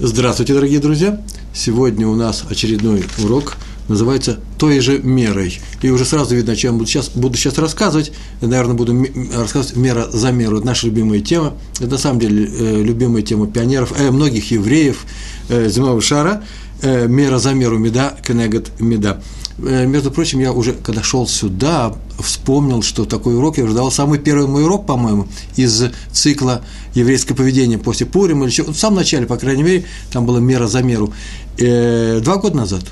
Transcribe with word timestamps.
Здравствуйте, 0.00 0.54
дорогие 0.54 0.80
друзья! 0.80 1.20
Сегодня 1.54 2.08
у 2.08 2.16
нас 2.16 2.42
очередной 2.50 3.04
урок, 3.22 3.54
называется 3.86 4.40
«Той 4.58 4.80
же 4.80 4.98
мерой». 4.98 5.60
И 5.82 5.90
уже 5.90 6.04
сразу 6.04 6.34
видно, 6.34 6.54
о 6.54 6.56
чем 6.56 6.78
буду 6.78 6.90
сейчас, 6.90 7.10
буду 7.10 7.38
сейчас 7.38 7.58
рассказывать. 7.58 8.10
Наверное, 8.40 8.74
буду 8.74 9.06
рассказывать 9.32 9.76
«Мера 9.76 10.08
за 10.10 10.32
меру». 10.32 10.56
Это 10.56 10.66
наша 10.66 10.88
любимая 10.88 11.20
тема. 11.20 11.54
Это, 11.78 11.92
на 11.92 11.98
самом 11.98 12.18
деле, 12.18 12.44
э, 12.44 12.82
любимая 12.82 13.22
тема 13.22 13.46
пионеров, 13.46 13.92
э, 13.96 14.10
многих 14.10 14.50
евреев 14.50 15.06
э, 15.48 15.68
земного 15.68 16.00
шара. 16.00 16.42
Э, 16.82 17.06
«Мера 17.06 17.38
за 17.38 17.54
меру»– 17.54 17.78
«Меда», 17.78 18.16
«Кенегат», 18.26 18.72
«Меда». 18.80 19.22
Э, 19.58 19.86
между 19.86 20.10
прочим, 20.10 20.40
я 20.40 20.52
уже, 20.52 20.72
когда 20.72 21.04
шел 21.04 21.28
сюда, 21.28 21.94
вспомнил, 22.18 22.82
что 22.82 23.04
такой 23.04 23.36
урок 23.36 23.58
я 23.58 23.64
уже 23.64 23.74
давал 23.74 23.90
самый 23.90 24.18
первый 24.18 24.46
мой 24.46 24.64
урок, 24.64 24.86
по-моему, 24.86 25.26
из 25.56 25.84
цикла 26.12 26.62
еврейское 26.94 27.34
поведение 27.34 27.78
после 27.78 28.06
Пурим, 28.06 28.42
или 28.42 28.50
еще, 28.50 28.64
в 28.64 28.74
самом 28.74 28.96
начале, 28.96 29.26
по 29.26 29.36
крайней 29.36 29.62
мере, 29.62 29.84
там 30.12 30.26
была 30.26 30.40
мера 30.40 30.66
за 30.66 30.82
меру. 30.82 31.12
Э, 31.58 32.20
два 32.22 32.36
года 32.36 32.56
назад. 32.56 32.84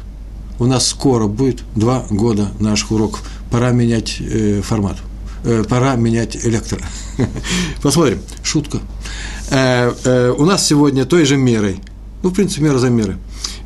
У 0.59 0.67
нас 0.67 0.87
скоро 0.87 1.27
будет 1.27 1.63
два 1.75 2.05
года 2.11 2.49
наших 2.61 2.93
уроков. 2.93 3.23
Пора 3.51 3.71
менять 3.71 4.19
э, 4.21 4.63
формат. 4.63 4.97
пора 5.69 5.97
менять 5.97 6.37
электро. 6.45 6.79
Посмотрим. 7.83 8.21
Шутка. 8.43 8.79
у 9.51 10.45
нас 10.45 10.67
сегодня 10.67 11.05
той 11.05 11.25
же 11.25 11.37
мерой. 11.37 11.81
Ну, 12.23 12.31
в 12.31 12.35
принципе, 12.35 12.63
мера 12.63 12.79
за 12.79 12.91
мерой 12.91 13.17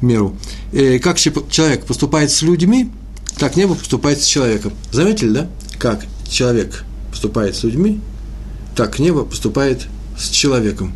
меру. 0.00 0.34
И 0.72 0.98
как 0.98 1.18
человек 1.18 1.84
поступает 1.84 2.30
с 2.30 2.42
людьми, 2.42 2.90
так 3.38 3.56
небо 3.56 3.74
поступает 3.74 4.20
с 4.20 4.26
человеком. 4.26 4.72
Заметили, 4.92 5.30
да? 5.30 5.50
Как 5.78 6.04
человек 6.28 6.84
поступает 7.10 7.54
с 7.54 7.64
людьми, 7.64 8.00
так 8.74 8.98
небо 8.98 9.24
поступает 9.24 9.86
с 10.18 10.28
человеком. 10.28 10.92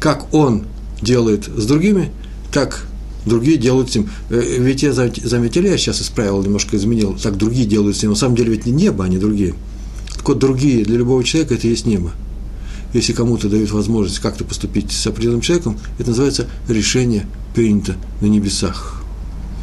Как 0.00 0.32
он 0.34 0.66
делает 1.00 1.44
с 1.44 1.66
другими, 1.66 2.12
так 2.52 2.86
другие 3.24 3.56
делают 3.56 3.90
с 3.90 3.96
ним. 3.96 4.10
Э, 4.30 4.40
ведь 4.58 4.82
я 4.82 4.92
заметили, 4.92 5.68
я 5.68 5.78
сейчас 5.78 6.02
исправил, 6.02 6.42
немножко 6.42 6.76
изменил, 6.76 7.16
так 7.20 7.36
другие 7.36 7.66
делают 7.66 7.96
с 7.96 8.02
ним. 8.02 8.12
На 8.12 8.16
самом 8.16 8.36
деле 8.36 8.52
ведь 8.52 8.66
не 8.66 8.72
небо, 8.72 9.04
а 9.04 9.08
не 9.08 9.18
другие. 9.18 9.54
Так 10.14 10.28
вот, 10.28 10.38
другие 10.38 10.84
для 10.84 10.96
любого 10.96 11.22
человека– 11.22 11.54
это 11.56 11.68
есть 11.68 11.86
небо. 11.86 12.12
Если 12.92 13.12
кому-то 13.12 13.48
дают 13.48 13.70
возможность 13.70 14.20
как-то 14.20 14.44
поступить 14.44 14.90
с 14.90 15.06
определенным 15.06 15.40
человеком, 15.40 15.78
это 15.98 16.10
называется 16.10 16.46
решение 16.68 17.26
принято 17.54 17.96
на 18.20 18.26
небесах. 18.26 18.95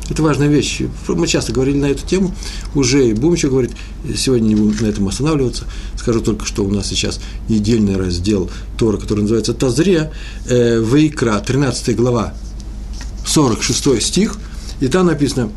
Это 0.09 0.21
важная 0.21 0.47
вещь. 0.47 0.81
Мы 1.07 1.27
часто 1.27 1.53
говорили 1.53 1.77
на 1.77 1.85
эту 1.85 2.05
тему, 2.05 2.33
уже 2.75 3.07
и 3.07 3.13
будем 3.13 3.35
еще 3.35 3.49
говорить, 3.49 3.71
сегодня 4.15 4.47
не 4.47 4.55
будем 4.55 4.85
на 4.85 4.89
этом 4.89 5.07
останавливаться. 5.07 5.65
Скажу 5.97 6.19
только, 6.19 6.45
что 6.45 6.65
у 6.65 6.69
нас 6.69 6.87
сейчас 6.87 7.19
недельный 7.47 7.95
раздел 7.95 8.49
Тора, 8.77 8.97
который 8.97 9.21
называется 9.21 9.53
Тазрия, 9.53 10.11
э, 10.45 10.83
Вейкра, 10.83 11.39
13 11.39 11.95
глава, 11.95 12.33
46 13.25 14.01
стих, 14.01 14.37
и 14.81 14.87
там 14.87 15.05
написано, 15.05 15.49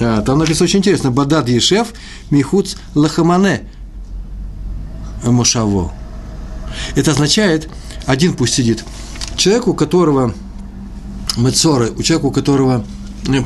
а, 0.00 0.22
там 0.22 0.38
написано 0.38 0.64
очень 0.64 0.78
интересно, 0.78 1.10
Бадад 1.10 1.48
Ешев, 1.48 1.88
Михуц 2.30 2.76
Лахамане 2.94 3.68
Мушаво. 5.24 5.92
Это 6.96 7.10
означает, 7.10 7.68
один 8.06 8.32
пусть 8.32 8.54
сидит, 8.54 8.84
человек, 9.36 9.68
у 9.68 9.74
которого 9.74 10.34
Мецоры, 11.36 11.90
у 11.90 12.02
человека, 12.02 12.26
у 12.26 12.30
которого 12.30 12.84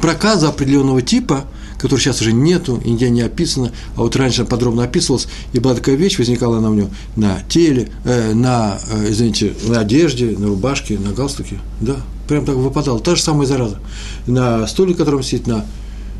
проказа 0.00 0.48
определенного 0.48 1.02
типа, 1.02 1.44
который 1.78 2.00
сейчас 2.00 2.20
уже 2.20 2.32
нету, 2.32 2.80
нигде 2.84 3.10
не 3.10 3.20
описано, 3.20 3.72
а 3.96 4.00
вот 4.00 4.16
раньше 4.16 4.44
подробно 4.44 4.84
описывалось, 4.84 5.28
и 5.52 5.58
была 5.58 5.74
такая 5.74 5.94
вещь, 5.94 6.18
возникала 6.18 6.58
она 6.58 6.70
у 6.70 6.74
него 6.74 6.88
на 7.16 7.42
теле, 7.48 7.90
э, 8.04 8.32
на, 8.34 8.78
э, 8.90 9.10
извините, 9.10 9.52
на 9.66 9.80
одежде, 9.80 10.36
на 10.38 10.46
рубашке, 10.46 10.98
на 10.98 11.12
галстуке, 11.12 11.58
да, 11.80 11.96
прям 12.28 12.44
так 12.44 12.56
выпадала, 12.56 12.98
та 13.00 13.14
же 13.14 13.22
самая 13.22 13.46
зараза, 13.46 13.78
на 14.26 14.66
стуле, 14.66 14.94
в 14.94 14.96
котором 14.96 15.22
сидит, 15.22 15.46
на 15.46 15.64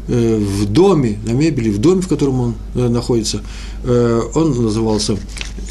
э, 0.08 0.36
в 0.36 0.66
доме, 0.66 1.18
на 1.24 1.30
мебели, 1.30 1.70
в 1.70 1.78
доме, 1.78 2.02
в 2.02 2.08
котором 2.08 2.40
он 2.40 2.55
э, 2.74 2.89
находится, 2.89 3.40
э, 3.84 4.20
он 4.34 4.62
назывался, 4.62 5.16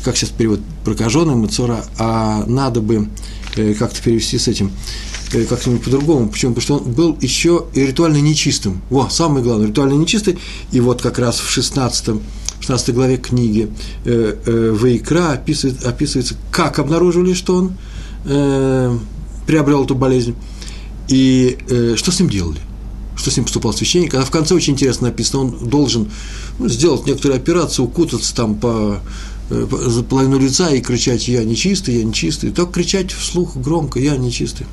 как 0.03 0.17
сейчас 0.17 0.29
перевод, 0.29 0.59
прокаженным 0.83 1.39
Мацора, 1.39 1.83
а 1.97 2.43
надо 2.47 2.81
бы 2.81 2.95
э, 2.95 3.44
как-то 3.55 4.01
перевести 4.01 4.37
с 4.37 4.47
этим, 4.47 4.71
Э, 5.33 5.43
как-нибудь 5.45 5.83
по-другому. 5.83 6.29
Почему? 6.29 6.53
Потому 6.53 6.61
что 6.61 6.77
он 6.77 6.93
был 6.93 7.17
еще 7.21 7.65
и 7.73 7.81
ритуально 7.81 8.17
нечистым. 8.17 8.81
Во, 8.89 9.09
самое 9.09 9.43
главное, 9.43 9.67
ритуально 9.67 9.93
нечистый. 9.93 10.37
И 10.71 10.79
вот 10.79 11.01
как 11.01 11.19
раз 11.19 11.39
в 11.39 11.49
16 11.49 12.21
16 12.61 12.95
главе 12.95 13.17
книги 13.17 13.69
э, 14.05 14.37
э, 14.45 14.75
Вейкра 14.81 15.33
описывает, 15.33 15.83
описывается, 15.83 16.35
как 16.51 16.79
обнаружили, 16.79 17.33
что 17.33 17.57
он 17.57 17.77
э, 18.25 18.97
приобрел 19.45 19.83
эту 19.83 19.93
болезнь, 19.93 20.35
и 21.07 21.57
э, 21.69 21.95
что 21.95 22.11
с 22.11 22.19
ним 22.19 22.29
делали, 22.29 22.59
что 23.17 23.29
с 23.29 23.35
ним 23.35 23.43
поступал 23.43 23.73
священник. 23.73 24.15
А 24.15 24.21
в 24.21 24.31
конце 24.31 24.55
очень 24.55 24.73
интересно 24.73 25.07
написано, 25.07 25.43
он 25.43 25.69
должен 25.69 26.09
ну, 26.57 26.67
сделать 26.69 27.05
некоторую 27.05 27.37
операцию, 27.37 27.85
укутаться 27.85 28.33
там 28.33 28.55
по 28.55 28.67
э, 28.95 28.97
за 29.49 30.03
половину 30.03 30.39
лица 30.39 30.71
и 30.71 30.81
кричать 30.81 31.27
«я 31.27 31.43
нечистый, 31.43 31.97
я 31.97 32.03
нечистый», 32.03 32.51
только 32.51 32.73
кричать 32.73 33.11
вслух 33.11 33.55
громко 33.57 33.99
«я 33.99 34.17
нечистый». 34.17 34.65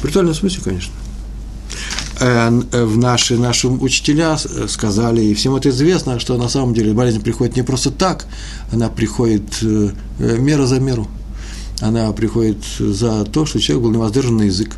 В 0.00 0.04
ритуальном 0.04 0.34
смысле, 0.34 0.62
конечно. 0.64 0.92
Э, 2.18 2.50
э, 2.72 2.84
в 2.84 2.96
наши, 2.96 3.36
наши 3.36 3.68
учителя 3.68 4.38
э, 4.42 4.66
сказали, 4.68 5.22
и 5.22 5.34
всем 5.34 5.54
это 5.54 5.68
известно, 5.68 6.18
что 6.18 6.38
на 6.38 6.48
самом 6.48 6.72
деле 6.72 6.94
болезнь 6.94 7.20
приходит 7.20 7.56
не 7.56 7.62
просто 7.62 7.90
так, 7.90 8.26
она 8.72 8.88
приходит 8.88 9.62
мера 10.18 10.66
за 10.66 10.80
меру. 10.80 11.08
Она 11.80 12.10
приходит 12.12 12.64
за 12.78 13.26
то, 13.26 13.44
что 13.44 13.60
человек 13.60 13.84
был 13.84 13.92
невоздержан 13.92 14.40
язык. 14.40 14.76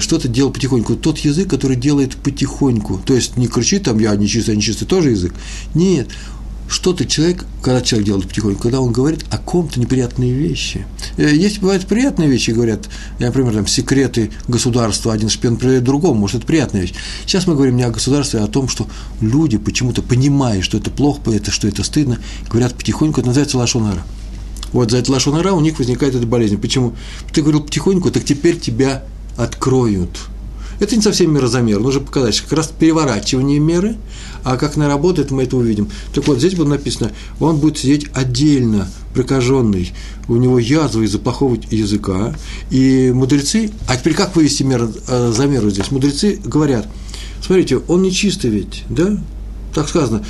Что-то 0.00 0.28
делал 0.28 0.50
потихоньку. 0.50 0.96
Тот 0.96 1.18
язык, 1.18 1.50
который 1.50 1.76
делает 1.76 2.16
потихоньку. 2.16 3.02
То 3.04 3.14
есть 3.14 3.36
не 3.36 3.48
кричит 3.48 3.82
там, 3.82 3.98
я 3.98 4.16
нечистый, 4.16 4.54
я 4.54 4.56
нечистый, 4.56 4.88
тоже 4.88 5.10
язык. 5.10 5.34
Нет, 5.74 6.08
что-то 6.68 7.06
человек, 7.06 7.44
когда 7.62 7.80
человек 7.80 8.06
делает 8.06 8.28
потихоньку, 8.28 8.62
когда 8.62 8.80
он 8.80 8.92
говорит 8.92 9.24
о 9.30 9.38
ком-то 9.38 9.80
неприятные 9.80 10.32
вещи. 10.32 10.86
Э, 11.16 11.34
есть, 11.34 11.60
бывают 11.60 11.86
приятные 11.86 12.28
вещи, 12.28 12.50
говорят, 12.50 12.88
например, 13.18 13.54
там, 13.54 13.66
секреты 13.66 14.30
государства, 14.46 15.12
один 15.12 15.30
шпион 15.30 15.56
проверяет 15.56 15.84
другому, 15.84 16.20
может, 16.20 16.38
это 16.38 16.46
приятная 16.46 16.82
вещь. 16.82 16.94
Сейчас 17.26 17.46
мы 17.46 17.54
говорим 17.54 17.76
не 17.76 17.82
о 17.84 17.90
государстве, 17.90 18.40
а 18.40 18.44
о 18.44 18.48
том, 18.48 18.68
что 18.68 18.86
люди 19.20 19.56
почему-то, 19.56 20.02
понимая, 20.02 20.60
что 20.62 20.76
это 20.76 20.90
плохо, 20.90 21.30
это, 21.30 21.50
что 21.50 21.66
это 21.66 21.82
стыдно, 21.82 22.18
говорят 22.50 22.74
потихоньку, 22.74 23.20
это 23.20 23.28
называется 23.28 23.58
лошонара. 23.58 24.02
Вот 24.72 24.90
за 24.90 24.98
это 24.98 25.10
лошонара 25.10 25.52
у 25.52 25.60
них 25.60 25.78
возникает 25.78 26.14
эта 26.14 26.26
болезнь. 26.26 26.58
Почему? 26.58 26.94
Ты 27.32 27.40
говорил 27.40 27.62
потихоньку, 27.62 28.10
так 28.10 28.24
теперь 28.24 28.58
тебя 28.58 29.04
откроют– 29.36 30.10
это 30.80 30.96
не 30.96 31.02
совсем 31.02 31.32
мерозамер, 31.32 31.80
нужно 31.80 32.00
показать, 32.00 32.40
как 32.40 32.52
раз 32.52 32.68
переворачивание 32.68 33.58
меры, 33.58 33.96
а 34.44 34.56
как 34.56 34.76
она 34.76 34.88
работает, 34.88 35.30
мы 35.30 35.44
это 35.44 35.56
увидим. 35.56 35.90
Так 36.14 36.26
вот, 36.26 36.38
здесь 36.38 36.54
было 36.54 36.68
написано, 36.68 37.12
он 37.40 37.58
будет 37.58 37.78
сидеть 37.78 38.06
отдельно, 38.14 38.88
прокаженный, 39.14 39.92
у 40.28 40.36
него 40.36 40.58
язва 40.58 41.02
из-за 41.02 41.18
плохого 41.18 41.56
языка, 41.70 42.34
и 42.70 43.10
мудрецы, 43.12 43.70
а 43.88 43.96
теперь 43.96 44.14
как 44.14 44.36
вывести 44.36 44.62
мер, 44.62 44.88
э, 45.08 45.32
за 45.34 45.46
меру 45.46 45.70
здесь? 45.70 45.90
Мудрецы 45.90 46.40
говорят, 46.44 46.86
смотрите, 47.44 47.78
он 47.88 48.02
нечистый 48.02 48.50
ведь, 48.50 48.84
да? 48.88 49.18
Так 49.74 49.88
сказано. 49.88 50.24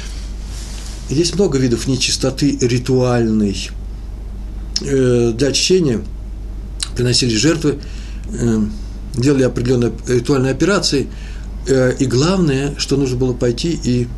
Есть 1.10 1.37
много 1.37 1.58
видов 1.58 1.87
нечистоты 1.87 2.58
ритуальной. 2.60 3.70
Э, 4.82 5.32
для 5.34 5.48
очищения 5.48 6.00
приносили 6.94 7.34
жертвы, 7.34 7.78
э, 8.31 8.60
делали 9.20 9.42
определенные 9.42 9.92
ритуальные 10.06 10.52
операции, 10.52 11.08
э, 11.66 11.94
и 11.98 12.06
главное, 12.06 12.74
что 12.78 12.96
нужно 12.96 13.16
было 13.16 13.32
пойти 13.32 13.78
и 13.82 14.08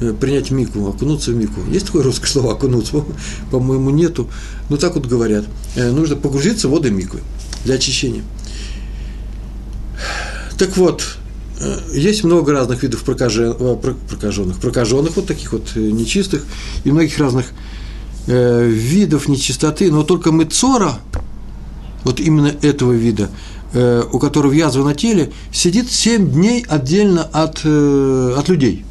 э, 0.00 0.12
принять 0.12 0.50
мику, 0.50 0.88
окунуться 0.88 1.30
в 1.30 1.36
мику. 1.36 1.60
Есть 1.70 1.86
такое 1.86 2.02
русское 2.02 2.28
слово 2.28 2.52
«окунуться»? 2.54 3.04
По-моему, 3.50 3.90
нету. 3.90 4.28
Но 4.68 4.76
так 4.76 4.94
вот 4.94 5.06
говорят. 5.06 5.44
Э, 5.76 5.90
нужно 5.90 6.16
погрузиться 6.16 6.68
в 6.68 6.72
воды 6.72 6.90
миквы 6.90 7.20
для 7.64 7.74
очищения. 7.74 8.22
Так 10.58 10.76
вот, 10.76 11.16
есть 11.92 12.24
много 12.24 12.52
разных 12.52 12.82
видов 12.82 13.02
прокаженных, 13.02 14.58
прокаженных, 14.60 15.16
вот 15.16 15.26
таких 15.26 15.52
вот 15.52 15.74
нечистых, 15.74 16.44
и 16.84 16.90
многих 16.90 17.18
разных 17.18 17.46
видов 18.26 19.28
нечистоты, 19.28 19.90
но 19.90 20.02
только 20.02 20.32
мыцора, 20.32 20.98
вот 22.04 22.20
именно 22.20 22.54
этого 22.62 22.92
вида, 22.92 23.30
у 24.12 24.18
которого 24.18 24.52
язва 24.52 24.84
на 24.84 24.94
теле, 24.94 25.32
сидит 25.52 25.90
7 25.90 26.30
дней 26.32 26.64
отдельно 26.68 27.22
от, 27.22 27.60
э, 27.64 28.34
от 28.36 28.48
людей. 28.48 28.84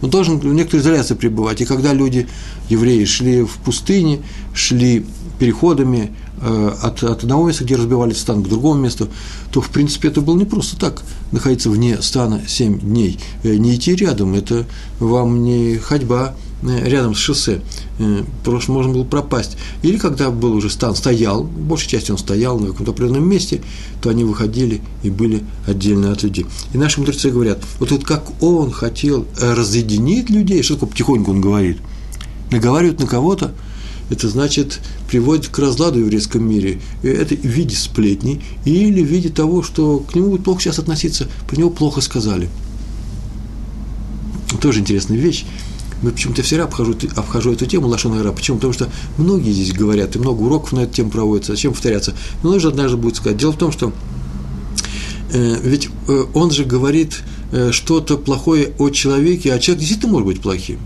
Он 0.00 0.10
должен 0.10 0.38
в 0.38 0.44
некоторой 0.44 0.82
изоляции 0.82 1.14
пребывать. 1.14 1.60
И 1.60 1.64
когда 1.64 1.92
люди, 1.92 2.28
евреи, 2.68 3.04
шли 3.04 3.42
в 3.42 3.56
пустыне, 3.58 4.20
шли 4.54 5.04
переходами 5.38 6.12
э, 6.40 6.72
от, 6.82 7.02
от 7.02 7.22
одного 7.22 7.48
места, 7.48 7.64
где 7.64 7.76
разбивались 7.76 8.18
стан, 8.18 8.42
к 8.42 8.48
другому 8.48 8.80
месту, 8.82 9.08
то, 9.52 9.60
в 9.60 9.70
принципе, 9.70 10.08
это 10.08 10.20
было 10.20 10.36
не 10.36 10.44
просто 10.44 10.78
так, 10.78 11.02
находиться 11.32 11.70
вне 11.70 12.00
стана 12.02 12.42
7 12.46 12.80
дней. 12.80 13.18
Не 13.44 13.76
идти 13.76 13.94
рядом, 13.94 14.34
это 14.34 14.66
вам 14.98 15.42
не 15.42 15.76
ходьба 15.76 16.34
э, 16.34 16.47
рядом 16.62 17.14
с 17.14 17.18
шоссе, 17.18 17.60
э, 17.98 18.24
просто 18.44 18.72
можно 18.72 18.92
было 18.92 19.04
пропасть. 19.04 19.56
Или 19.82 19.96
когда 19.96 20.30
был 20.30 20.54
уже 20.54 20.70
стан, 20.70 20.94
стоял, 20.96 21.44
большей 21.44 21.88
части 21.88 22.10
он 22.10 22.18
стоял 22.18 22.58
на 22.58 22.68
каком-то 22.68 22.92
определенном 22.92 23.28
месте, 23.28 23.62
то 24.00 24.10
они 24.10 24.24
выходили 24.24 24.80
и 25.02 25.10
были 25.10 25.44
отдельно 25.66 26.12
от 26.12 26.22
людей. 26.22 26.46
И 26.72 26.78
наши 26.78 27.00
мудрецы 27.00 27.30
говорят, 27.30 27.58
вот, 27.78 27.90
вот 27.90 28.04
как 28.04 28.42
он 28.42 28.72
хотел 28.72 29.26
разъединить 29.40 30.30
людей, 30.30 30.62
что 30.62 30.74
такое 30.74 30.90
потихоньку 30.90 31.30
он 31.30 31.40
говорит, 31.40 31.78
наговаривают 32.50 33.00
на 33.00 33.06
кого-то, 33.06 33.52
это 34.10 34.28
значит 34.28 34.80
приводит 35.08 35.48
к 35.48 35.58
разладу 35.58 35.98
в 35.98 36.02
еврейском 36.04 36.48
мире. 36.48 36.80
Это 37.02 37.34
в 37.34 37.44
виде 37.44 37.76
сплетни 37.76 38.40
или 38.64 39.02
в 39.02 39.06
виде 39.06 39.28
того, 39.28 39.62
что 39.62 39.98
к 39.98 40.14
нему 40.14 40.36
плохо 40.38 40.62
сейчас 40.62 40.78
относиться, 40.78 41.28
про 41.46 41.56
него 41.56 41.70
плохо 41.70 42.00
сказали. 42.00 42.48
Тоже 44.60 44.80
интересная 44.80 45.18
вещь. 45.18 45.44
Мы 46.02 46.12
почему-то 46.12 46.42
всегда 46.42 46.64
обхожу, 46.64 46.96
обхожу 47.16 47.52
эту 47.52 47.66
тему 47.66 47.88
Лашона 47.88 48.32
Почему? 48.32 48.58
Потому 48.58 48.72
что 48.72 48.88
многие 49.16 49.52
здесь 49.52 49.72
говорят, 49.72 50.16
и 50.16 50.18
много 50.18 50.42
уроков 50.42 50.72
на 50.72 50.80
эту 50.80 50.94
тему 50.94 51.10
проводится. 51.10 51.52
Зачем 51.52 51.72
повторяться? 51.72 52.14
Но 52.42 52.50
нужно 52.50 52.70
однажды 52.70 52.96
будет 52.96 53.16
сказать. 53.16 53.38
Дело 53.38 53.52
в 53.52 53.58
том, 53.58 53.72
что 53.72 53.92
э, 55.32 55.56
ведь 55.62 55.88
э, 56.06 56.24
он 56.34 56.50
же 56.50 56.64
говорит 56.64 57.22
э, 57.52 57.72
что-то 57.72 58.16
плохое 58.16 58.74
о 58.78 58.90
человеке, 58.90 59.52
а 59.52 59.58
человек 59.58 59.80
действительно 59.80 60.12
может 60.12 60.26
быть 60.26 60.40
плохим. 60.40 60.78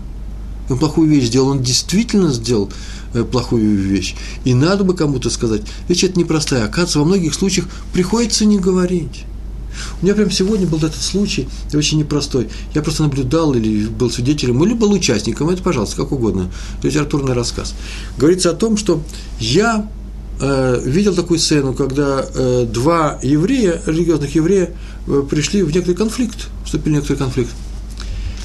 Он 0.69 0.77
плохую 0.79 1.09
вещь 1.09 1.25
сделал, 1.25 1.49
он 1.49 1.61
действительно 1.61 2.31
сделал 2.31 2.71
Э, 3.13 3.23
плохую 3.23 3.77
вещь. 3.77 4.15
И 4.43 4.55
надо 4.55 4.83
бы 4.83 4.95
кому-то 4.95 5.29
сказать. 5.29 5.61
Вещь 5.87 6.03
это 6.03 6.19
непростая. 6.19 6.65
Оказывается, 6.65 6.99
во 6.99 7.05
многих 7.05 7.35
случаях 7.35 7.67
приходится 7.93 8.43
не 8.43 8.57
говорить. 8.57 9.25
У 10.01 10.05
меня 10.05 10.15
прямо 10.15 10.31
сегодня 10.31 10.67
был 10.67 10.77
этот 10.77 11.01
случай, 11.01 11.47
очень 11.73 11.99
непростой. 11.99 12.49
Я 12.73 12.81
просто 12.81 13.03
наблюдал 13.03 13.53
или 13.53 13.85
был 13.85 14.09
свидетелем, 14.09 14.63
или 14.63 14.73
был 14.73 14.91
участником, 14.91 15.49
это, 15.49 15.61
пожалуйста, 15.63 15.97
как 15.97 16.11
угодно, 16.11 16.51
литературный 16.81 17.33
рассказ. 17.33 17.73
Говорится 18.17 18.51
о 18.51 18.53
том, 18.53 18.77
что 18.77 19.01
я 19.39 19.89
э, 20.39 20.81
видел 20.85 21.15
такую 21.15 21.39
сцену, 21.39 21.73
когда 21.73 22.25
э, 22.33 22.67
два 22.71 23.19
еврея, 23.23 23.81
религиозных 23.85 24.35
еврея, 24.35 24.71
э, 25.07 25.23
пришли 25.29 25.63
в 25.63 25.73
некоторый 25.73 25.95
конфликт, 25.95 26.47
вступили 26.65 26.93
в 26.93 26.95
некоторый 26.97 27.17
конфликт. 27.17 27.51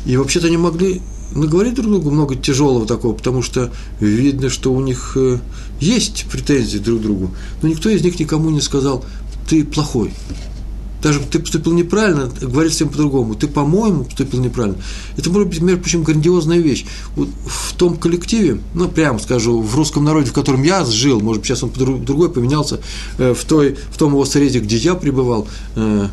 И 0.06 0.16
вообще-то 0.16 0.48
не 0.48 0.56
могли 0.56 1.02
наговорить 1.32 1.74
друг 1.74 1.88
другу 1.90 2.10
много 2.10 2.34
тяжелого 2.34 2.86
такого, 2.86 3.14
потому 3.14 3.42
что 3.42 3.70
видно, 4.00 4.48
что 4.48 4.72
у 4.72 4.81
них 4.81 5.12
э, 5.16 5.38
есть 5.81 6.26
претензии 6.31 6.78
друг 6.78 7.00
к 7.00 7.02
другу, 7.02 7.31
но 7.62 7.69
никто 7.69 7.88
из 7.88 8.02
них 8.02 8.19
никому 8.19 8.50
не 8.50 8.60
сказал, 8.60 9.04
ты 9.48 9.64
плохой. 9.64 10.12
Даже 11.02 11.20
ты 11.20 11.38
поступил 11.38 11.72
неправильно, 11.72 12.30
говорить 12.40 12.72
всем 12.72 12.88
по-другому. 12.88 13.34
Ты, 13.34 13.46
по-моему, 13.46 14.04
поступил 14.04 14.40
неправильно. 14.40 14.78
Это 15.16 15.30
может 15.30 15.48
быть, 15.48 15.60
между 15.60 15.80
прочим, 15.80 16.02
грандиозная 16.02 16.58
вещь. 16.58 16.86
Вот 17.14 17.28
в 17.46 17.74
том 17.74 17.96
коллективе, 17.96 18.60
ну, 18.74 18.88
прямо 18.88 19.18
скажу, 19.18 19.60
в 19.60 19.74
русском 19.76 20.04
народе, 20.04 20.30
в 20.30 20.32
котором 20.32 20.62
я 20.62 20.84
жил, 20.84 21.20
может 21.20 21.44
сейчас 21.44 21.62
он 21.62 21.70
другой 21.70 22.30
поменялся, 22.30 22.80
э, 23.18 23.32
в, 23.32 23.44
той, 23.44 23.76
в 23.92 23.98
том 23.98 24.12
его 24.12 24.24
срезе, 24.24 24.58
где 24.58 24.76
я 24.76 24.94
пребывал, 24.94 25.46
э, 25.76 26.08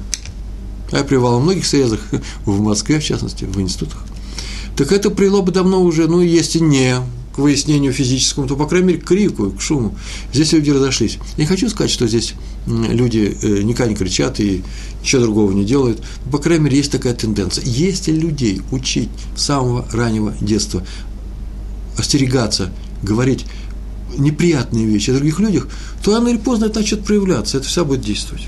я 0.91 1.03
пребывал 1.03 1.39
в 1.39 1.43
многих 1.43 1.65
срезах, 1.65 1.99
в 2.45 2.61
Москве, 2.61 2.99
в 2.99 3.03
частности, 3.03 3.45
в 3.45 3.59
институтах, 3.59 4.03
так 4.77 4.91
это 4.91 5.09
привело 5.09 5.41
бы 5.41 5.51
давно 5.51 5.81
уже, 5.81 6.07
ну, 6.07 6.21
если 6.21 6.59
не 6.59 6.97
к 7.35 7.39
выяснению 7.39 7.91
физическому, 7.91 8.47
то, 8.47 8.55
по 8.55 8.65
крайней 8.65 8.87
мере, 8.87 8.99
к 9.01 9.05
крику, 9.05 9.51
к 9.51 9.61
шуму. 9.61 9.97
Здесь 10.33 10.53
люди 10.53 10.69
разошлись. 10.71 11.17
Я 11.35 11.43
не 11.43 11.45
хочу 11.45 11.69
сказать, 11.69 11.91
что 11.91 12.07
здесь 12.07 12.33
люди 12.65 13.37
э, 13.41 13.61
никогда 13.61 13.91
не 13.91 13.95
кричат 13.95 14.39
и 14.39 14.63
ничего 15.01 15.23
другого 15.23 15.51
не 15.51 15.65
делают. 15.65 16.01
Но, 16.25 16.31
по 16.31 16.37
крайней 16.37 16.65
мере, 16.65 16.77
есть 16.77 16.91
такая 16.91 17.13
тенденция. 17.13 17.65
Если 17.65 18.11
людей 18.11 18.61
учить 18.71 19.09
с 19.35 19.43
самого 19.43 19.85
раннего 19.91 20.33
детства 20.39 20.85
остерегаться, 21.97 22.71
говорить 23.03 23.45
неприятные 24.17 24.85
вещи 24.85 25.09
о 25.09 25.15
других 25.15 25.39
людях, 25.39 25.67
то 26.03 26.13
рано 26.13 26.29
или 26.29 26.37
поздно 26.37 26.65
это 26.65 26.79
начнет 26.79 27.03
проявляться, 27.03 27.57
это 27.57 27.67
все 27.67 27.83
будет 27.83 28.01
действовать. 28.01 28.47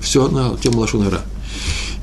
Все 0.00 0.26
на 0.28 0.56
тему 0.56 0.80
Лашонара. 0.80 1.20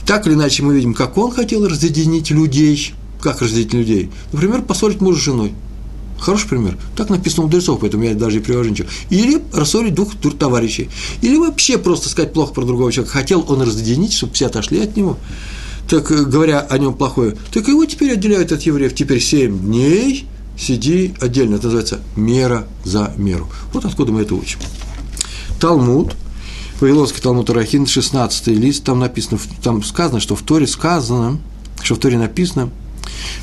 Так 0.05 0.27
или 0.27 0.35
иначе 0.35 0.61
мы 0.61 0.75
видим, 0.75 0.93
как 0.93 1.17
он 1.17 1.31
хотел 1.31 1.67
разъединить 1.67 2.29
людей– 2.29 2.93
как 3.21 3.41
разделить 3.41 3.73
людей? 3.73 4.09
Например, 4.31 4.61
поссорить 4.61 5.01
мужа 5.01 5.19
с 5.19 5.23
женой. 5.23 5.53
Хороший 6.19 6.50
пример. 6.50 6.77
Так 6.95 7.10
написано 7.10 7.44
у 7.44 7.45
мудрецов, 7.45 7.80
поэтому 7.80 8.04
я 8.04 8.13
даже 8.13 8.38
и 8.38 8.42
привожу 8.42 8.69
ничего. 8.69 8.88
Или 9.10 9.42
рассорить 9.54 9.95
двух 9.95 10.16
товарищей. 10.38 10.89
Или 11.21 11.38
вообще 11.38 11.77
просто 11.77 12.10
сказать 12.10 12.33
плохо 12.33 12.54
про 12.54 12.66
другого 12.66 12.92
человека. 12.92 13.18
Хотел 13.18 13.45
он 13.48 13.62
разъединить, 13.62 14.13
чтобы 14.13 14.33
все 14.33 14.48
отошли 14.48 14.81
от 14.81 14.98
него. 14.98 15.18
Так, 15.89 16.12
э, 16.12 16.24
говоря 16.24 16.60
о 16.60 16.77
нем 16.77 16.94
плохое, 16.94 17.36
так 17.51 17.68
его 17.68 17.86
теперь 17.86 18.12
отделяют 18.12 18.51
от 18.51 18.62
евреев. 18.62 18.94
Теперь 18.94 19.21
семь 19.21 19.57
дней 19.60 20.27
сиди 20.57 21.13
отдельно. 21.19 21.56
Это 21.56 21.66
называется 21.66 22.01
мера 22.16 22.68
за 22.83 23.13
меру. 23.18 23.50
Вот 23.74 23.86
откуда 23.86 24.12
мы 24.12 24.22
это 24.22 24.36
учим. 24.36 24.60
Талмуд, 25.60 26.15
Вавилонский 26.80 27.22
Талмуд 27.22 27.50
Арахин, 27.50 27.86
16 27.86 28.48
лист, 28.48 28.83
там 28.83 29.00
написано, 29.00 29.39
там 29.63 29.83
сказано, 29.83 30.19
что 30.19 30.36
в 30.36 30.42
Торе 30.42 30.68
сказано, 30.68 31.39
что 31.81 31.95
в 31.95 32.00
Торе 32.00 32.18
написано– 32.18 32.69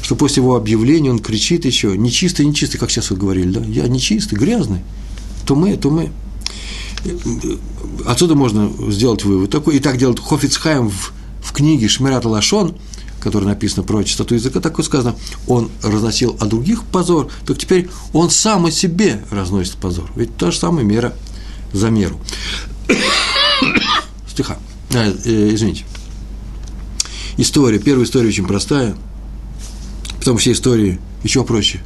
что 0.03 0.15
после 0.15 0.43
его 0.43 0.57
объявления 0.57 1.11
он 1.11 1.19
кричит 1.19 1.65
еще, 1.65 1.97
нечистый, 1.97 2.47
нечистый, 2.47 2.79
как 2.79 2.91
сейчас 2.91 3.11
вы 3.11 3.17
говорили, 3.17 3.51
да, 3.51 3.61
я 3.65 3.89
нечистый, 3.89 4.39
грязный, 4.39 4.81
то 5.47 5.55
мы, 5.55 5.77
то 5.77 5.91
мы. 5.91 6.11
Отсюда 8.07 8.35
можно 8.35 8.71
сделать 8.93 9.25
вывод 9.25 9.51
такой, 9.51 9.77
и 9.77 9.81
так 9.81 9.97
делает 9.97 10.21
Хофицхайм 10.21 10.91
в, 10.91 11.13
в 11.41 11.53
книге 11.53 11.89
Шмират 11.89 12.25
Лашон, 12.25 12.77
которая 13.21 13.51
написана 13.51 13.83
про 13.83 14.05
чистоту 14.05 14.35
языка, 14.35 14.61
такое 14.61 14.85
сказано, 14.85 15.17
он 15.47 15.71
разносил 15.83 16.37
о 16.41 16.47
других 16.47 16.85
позор, 16.85 17.29
так 17.45 17.59
теперь 17.59 17.89
он 18.13 18.31
сам 18.31 18.67
о 18.67 18.71
себе 18.71 19.25
разносит 19.31 19.75
позор. 19.77 20.11
Ведь 20.15 20.37
та 20.37 20.51
же 20.51 20.59
самая 20.59 20.85
мера 20.85 21.15
за 21.73 21.91
меру. 21.91 22.21
Стиха. 24.31 24.59
А, 24.95 25.13
э, 25.25 25.55
извините. 25.55 25.85
История, 27.39 27.79
первая 27.79 28.07
история 28.07 28.29
очень 28.29 28.47
простая– 28.47 28.95
Потом 30.27 30.39
все 30.39 30.51
истории 30.51 30.99
еще 31.23 31.45
проще. 31.45 31.79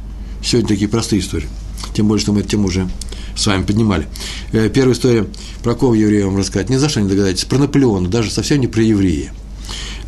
Сегодня 0.43 0.69
такие 0.69 0.89
простые 0.89 1.19
истории. 1.19 1.47
Тем 1.93 2.07
более, 2.07 2.23
что 2.23 2.33
мы 2.33 2.39
эту 2.39 2.49
тему 2.49 2.69
уже 2.69 2.89
с 3.35 3.45
вами 3.45 3.61
поднимали. 3.61 4.07
Э, 4.51 4.67
первая 4.67 4.95
история 4.95 5.27
про 5.61 5.75
кого 5.75 5.93
еврея 5.93 6.25
вам 6.25 6.37
рассказать. 6.37 6.67
Ни 6.71 6.77
за 6.77 6.89
что 6.89 7.01
не 7.01 7.07
догадаетесь. 7.07 7.45
Про 7.45 7.59
Наполеона, 7.59 8.07
даже 8.07 8.31
совсем 8.31 8.59
не 8.59 8.65
про 8.65 8.81
еврея. 8.81 9.31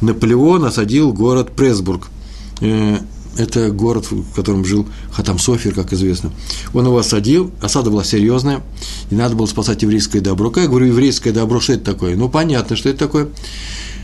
Наполеон 0.01 0.65
осадил 0.65 1.13
город 1.13 1.55
Пресбург. 1.55 2.07
Э, 2.61 2.97
это 3.37 3.69
город, 3.69 4.07
в 4.09 4.33
котором 4.33 4.65
жил 4.65 4.87
Хатам 5.11 5.37
Софер, 5.37 5.75
как 5.75 5.93
известно. 5.93 6.31
Он 6.73 6.87
его 6.87 6.97
осадил, 6.97 7.51
осада 7.61 7.91
была 7.91 8.03
серьезная, 8.03 8.63
и 9.11 9.15
надо 9.15 9.35
было 9.35 9.45
спасать 9.45 9.83
еврейское 9.83 10.21
добро. 10.21 10.49
Как 10.49 10.63
я 10.63 10.69
говорю, 10.69 10.87
еврейское 10.87 11.33
добро, 11.33 11.59
что 11.59 11.73
это 11.73 11.85
такое? 11.85 12.15
Ну, 12.15 12.29
понятно, 12.29 12.75
что 12.77 12.89
это 12.89 12.97
такое 12.97 13.29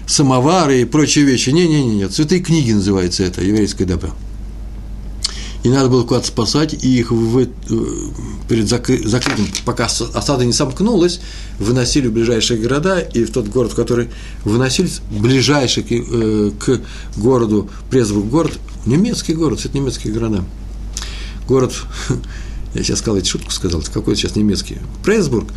самовары 0.10 0.82
и 0.82 0.86
прочие 0.86 1.26
вещи. 1.26 1.52
Не-не-не, 1.52 2.10
святые 2.10 2.42
книги 2.42 2.74
называется 2.74 3.24
это, 3.24 3.44
еврейское 3.44 3.86
добро. 3.86 4.12
И 5.64 5.70
надо 5.70 5.90
было 5.90 6.04
куда-то 6.04 6.28
спасать, 6.28 6.74
и 6.74 7.00
их 7.00 7.12
в, 7.12 7.40
э, 7.40 7.48
перед 8.48 8.70
закры, 8.70 9.06
закрытием, 9.06 9.50
пока 9.66 9.86
осада 9.86 10.46
не 10.46 10.54
сомкнулась, 10.54 11.20
выносили 11.60 12.08
в 12.08 12.14
ближайшие 12.14 12.62
города, 12.62 13.00
и 13.00 13.26
в 13.26 13.32
тот 13.32 13.48
город, 13.48 13.74
в 13.74 13.76
который 13.76 14.10
выносились, 14.46 15.02
ближайший 15.12 15.84
к, 15.84 15.92
э, 15.92 16.52
к 16.58 16.82
городу, 17.18 17.70
Презбург 17.90 18.28
город, 18.28 18.54
немецкий 18.86 19.34
город, 19.34 19.66
это 19.66 19.78
немецкие 19.78 20.14
города. 20.14 20.46
Город, 21.46 21.74
я 22.74 22.84
сейчас 22.84 23.00
сказал, 23.00 23.18
эти 23.18 23.28
шутку 23.28 23.52
сказал, 23.52 23.84
какой 23.94 24.16
сейчас 24.16 24.38
немецкий, 24.38 24.78
Презбург, 25.04 25.50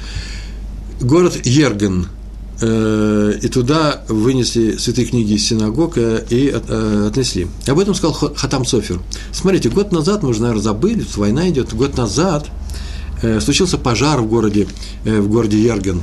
город 1.01 1.47
Ерген– 1.47 2.09
и 2.63 3.49
туда 3.49 4.03
вынесли 4.09 4.77
святые 4.77 5.07
книги 5.07 5.33
из 5.33 5.45
синагог 5.45 5.95
э, 5.97 6.25
и 6.31 6.53
э, 6.55 7.07
отнесли. 7.09 7.49
Об 7.67 7.81
этом 7.81 7.95
сказал 7.95 8.15
Хатам 8.37 8.65
Софер. 8.65 9.01
Смотрите, 9.33 9.69
год 9.69 9.91
назад, 9.91 10.23
мы 10.23 10.29
уже, 10.29 10.43
наверное, 10.43 10.63
забыли, 10.63 11.05
война 11.17 11.49
идет, 11.49 11.75
год 11.75 11.97
назад 11.97 12.47
случился 13.41 13.79
пожар 13.79 14.21
в 14.21 14.27
городе, 14.27 14.67
в 15.05 15.29
городе 15.29 15.63
Ерген. 15.63 16.03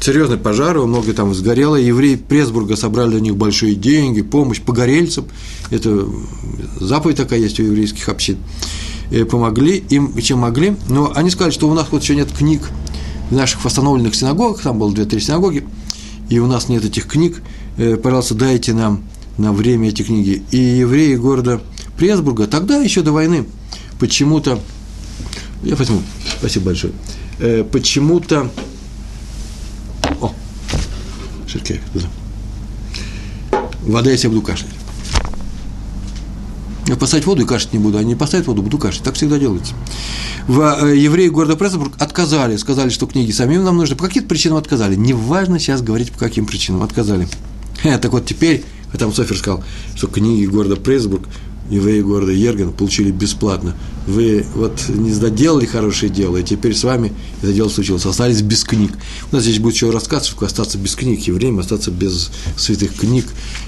Серьезный 0.00 0.36
пожар, 0.36 0.78
много 0.78 1.12
там 1.14 1.34
сгорело. 1.34 1.74
Евреи 1.74 2.14
Пресбурга 2.14 2.76
собрали 2.76 3.12
для 3.12 3.20
них 3.20 3.36
большие 3.36 3.74
деньги, 3.74 4.22
помощь 4.22 4.60
погорельцам. 4.60 5.26
Это 5.70 6.06
заповедь 6.78 7.16
такая 7.16 7.40
есть 7.40 7.58
у 7.58 7.64
еврейских 7.64 8.08
общин. 8.08 8.38
Помогли 9.30 9.78
им, 9.78 10.16
чем 10.20 10.40
могли. 10.40 10.76
Но 10.88 11.10
они 11.12 11.30
сказали, 11.30 11.52
что 11.52 11.68
у 11.68 11.74
нас 11.74 11.88
вот 11.90 12.02
еще 12.02 12.14
нет 12.14 12.28
книг 12.30 12.70
в 13.30 13.32
наших 13.32 13.64
восстановленных 13.64 14.14
синагогах, 14.14 14.62
там 14.62 14.78
было 14.78 14.92
две-три 14.92 15.20
синагоги, 15.20 15.66
и 16.28 16.38
у 16.38 16.46
нас 16.46 16.68
нет 16.68 16.84
этих 16.84 17.06
книг, 17.06 17.42
э, 17.76 17.96
пожалуйста, 17.96 18.34
дайте 18.34 18.72
нам 18.72 19.04
на 19.38 19.52
время 19.52 19.88
эти 19.88 20.02
книги. 20.02 20.42
И 20.50 20.58
евреи 20.58 21.16
города 21.16 21.60
Пресбурга, 21.96 22.46
тогда 22.46 22.78
еще 22.78 23.02
до 23.02 23.12
войны, 23.12 23.46
почему-то, 23.98 24.60
я 25.62 25.76
возьму, 25.76 26.02
спасибо 26.38 26.66
большое, 26.66 26.92
э, 27.38 27.64
почему-то, 27.64 28.50
о, 30.20 30.32
Шеркеев, 31.46 31.80
вода, 33.82 34.10
я 34.10 34.28
буду 34.28 34.42
кашлять. 34.42 34.73
Поставить 36.98 37.26
воду 37.26 37.42
и 37.42 37.46
кашить 37.46 37.72
не 37.72 37.78
буду, 37.78 37.98
а 37.98 38.04
не 38.04 38.14
поставить 38.14 38.46
воду, 38.46 38.62
буду 38.62 38.78
кашить. 38.78 39.02
Так 39.02 39.14
всегда 39.14 39.38
делается. 39.38 39.74
В 40.46 40.60
э, 40.82 40.96
евреи 40.96 41.28
города 41.28 41.56
Прессбург 41.56 41.94
отказали, 41.98 42.56
сказали, 42.56 42.90
что 42.90 43.06
книги 43.06 43.30
самим 43.30 43.64
нам 43.64 43.76
нужны. 43.76 43.96
По 43.96 44.06
каким 44.06 44.24
причинам 44.24 44.58
отказали? 44.58 44.94
Неважно 44.94 45.58
сейчас 45.58 45.82
говорить, 45.82 46.12
по 46.12 46.18
каким 46.18 46.46
причинам 46.46 46.82
отказали. 46.82 47.28
Так 47.82 48.12
вот 48.12 48.26
теперь, 48.26 48.64
а 48.92 48.98
там 48.98 49.12
Софер 49.12 49.36
сказал, 49.36 49.64
что 49.94 50.06
книги 50.06 50.46
города 50.46 50.76
Прессбург 50.76 51.28
евреи 51.70 52.00
города 52.00 52.32
Ерген 52.32 52.72
получили 52.72 53.10
бесплатно. 53.10 53.74
Вы 54.06 54.44
вот 54.54 54.84
не 54.88 55.12
доделали 55.14 55.64
хорошее 55.64 56.12
дело, 56.12 56.36
и 56.36 56.42
теперь 56.42 56.74
с 56.74 56.84
вами 56.84 57.12
это 57.42 57.52
дело 57.52 57.68
случилось. 57.68 58.04
Остались 58.04 58.42
без 58.42 58.64
книг. 58.64 58.92
У 59.32 59.34
нас 59.34 59.44
здесь 59.44 59.58
будет 59.58 59.74
еще 59.74 59.90
рассказ, 59.90 60.26
что 60.26 60.44
остаться 60.44 60.76
без 60.76 60.94
книг, 60.94 61.20
евреям 61.26 61.58
остаться 61.58 61.90
без 61.90 62.30
святых 62.56 62.94
книг, 62.94 63.26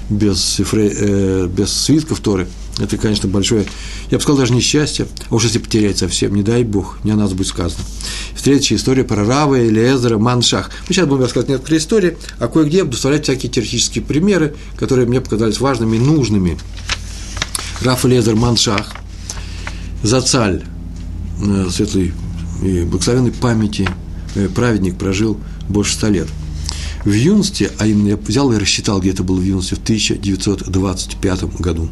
без, 0.09 0.59
э, 0.59 1.47
без 1.47 1.73
свитков 1.73 2.19
Торы. 2.19 2.47
Это, 2.79 2.97
конечно, 2.97 3.27
большое, 3.27 3.65
я 4.11 4.17
бы 4.17 4.21
сказал, 4.21 4.39
даже 4.39 4.53
несчастье. 4.53 5.07
А 5.29 5.35
уж 5.35 5.45
если 5.45 5.57
потерять 5.57 5.97
совсем, 5.97 6.35
не 6.35 6.43
дай 6.43 6.63
Бог, 6.63 6.99
не 7.03 7.11
о 7.11 7.15
нас 7.15 7.33
будет 7.33 7.47
сказано. 7.47 7.83
Следующая 8.35 8.75
история 8.75 9.03
про 9.03 9.25
Рава, 9.25 9.67
Элиезера, 9.67 10.19
Маншах. 10.19 10.69
Мы 10.87 10.93
сейчас 10.93 11.07
будем 11.07 11.23
рассказывать 11.23 11.49
некоторые 11.49 11.79
истории, 11.79 12.17
а 12.37 12.47
кое-где 12.47 12.83
буду 12.83 12.95
вставлять 12.95 13.23
всякие 13.23 13.51
теоретические 13.51 14.03
примеры, 14.03 14.55
которые 14.77 15.07
мне 15.07 15.21
показались 15.21 15.59
важными 15.59 15.95
и 15.95 15.99
нужными 15.99 16.59
Раф 17.81 18.05
Лезер 18.05 18.35
Маншах, 18.35 18.95
Зацаль, 20.01 20.63
э, 21.41 21.67
светлый 21.71 22.11
и 22.63 22.83
благословенной 22.83 23.31
памяти, 23.31 23.87
э, 24.35 24.49
праведник, 24.49 24.97
прожил 24.97 25.37
больше 25.69 25.93
ста 25.93 26.09
лет. 26.09 26.27
В 27.05 27.11
юности, 27.11 27.69
а 27.77 27.85
именно 27.85 28.09
я 28.09 28.17
взял 28.17 28.51
и 28.51 28.57
рассчитал, 28.57 28.99
где 28.99 29.11
это 29.11 29.23
было 29.23 29.37
в 29.37 29.43
юности, 29.43 29.75
в 29.75 29.79
1925 29.79 31.43
году. 31.59 31.89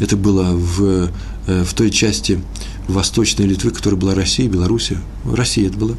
Это 0.00 0.16
было 0.16 0.52
в, 0.52 1.10
э, 1.46 1.64
в 1.64 1.72
той 1.74 1.90
части 1.90 2.42
Восточной 2.88 3.46
Литвы, 3.46 3.70
которая 3.70 3.98
была 3.98 4.14
Россия, 4.14 4.48
Белоруссия. 4.48 4.98
В 5.22 5.34
России 5.34 5.66
это 5.66 5.78
было. 5.78 5.96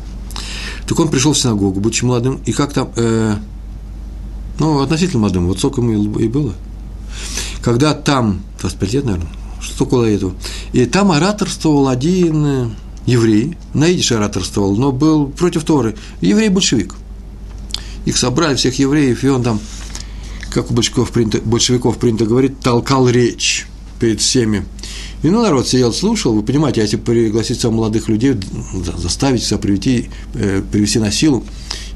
Так 0.85 0.99
он 0.99 1.07
пришел 1.07 1.31
в 1.33 1.37
синагогу, 1.37 1.79
будучи 1.79 2.03
молодым, 2.03 2.41
и 2.45 2.51
как 2.51 2.73
там, 2.73 2.91
э, 2.97 3.35
ну, 4.59 4.81
относительно 4.81 5.21
молодым, 5.21 5.47
вот 5.47 5.59
сколько 5.59 5.81
ему 5.81 6.19
и 6.19 6.27
было, 6.27 6.53
когда 7.65 7.95
там, 7.95 8.43
25 8.61 8.93
лет, 8.93 9.05
наверное, 9.05 9.27
что 9.59 9.85
около 9.85 10.03
этого, 10.03 10.35
и 10.71 10.85
там 10.85 11.11
ораторствовал 11.11 11.87
один 11.87 12.45
э, 12.45 12.69
еврей, 13.07 13.57
на 13.73 13.89
идиш 13.89 14.11
ораторствовал, 14.11 14.75
но 14.75 14.91
был 14.91 15.29
против 15.29 15.63
Торы, 15.63 15.95
еврей-большевик. 16.21 16.93
Их 18.05 18.17
собрали, 18.17 18.53
всех 18.53 18.77
евреев, 18.77 19.23
и 19.23 19.29
он 19.29 19.41
там, 19.41 19.59
как 20.51 20.69
у 20.69 20.75
большевиков 20.75 21.09
принято, 21.09 21.39
большевиков 21.39 21.97
принято 21.97 22.27
говорить, 22.27 22.59
толкал 22.59 23.09
речь 23.09 23.65
перед 23.99 24.21
всеми. 24.21 24.63
И 25.23 25.29
ну, 25.31 25.41
народ 25.41 25.67
сидел, 25.67 25.91
слушал, 25.91 26.35
вы 26.35 26.43
понимаете, 26.43 26.81
если 26.81 26.97
пригласить 26.97 27.59
сам 27.59 27.73
молодых 27.73 28.09
людей, 28.09 28.35
заставить 28.95 29.43
себя 29.43 29.57
привести, 29.57 30.11
э, 30.35 30.61
привести 30.71 30.99
на 30.99 31.11
силу, 31.11 31.43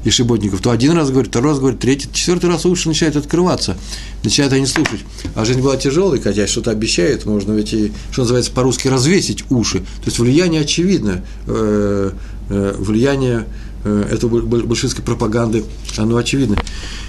и 0.04 0.10
то 0.10 0.70
один 0.70 0.92
раз 0.92 1.10
говорит, 1.10 1.30
второй 1.30 1.50
раз 1.50 1.58
говорит, 1.58 1.80
третий, 1.80 2.08
четвертый 2.12 2.48
раз 2.48 2.64
уши 2.64 2.88
начинают 2.88 3.16
открываться, 3.16 3.76
начинают 4.24 4.52
они 4.54 4.66
слушать. 4.66 5.00
А 5.34 5.44
жизнь 5.44 5.60
была 5.60 5.76
тяжелой, 5.76 6.20
хотя 6.20 6.46
что-то 6.46 6.70
обещает, 6.70 7.26
можно 7.26 7.52
ведь 7.52 7.72
и, 7.74 7.92
что 8.10 8.22
называется, 8.22 8.50
по-русски 8.52 8.88
развесить 8.88 9.44
уши. 9.50 9.80
То 9.80 10.06
есть 10.06 10.18
влияние 10.18 10.62
очевидно, 10.62 11.24
э, 11.46 12.12
э, 12.48 12.74
влияние 12.78 13.46
э, 13.84 14.08
этой 14.10 14.28
большинской 14.28 15.04
пропаганды, 15.04 15.64
оно 15.96 16.16
очевидно. 16.16 16.56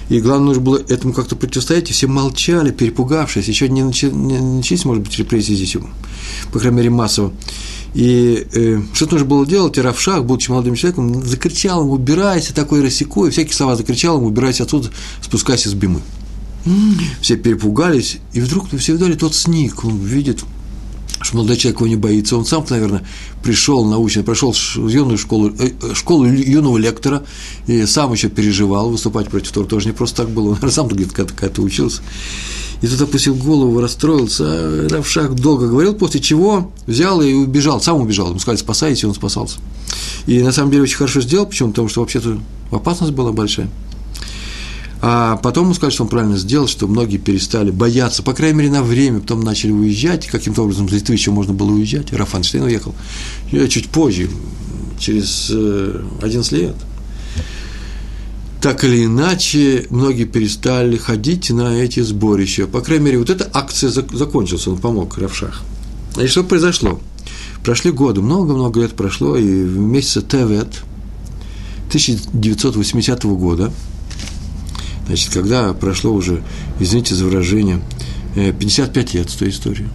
И 0.08 0.20
главное, 0.20 0.48
нужно 0.48 0.62
было 0.62 0.78
этому 0.88 1.14
как-то 1.14 1.36
противостоять, 1.36 1.88
и 1.88 1.92
все 1.94 2.06
молчали, 2.06 2.70
перепугавшись, 2.70 3.48
еще 3.48 3.68
не, 3.68 3.82
начались, 3.82 4.84
может 4.84 5.04
быть, 5.04 5.18
репрессии 5.18 5.54
здесь, 5.54 5.76
по 6.52 6.58
крайней 6.58 6.78
мере, 6.78 6.90
массово. 6.90 7.32
И 7.94 8.46
э, 8.54 8.80
что 8.94 9.06
нужно 9.10 9.26
было 9.26 9.46
делать, 9.46 9.76
и 9.76 9.80
Равшах, 9.80 10.24
будучи 10.24 10.50
молодым 10.50 10.74
человеком, 10.74 11.24
закричал 11.24 11.82
ему, 11.82 11.92
убирайся, 11.92 12.54
такой 12.54 12.82
рассекой, 12.82 13.30
всякие 13.30 13.54
слова 13.54 13.76
закричал 13.76 14.16
ему, 14.16 14.28
убирайся 14.28 14.62
отсюда, 14.62 14.90
спускайся 15.20 15.68
с 15.68 15.74
бимы. 15.74 16.00
Все 17.20 17.36
перепугались, 17.36 18.18
и 18.32 18.40
вдруг 18.40 18.68
все 18.78 18.94
видали, 18.94 19.14
тот 19.14 19.34
сник, 19.34 19.84
он 19.84 19.98
видит, 19.98 20.42
что 21.20 21.36
молодой 21.36 21.56
человек 21.56 21.80
его 21.80 21.88
не 21.88 21.96
боится. 21.96 22.36
Он 22.36 22.46
сам, 22.46 22.64
наверное, 22.70 23.04
пришел 23.42 23.84
научно, 23.84 24.22
прошел 24.22 24.54
юную 24.76 25.18
школу, 25.18 25.52
э, 25.58 25.70
э, 25.80 25.94
школу 25.94 26.24
юного 26.26 26.78
лектора, 26.78 27.24
и 27.66 27.86
сам 27.86 28.12
еще 28.12 28.28
переживал 28.28 28.90
выступать 28.90 29.28
против 29.28 29.52
Тора, 29.52 29.66
тоже 29.66 29.86
не 29.86 29.92
просто 29.92 30.22
так 30.22 30.30
было, 30.30 30.56
он 30.60 30.70
сам 30.70 30.88
где-то 30.88 31.14
как-то 31.14 31.62
учился. 31.62 32.02
И 32.82 32.88
тут 32.88 33.00
опустил 33.00 33.36
голову, 33.36 33.80
расстроился. 33.80 34.44
А 34.44 34.88
Равшах 34.90 35.34
долго 35.34 35.68
говорил, 35.68 35.94
после 35.94 36.20
чего 36.20 36.72
взял 36.88 37.22
и 37.22 37.32
убежал, 37.32 37.80
сам 37.80 38.00
убежал. 38.00 38.30
Ему 38.30 38.40
сказали, 38.40 38.58
спасайся, 38.58 39.06
и 39.06 39.08
он 39.08 39.14
спасался. 39.14 39.58
И 40.26 40.42
на 40.42 40.50
самом 40.50 40.72
деле 40.72 40.82
очень 40.82 40.96
хорошо 40.96 41.20
сделал, 41.20 41.46
почему? 41.46 41.70
Потому 41.70 41.88
что 41.88 42.00
вообще-то 42.00 42.38
опасность 42.72 43.12
была 43.12 43.30
большая. 43.30 43.70
А 45.04 45.36
потом 45.36 45.64
ему 45.64 45.74
сказали, 45.74 45.92
что 45.92 46.04
он 46.04 46.08
правильно 46.08 46.36
сделал, 46.36 46.68
что 46.68 46.86
многие 46.86 47.18
перестали 47.18 47.70
бояться, 47.70 48.22
по 48.22 48.32
крайней 48.32 48.58
мере, 48.58 48.70
на 48.70 48.82
время, 48.82 49.20
потом 49.20 49.40
начали 49.40 49.72
уезжать, 49.72 50.28
каким-то 50.28 50.62
образом 50.62 50.86
из 50.86 50.92
Литвы 50.92 51.14
еще 51.14 51.32
можно 51.32 51.52
было 51.52 51.72
уезжать. 51.72 52.12
Рафанштейн 52.12 52.64
уехал. 52.64 52.94
Я 53.50 53.66
чуть 53.68 53.88
позже, 53.88 54.30
через 55.00 55.50
11 55.50 56.52
э, 56.52 56.56
лет– 56.56 56.76
так 58.62 58.84
или 58.84 59.06
иначе, 59.06 59.86
многие 59.90 60.22
перестали 60.22 60.96
ходить 60.96 61.50
на 61.50 61.74
эти 61.74 61.98
сборища. 61.98 62.68
По 62.68 62.80
крайней 62.80 63.06
мере, 63.06 63.18
вот 63.18 63.28
эта 63.28 63.50
акция 63.52 63.90
закончилась, 63.90 64.68
он 64.68 64.78
помог 64.78 65.18
Равшах. 65.18 65.64
И 66.16 66.28
что 66.28 66.44
произошло? 66.44 67.00
Прошли 67.64 67.90
годы, 67.90 68.20
много-много 68.22 68.80
лет 68.80 68.92
прошло, 68.92 69.36
и 69.36 69.64
в 69.64 69.78
месяце 69.78 70.22
Тевет 70.22 70.84
1980 71.88 73.24
года, 73.24 73.72
значит, 75.12 75.30
когда 75.30 75.74
прошло 75.74 76.10
уже, 76.10 76.42
извините 76.80 77.14
за 77.14 77.26
выражение, 77.26 77.82
55 78.34 79.14
э, 79.14 79.18
лет 79.18 79.28
с 79.28 79.34
той 79.34 79.50
истории, 79.50 79.86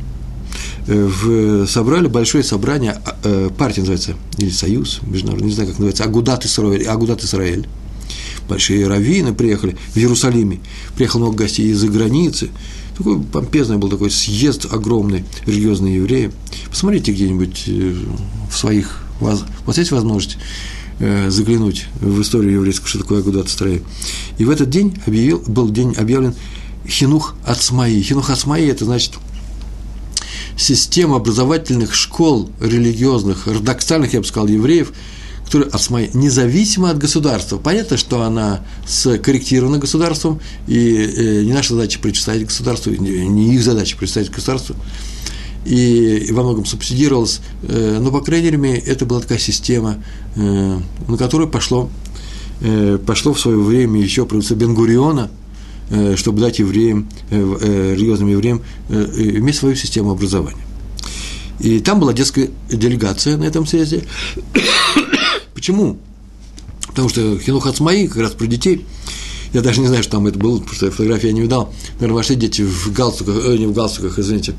э, 0.85 1.05
в, 1.05 1.65
собрали 1.65 2.05
большое 2.05 2.43
собрание, 2.43 3.01
а, 3.03 3.17
э, 3.23 3.49
партия 3.57 3.81
называется, 3.81 4.13
или 4.37 4.51
союз, 4.51 4.99
международный, 5.01 5.47
не 5.47 5.53
знаю, 5.53 5.69
как 5.69 5.79
называется, 5.79 6.03
Агудат 6.03 6.45
Исраэль, 6.45 6.85
Агудат 6.85 7.23
Исраэль, 7.23 7.67
большие 8.47 8.87
раввины 8.87 9.33
приехали 9.33 9.75
в 9.91 9.97
Иерусалиме, 9.97 10.59
приехало 10.95 11.21
много 11.21 11.37
гостей 11.37 11.67
из-за 11.71 11.87
границы, 11.87 12.49
такой 12.95 13.19
помпезный 13.19 13.77
был 13.77 13.89
такой 13.89 14.11
съезд 14.11 14.67
огромный 14.71 15.23
религиозные 15.47 15.95
евреи. 15.95 16.31
Посмотрите 16.69 17.11
где-нибудь 17.11 17.67
в 18.49 18.57
своих, 18.57 19.03
вот 19.19 19.77
есть 19.77 19.91
возможность 19.91 20.37
заглянуть 20.99 21.85
в 22.01 22.21
историю 22.21 22.53
еврейскую, 22.53 22.87
что 22.87 22.99
такое 22.99 23.21
куда-то 23.21 23.49
строили. 23.49 23.83
И 24.37 24.45
в 24.45 24.49
этот 24.49 24.69
день 24.69 24.97
объявил, 25.05 25.43
был 25.45 25.69
день 25.69 25.93
объявлен 25.97 26.33
Хинух 26.87 27.35
Ацмаи. 27.45 28.01
Хинух 28.01 28.29
Ацмаи– 28.29 28.67
это 28.69 28.85
значит 28.85 29.13
система 30.57 31.17
образовательных 31.17 31.93
школ 31.93 32.49
религиозных, 32.59 33.47
ортодоксальных, 33.47 34.13
я 34.13 34.21
бы 34.21 34.25
сказал, 34.25 34.47
евреев– 34.47 34.91
которая 35.47 36.09
независимо 36.13 36.89
от 36.89 36.97
государства. 36.97 37.57
Понятно, 37.57 37.97
что 37.97 38.21
она 38.21 38.65
скорректирована 38.85 39.77
государством, 39.77 40.41
и 40.67 40.95
э, 40.95 41.43
не 41.43 41.53
наша 41.53 41.73
задача 41.73 41.99
представить 41.99 42.45
государству, 42.45 42.91
не 42.91 43.55
их 43.55 43.63
задача 43.63 43.95
представить 43.97 44.29
государству, 44.29 44.75
и 45.65 46.27
во 46.31 46.43
многом 46.43 46.65
субсидировалась, 46.65 47.41
э, 47.63 47.97
но, 47.99 48.11
по 48.11 48.21
крайней 48.21 48.51
мере, 48.51 48.79
это 48.79 49.05
была 49.05 49.19
такая 49.19 49.37
система, 49.37 50.03
э, 50.35 50.79
на 51.07 51.17
которую 51.17 51.49
пошло, 51.49 51.89
пошло 53.05 53.33
в 53.33 53.39
свое 53.39 53.59
время 53.59 54.01
еще 54.01 54.25
правительство 54.25 54.55
Бенгуриона, 54.55 55.29
чтобы 56.15 56.41
дать 56.41 56.57
евреям, 56.57 57.07
религиозным 57.29 58.29
евреям, 58.29 58.63
иметь 58.89 59.55
свою 59.55 59.75
систему 59.75 60.09
образования. 60.09 60.65
И 61.59 61.79
там 61.79 61.99
была 61.99 62.13
детская 62.13 62.49
делегация 62.67 63.37
на 63.37 63.43
этом 63.43 63.67
съезде, 63.67 64.03
Почему? 65.53 65.97
Потому 66.87 67.09
что 67.09 67.37
Хинух 67.39 67.65
Ацмаи, 67.65 68.05
как 68.07 68.17
раз 68.17 68.31
про 68.31 68.45
детей, 68.45 68.85
я 69.53 69.61
даже 69.61 69.81
не 69.81 69.87
знаю, 69.87 70.03
что 70.03 70.13
там 70.13 70.27
это 70.27 70.37
было, 70.37 70.59
потому 70.59 70.75
что 70.75 70.91
фотографии 70.91 71.27
я 71.27 71.33
не 71.33 71.41
видал. 71.41 71.73
Наверное, 71.95 72.15
вошли 72.15 72.35
дети 72.35 72.61
в 72.61 72.91
галстуках, 72.93 73.43
э, 73.43 73.57
не 73.57 73.65
в 73.65 73.73
галстуках, 73.73 74.19
извините. 74.19 74.53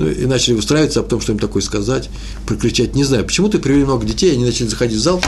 И 0.00 0.26
начали 0.26 0.54
устраиваться, 0.54 1.00
а 1.00 1.02
потом 1.02 1.20
что 1.20 1.32
им 1.32 1.38
такое 1.38 1.62
сказать, 1.62 2.08
прокричать, 2.46 2.94
не 2.94 3.04
знаю. 3.04 3.24
Почему-то 3.24 3.58
привели 3.58 3.84
много 3.84 4.06
детей, 4.06 4.32
они 4.32 4.44
начали 4.44 4.66
заходить 4.66 4.98
в 4.98 5.02
зал, 5.02 5.22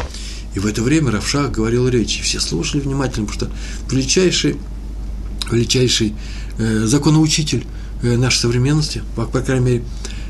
и 0.55 0.59
в 0.59 0.67
это 0.67 0.83
время 0.83 1.11
Равшах 1.11 1.51
говорил 1.51 1.89
речь, 1.89 2.19
и 2.19 2.23
все 2.23 2.41
слушали 2.41 2.81
внимательно, 2.81 3.27
потому 3.27 3.51
что 3.51 3.95
величайший, 3.95 4.57
величайший 5.51 6.15
э, 6.59 6.87
законоучитель 6.87 7.65
э, 8.03 8.17
нашей 8.17 8.39
современности, 8.39 9.03
по, 9.17 9.25
по 9.25 9.41
крайней 9.41 9.65
мере, 9.65 9.85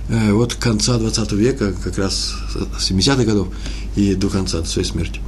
э, 0.08 0.32
вот 0.32 0.54
конца 0.54 0.98
20 0.98 1.32
века, 1.32 1.74
как 1.82 1.98
раз 1.98 2.34
с 2.78 2.90
70-х 2.90 3.24
годов, 3.24 3.48
и 3.96 4.14
до 4.14 4.28
конца, 4.28 4.60
до 4.60 4.66
своей 4.66 4.86
смерти. 4.86 5.20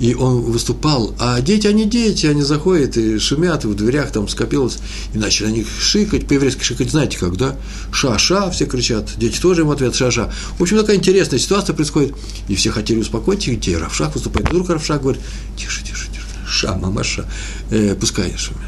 И 0.00 0.14
он 0.14 0.42
выступал, 0.42 1.14
а 1.18 1.40
дети, 1.40 1.66
они 1.66 1.84
дети, 1.84 2.26
они 2.26 2.42
заходят 2.42 2.96
и 2.96 3.18
шумят, 3.18 3.64
и 3.64 3.68
в 3.68 3.74
дверях 3.74 4.10
там 4.10 4.28
скопилось, 4.28 4.78
и 5.14 5.18
начали 5.18 5.46
они 5.46 5.64
шикать, 5.64 6.26
по-еврейски 6.26 6.62
шикать, 6.62 6.90
знаете 6.90 7.18
как, 7.18 7.36
да? 7.36 7.56
Ша-ша, 7.92 8.50
все 8.50 8.66
кричат, 8.66 9.10
дети 9.16 9.40
тоже 9.40 9.62
им 9.62 9.70
ответ 9.70 9.94
ша-ша. 9.94 10.32
В 10.58 10.62
общем, 10.62 10.78
такая 10.78 10.96
интересная 10.96 11.38
ситуация 11.38 11.74
происходит, 11.74 12.14
и 12.48 12.54
все 12.54 12.70
хотели 12.70 12.98
успокоить 12.98 13.46
их, 13.46 13.58
где 13.58 13.78
Равшах 13.78 14.14
выступает, 14.14 14.48
вдруг 14.48 14.68
Равшах 14.70 15.00
говорит, 15.00 15.22
тише, 15.56 15.84
тише, 15.84 16.08
тише, 16.08 16.26
ша, 16.46 16.74
мамаша, 16.74 17.26
э, 17.70 17.94
пускай 17.94 18.34
шумят. 18.36 18.62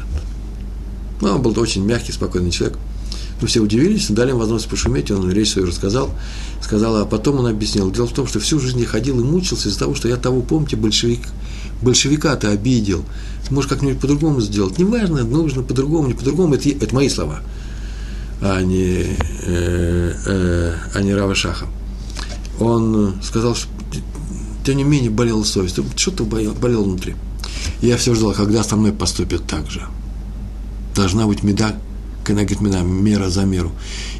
Ну, 1.19 1.29
он 1.29 1.41
был 1.41 1.59
очень 1.59 1.83
мягкий, 1.83 2.11
спокойный 2.11 2.51
человек. 2.51 2.77
Мы 3.41 3.47
все 3.47 3.59
удивились, 3.59 4.09
дали 4.09 4.29
ему 4.29 4.39
возможность 4.39 4.69
пошуметь, 4.69 5.11
он 5.11 5.31
речь 5.31 5.51
свою 5.51 5.67
рассказал, 5.67 6.09
сказал, 6.61 6.97
а 6.97 7.05
потом 7.05 7.39
он 7.39 7.47
объяснил. 7.47 7.91
Дело 7.91 8.07
в 8.07 8.13
том, 8.13 8.25
что 8.27 8.39
всю 8.39 8.59
жизнь 8.59 8.79
я 8.79 8.87
ходил 8.87 9.19
и 9.19 9.23
мучился 9.23 9.69
из-за 9.69 9.79
того, 9.79 9.93
что 9.93 10.07
я 10.07 10.17
того, 10.17 10.41
помните, 10.41 10.75
большевик, 10.75 11.21
большевика-то 11.81 12.49
обидел. 12.49 13.03
Может, 13.51 13.69
как-нибудь 13.69 13.99
по-другому 13.99 14.41
сделать. 14.41 14.79
Неважно, 14.79 15.23
нужно 15.23 15.61
по-другому, 15.61 16.07
не 16.07 16.13
по-другому. 16.15 16.55
Это, 16.55 16.69
это 16.69 16.93
мои 16.95 17.09
слова, 17.09 17.41
а 18.41 18.61
не, 18.61 19.05
э, 19.45 20.13
э, 20.25 20.75
а 20.93 21.01
не 21.01 21.13
Рава 21.13 21.35
Шаха. 21.35 21.67
Он 22.59 23.15
сказал, 23.21 23.55
что 23.55 23.69
тем 24.65 24.77
не 24.77 24.83
менее 24.83 25.11
болела 25.11 25.43
совесть. 25.43 25.79
Что-то 25.95 26.23
болело 26.25 26.83
внутри. 26.83 27.15
Я 27.81 27.97
все 27.97 28.15
ждал, 28.15 28.33
когда 28.33 28.63
со 28.63 28.75
мной 28.75 28.91
поступят 28.91 29.45
так 29.45 29.69
же. 29.69 29.81
Должна 30.95 31.27
быть 31.27 31.43
меда 31.43 31.75
Канагитмина, 32.27 32.81
мера 32.83 33.29
за 33.29 33.45
меру. 33.45 33.71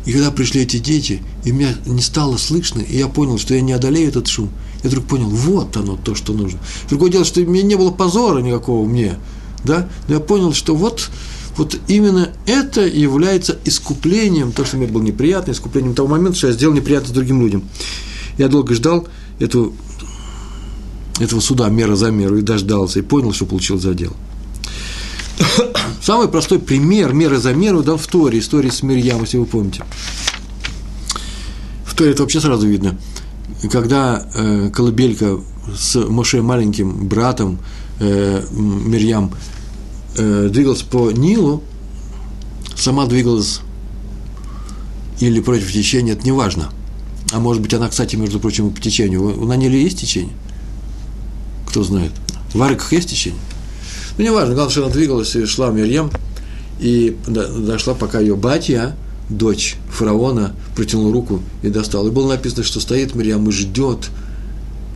И 0.06 0.14
когда 0.14 0.32
пришли 0.32 0.62
эти 0.62 0.78
дети, 0.78 1.22
и 1.44 1.52
меня 1.52 1.76
не 1.86 2.02
стало 2.02 2.38
слышно, 2.38 2.80
и 2.80 2.98
я 2.98 3.10
понял, 3.10 3.38
что 3.38 3.54
я 3.54 3.60
не 3.60 3.74
одолею 3.74 4.08
этот 4.08 4.28
шум, 4.28 4.50
я 4.82 4.90
вдруг 4.90 5.08
понял, 5.08 5.28
вот 5.28 5.76
оно 5.76 5.98
то, 5.98 6.16
что 6.16 6.32
нужно. 6.32 6.58
Другое 6.88 7.12
дело, 7.12 7.26
что 7.26 7.42
мне 7.42 7.64
не 7.64 7.76
было 7.76 7.92
позора 7.92 8.40
никакого 8.40 8.88
мне, 8.88 9.18
да, 9.66 9.90
но 10.08 10.14
я 10.14 10.20
понял, 10.22 10.54
что 10.54 10.74
вот, 10.74 11.10
вот 11.58 11.78
именно 11.90 12.30
это 12.46 12.88
является 12.88 13.60
искуплением, 13.66 14.54
то, 14.54 14.64
что 14.64 14.78
мне 14.78 14.88
было 14.88 15.02
неприятно, 15.02 15.52
искуплением 15.52 15.94
того 15.94 16.08
момента, 16.08 16.38
что 16.38 16.48
я 16.48 16.54
сделал 16.54 16.74
неприятно 16.74 17.14
другим 17.14 17.42
людям. 17.42 17.64
Я 18.38 18.48
долго 18.48 18.74
ждал 18.74 19.06
эту, 19.40 19.74
этого 21.20 21.42
суда 21.42 21.68
мера 21.68 21.98
за 21.98 22.10
меру 22.12 22.38
и 22.38 22.42
дождался, 22.42 23.00
и 23.00 23.02
понял, 23.02 23.34
что 23.34 23.46
получил 23.46 23.78
за 23.78 23.94
дело. 23.94 24.16
Самый 26.02 26.28
простой 26.28 26.60
пример 26.60 27.14
меры 27.14 27.38
за 27.38 27.54
меру 27.54 27.84
да, 27.84 27.98
в 27.98 28.08
Торе, 28.08 28.40
истории 28.40 28.70
с 28.70 28.84
Мирьям, 28.84 29.22
если 29.22 29.38
вы 29.38 29.46
помните. 29.46 29.84
В 31.86 31.96
Торе 31.96 32.12
это 32.12 32.24
вообще 32.24 32.40
сразу 32.40 32.68
видно. 32.68 32.98
Когда 33.72 34.28
э, 34.36 34.70
колыбелька 34.74 35.40
с 35.76 35.96
Моше 35.96 36.42
маленьким 36.42 37.08
братом 37.08 37.60
э, 38.00 38.46
Мирьям 38.52 39.32
э, 40.18 40.50
двигалась 40.52 40.84
по 40.84 41.12
Нилу, 41.12 41.64
сама 42.76 43.06
двигалась 43.08 43.62
или 45.20 45.40
против 45.40 45.72
течения, 45.72 46.14
это 46.14 46.24
не 46.24 46.32
важно. 46.32 46.70
А 47.34 47.40
может 47.40 47.62
быть, 47.62 47.74
она, 47.74 47.90
кстати, 47.90 48.16
между 48.16 48.40
прочим, 48.40 48.72
по 48.72 48.80
течению. 48.80 49.46
На 49.46 49.58
Ниле 49.58 49.82
есть 49.82 50.00
течение? 50.00 50.34
Кто 51.68 51.84
знает? 51.84 52.12
В 52.54 52.62
Ариках 52.62 52.94
есть 52.94 53.10
течение? 53.10 53.40
Ну, 54.18 54.24
не 54.24 54.32
важно, 54.32 54.56
главное, 54.56 54.72
что 54.72 54.84
она 54.84 54.94
двигалась 54.94 55.36
и 55.36 55.46
шла 55.46 55.70
Мирьям, 55.70 56.10
и 56.80 57.16
дошла, 57.28 57.94
пока 57.94 58.20
ее 58.20 58.36
батя, 58.36 58.96
дочь 59.30 59.76
фараона, 59.92 60.56
протянула 60.76 61.14
руку 61.14 61.42
и 61.62 61.70
достала. 61.70 62.08
И 62.08 62.12
было 62.12 62.30
написано, 62.30 62.64
что 62.64 62.80
стоит 62.80 63.14
Мирьям 63.14 63.48
и 63.48 63.52
ждет, 63.52 64.10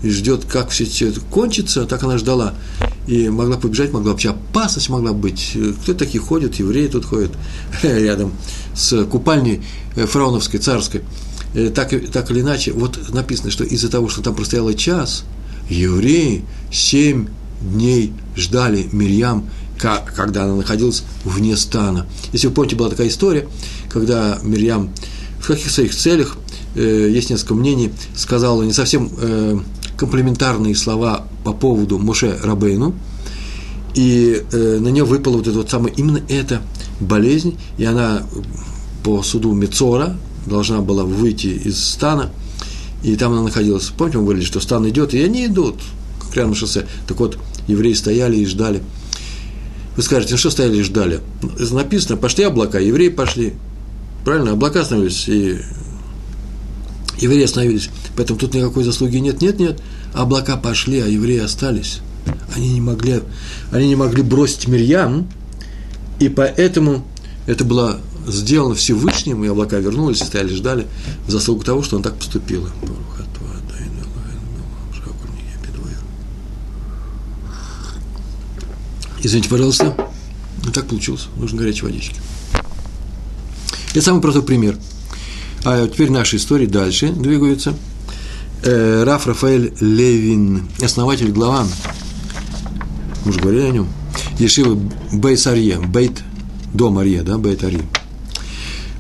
и 0.02 0.10
ждет, 0.10 0.46
как 0.46 0.70
все 0.70 0.86
это 1.08 1.20
кончится, 1.20 1.86
так 1.86 2.02
она 2.04 2.18
ждала. 2.18 2.56
И 3.08 3.30
могла 3.30 3.58
побежать, 3.58 3.92
могла 3.92 4.14
вообще 4.14 4.30
опасность 4.30 4.90
могла 4.90 5.14
быть. 5.14 5.56
Кто 5.84 5.94
такие 5.94 6.20
ходят, 6.20 6.56
евреи 6.56 6.88
тут 6.88 7.06
ходят 7.06 7.32
рядом 7.84 8.34
с 8.74 9.06
купальней 9.06 9.62
э, 9.96 10.06
фараоновской, 10.06 10.60
царской. 10.60 11.02
Э, 11.54 11.70
так, 11.70 11.94
так 12.12 12.32
или 12.32 12.42
иначе, 12.42 12.72
вот 12.72 13.10
написано, 13.10 13.52
что 13.52 13.64
из-за 13.64 13.90
того, 13.90 14.08
что 14.10 14.22
там 14.22 14.36
простояло 14.36 14.74
час, 14.74 15.26
евреи 15.70 16.44
семь 16.72 17.28
дней 17.62 18.14
ждали 18.36 18.88
Мирьям, 18.92 19.50
когда 19.80 20.44
она 20.44 20.56
находилась 20.56 21.04
вне 21.26 21.58
стана. 21.58 22.06
Если 22.34 22.48
вы 22.48 22.54
помните, 22.54 22.76
была 22.76 22.90
такая 22.90 23.08
история, 23.08 23.48
когда 23.90 24.40
Мирьям 24.44 24.92
в 25.40 25.48
каких 25.48 25.72
своих 25.72 25.96
целях, 25.96 26.38
э, 26.76 27.10
есть 27.12 27.30
несколько 27.30 27.56
мнений, 27.56 27.92
сказала 28.16 28.62
не 28.62 28.74
совсем 28.74 29.10
э, 29.20 29.60
комплементарные 29.98 30.76
слова 30.76 31.28
по 31.44 31.52
поводу 31.52 31.98
Моше 31.98 32.40
Рабейну, 32.44 32.94
и 33.96 34.44
э, 34.52 34.78
на 34.80 34.90
нее 34.90 35.04
выпала 35.04 35.38
вот 35.38 35.48
эта 35.48 35.58
вот 35.58 35.70
самая, 35.70 35.92
именно 35.94 36.22
эта 36.30 36.62
болезнь, 37.00 37.58
и 37.78 37.84
она 37.84 38.24
по 39.04 39.24
суду 39.24 39.54
Мецора 39.54 40.16
должна 40.46 40.82
была 40.82 41.04
выйти 41.04 41.48
из 41.48 41.84
стана, 41.84 42.30
и 43.04 43.16
там 43.16 43.34
она 43.34 43.42
находилась. 43.42 43.92
Помните, 43.98 44.20
мы 44.20 44.26
говорили, 44.26 44.46
что 44.46 44.60
стан 44.60 44.88
идет, 44.88 45.14
и 45.16 45.22
они 45.24 45.48
идут, 45.48 45.82
прямо 46.32 46.50
на 46.50 46.56
шоссе. 46.56 46.86
Так 47.08 47.20
вот, 47.20 47.38
евреи 47.72 47.94
стояли 47.94 48.38
и 48.38 48.46
ждали. 48.46 48.82
Вы 49.96 50.04
скажете, 50.04 50.34
ну 50.34 50.38
что 50.38 50.50
стояли 50.50 50.78
и 50.78 50.84
ждали? 50.84 51.20
Написано, 51.72 52.18
пошли 52.18 52.46
облака, 52.46 52.80
евреи 52.80 53.10
пошли. 53.10 53.54
Правильно, 54.24 54.52
облака 54.52 54.82
остановились, 54.82 55.28
и 55.28 55.60
евреи 57.20 57.44
остановились. 57.44 57.90
Поэтому 58.16 58.40
тут 58.40 58.54
никакой 58.54 58.84
заслуги 58.84 59.18
нет, 59.18 59.42
нет, 59.42 59.60
нет. 59.60 59.82
Облака 60.14 60.58
пошли, 60.58 61.00
а 61.00 61.08
евреи 61.08 61.40
остались. 61.40 62.00
Они 62.56 62.74
не 62.74 62.82
могли, 62.82 63.22
они 63.72 63.88
не 63.88 63.96
могли 63.96 64.22
бросить 64.22 64.68
Мирьям, 64.68 65.28
и 66.20 66.30
поэтому 66.30 67.06
это 67.48 67.64
было 67.66 68.00
сделано 68.28 68.76
Всевышним, 68.76 69.44
и 69.44 69.48
облака 69.48 69.80
вернулись 69.80 70.20
стояли, 70.20 70.54
ждали 70.54 70.88
в 71.28 71.32
заслугу 71.32 71.64
того, 71.64 71.82
что 71.82 71.98
он 71.98 72.04
так 72.04 72.16
поступил. 72.16 72.68
Извините, 79.24 79.50
пожалуйста. 79.50 79.96
Так 80.74 80.88
получилось. 80.88 81.28
Нужно 81.38 81.60
горячей 81.60 81.84
водички. 81.84 82.16
Это 83.92 84.02
самый 84.02 84.22
простой 84.22 84.44
пример. 84.44 84.78
А 85.64 85.88
теперь 85.88 86.12
наши 86.12 86.38
истории 86.38 86.66
дальше 86.66 87.10
двигаются. 87.10 87.76
Э, 88.64 89.04
Раф 89.04 89.28
Рафаэль 89.28 89.74
Левин, 89.80 90.68
основатель, 90.82 91.32
глава, 91.32 91.68
мы 93.26 93.30
уже 93.30 93.40
говорили 93.40 93.64
о 93.64 93.72
нем, 93.72 93.88
Ешива 94.38 94.78
Бейт 95.12 95.46
Арье, 95.48 95.80
Бейт, 95.80 96.24
дом 96.74 97.00
Арье, 97.00 97.24
да, 97.24 97.38
Бейт 97.38 97.64
Арье. 97.64 97.82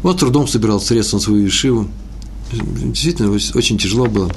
Вот 0.01 0.19
трудом 0.19 0.47
собирал 0.47 0.81
средства 0.81 1.17
на 1.17 1.23
свою 1.23 1.45
Ешиву. 1.45 1.87
Действительно, 2.51 3.31
очень 3.31 3.77
тяжело 3.77 4.07
было. 4.07 4.31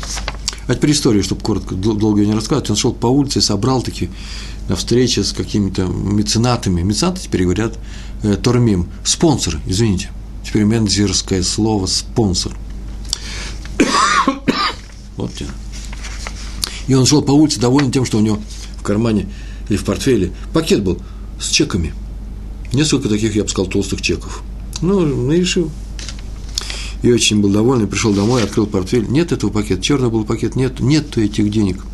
А 0.66 0.74
теперь 0.74 0.92
историю, 0.92 1.22
чтобы 1.22 1.42
коротко, 1.42 1.74
долго 1.74 2.20
ее 2.20 2.28
не 2.28 2.34
рассказывать. 2.34 2.70
Он 2.70 2.76
шел 2.76 2.92
по 2.92 3.06
улице 3.06 3.40
собрал 3.40 3.82
такие 3.82 4.10
на 4.68 4.76
встрече 4.76 5.22
с 5.22 5.32
какими-то 5.32 5.84
меценатами. 5.84 6.82
Меценаты 6.82 7.20
теперь 7.20 7.42
говорят 7.42 7.78
э, 8.22 8.36
тормим. 8.36 8.88
Спонсор, 9.04 9.60
извините. 9.66 10.10
Теперь 10.44 10.64
менеджерское 10.64 11.42
слово 11.42 11.86
спонсор. 11.86 12.56
вот 15.16 15.34
тебе. 15.34 15.50
И 16.86 16.94
он 16.94 17.06
шел 17.06 17.22
по 17.22 17.32
улице 17.32 17.60
доволен 17.60 17.90
тем, 17.90 18.04
что 18.04 18.18
у 18.18 18.20
него 18.20 18.38
в 18.78 18.82
кармане 18.82 19.28
или 19.68 19.76
в 19.76 19.84
портфеле 19.84 20.32
пакет 20.52 20.82
был 20.82 20.98
с 21.40 21.48
чеками. 21.48 21.94
Несколько 22.72 23.08
таких, 23.08 23.34
я 23.36 23.44
бы 23.44 23.48
сказал, 23.48 23.70
толстых 23.70 24.02
чеков. 24.02 24.42
Ну, 24.80 25.30
и 25.30 25.40
решил. 25.40 25.70
И 27.04 27.12
очень 27.12 27.42
был 27.42 27.50
доволен, 27.50 27.86
пришел 27.86 28.14
домой, 28.14 28.44
открыл 28.44 28.66
портфель. 28.66 29.06
Нет 29.06 29.30
этого 29.30 29.50
пакета, 29.50 29.82
черный 29.82 30.08
был 30.08 30.24
пакет, 30.24 30.56
нет, 30.56 30.80
нет 30.80 31.18
этих 31.18 31.50
денег. 31.50 31.84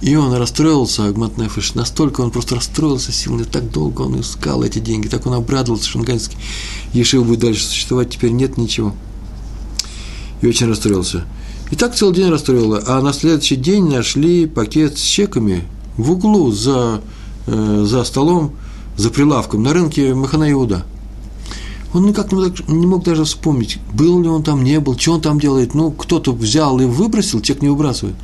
И 0.00 0.16
он 0.16 0.32
расстроился, 0.32 1.04
Агмат 1.04 1.36
Нефиш, 1.36 1.74
настолько 1.74 2.22
он 2.22 2.30
просто 2.30 2.54
расстроился 2.54 3.12
сильно, 3.12 3.44
так 3.44 3.70
долго 3.70 4.00
он 4.00 4.18
искал 4.18 4.62
эти 4.62 4.78
деньги, 4.78 5.08
так 5.08 5.26
он 5.26 5.34
обрадовался, 5.34 5.86
что 5.86 5.98
наконец 5.98 6.30
Ешив 6.94 7.26
будет 7.26 7.40
дальше 7.40 7.62
существовать, 7.62 8.08
теперь 8.08 8.30
нет 8.30 8.56
ничего. 8.56 8.94
И 10.40 10.46
очень 10.46 10.68
расстроился. 10.68 11.26
И 11.70 11.76
так 11.76 11.94
целый 11.94 12.14
день 12.14 12.30
расстроило. 12.30 12.82
А 12.86 13.02
на 13.02 13.12
следующий 13.12 13.56
день 13.56 13.90
нашли 13.90 14.46
пакет 14.46 14.96
с 14.96 15.02
чеками 15.02 15.64
в 15.98 16.12
углу 16.12 16.50
за, 16.50 17.02
э, 17.46 17.84
за 17.86 18.04
столом, 18.04 18.52
за 18.96 19.10
прилавком 19.10 19.62
на 19.62 19.74
рынке 19.74 20.14
Махана 20.14 20.50
Иуда. 20.50 20.86
Он 21.92 22.06
никак 22.06 22.30
не 22.30 22.38
мог, 22.38 22.68
не 22.68 22.86
мог 22.86 23.04
даже 23.04 23.24
вспомнить, 23.24 23.78
был 23.92 24.22
ли 24.22 24.28
он 24.28 24.42
там, 24.42 24.62
не 24.62 24.78
был, 24.78 24.96
что 24.98 25.12
он 25.12 25.20
там 25.20 25.40
делает. 25.40 25.74
Ну, 25.74 25.90
кто-то 25.90 26.32
взял 26.32 26.78
и 26.80 26.84
выбросил, 26.84 27.40
чек 27.40 27.62
не 27.62 27.68
выбрасывает. 27.68 28.16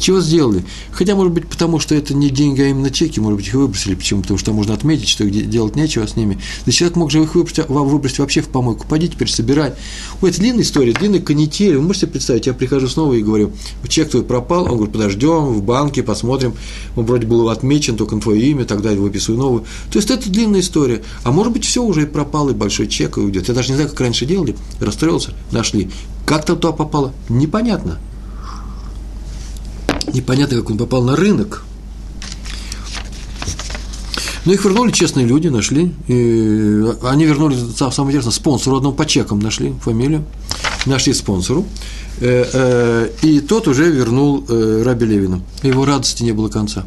Чего 0.00 0.20
сделали? 0.20 0.64
Хотя, 0.92 1.14
может 1.14 1.32
быть, 1.34 1.46
потому 1.46 1.78
что 1.78 1.94
это 1.94 2.14
не 2.14 2.30
деньги, 2.30 2.62
а 2.62 2.68
именно 2.68 2.90
чеки, 2.90 3.20
может 3.20 3.36
быть, 3.36 3.48
их 3.48 3.54
выбросили. 3.54 3.94
Почему? 3.94 4.22
Потому 4.22 4.38
что 4.38 4.52
можно 4.54 4.72
отметить, 4.72 5.08
что 5.08 5.28
делать 5.28 5.76
нечего 5.76 6.06
с 6.06 6.16
ними. 6.16 6.38
Да 6.64 6.72
человек 6.72 6.96
мог 6.96 7.10
же 7.10 7.22
их 7.22 7.34
выбросить, 7.34 7.68
выбросить 7.68 8.18
вообще 8.18 8.40
в 8.40 8.48
помойку. 8.48 8.86
Пойди 8.88 9.08
теперь 9.08 9.28
собирай. 9.28 9.74
Ой, 10.22 10.30
это 10.30 10.40
длинная 10.40 10.62
история, 10.62 10.94
длинный 10.94 11.20
канитель. 11.20 11.76
Вы 11.76 11.82
можете 11.82 12.06
представить, 12.06 12.46
я 12.46 12.54
прихожу 12.54 12.88
снова 12.88 13.12
и 13.12 13.22
говорю, 13.22 13.52
чек 13.88 14.10
твой 14.10 14.22
пропал. 14.22 14.64
Он 14.64 14.76
говорит, 14.76 14.92
подождем, 14.92 15.52
в 15.52 15.62
банке 15.62 16.02
посмотрим. 16.02 16.54
Он 16.96 17.04
вроде 17.04 17.26
был 17.26 17.50
отмечен, 17.50 17.98
только 17.98 18.14
на 18.14 18.22
твое 18.22 18.40
имя, 18.50 18.64
так 18.64 18.80
далее, 18.80 19.00
выписываю 19.00 19.38
новую. 19.38 19.64
То 19.92 19.98
есть 19.98 20.10
это 20.10 20.30
длинная 20.30 20.60
история. 20.60 21.02
А 21.24 21.30
может 21.30 21.52
быть, 21.52 21.66
все 21.66 21.84
уже 21.84 22.04
и 22.04 22.06
пропало, 22.06 22.50
и 22.50 22.54
большой 22.54 22.88
чек 22.88 23.18
уйдет. 23.18 23.48
Я 23.48 23.54
даже 23.54 23.68
не 23.68 23.74
знаю, 23.74 23.90
как 23.90 24.00
раньше 24.00 24.24
делали. 24.24 24.56
Расстроился, 24.80 25.34
нашли. 25.52 25.90
Как 26.24 26.46
там 26.46 26.56
туда 26.56 26.72
попало? 26.72 27.12
Непонятно 27.28 27.98
непонятно, 30.14 30.58
как 30.58 30.70
он 30.70 30.78
попал 30.78 31.02
на 31.02 31.16
рынок. 31.16 31.64
Но 34.44 34.52
их 34.52 34.64
вернули 34.64 34.90
честные 34.90 35.26
люди, 35.26 35.48
нашли. 35.48 35.92
И 36.08 36.84
они 37.02 37.26
вернули, 37.26 37.56
самое 37.76 38.10
интересное, 38.10 38.32
спонсору 38.32 38.76
одному 38.76 38.94
по 38.94 39.04
чекам 39.04 39.38
нашли 39.38 39.74
фамилию. 39.82 40.24
Нашли 40.86 41.12
спонсору. 41.12 41.66
Э, 42.20 42.44
э, 42.52 43.10
и 43.22 43.40
тот 43.40 43.68
уже 43.68 43.90
вернул 43.90 44.44
э, 44.48 44.82
Раби 44.84 45.06
Левину. 45.06 45.42
Его 45.62 45.84
радости 45.84 46.22
не 46.22 46.32
было 46.32 46.48
конца. 46.48 46.86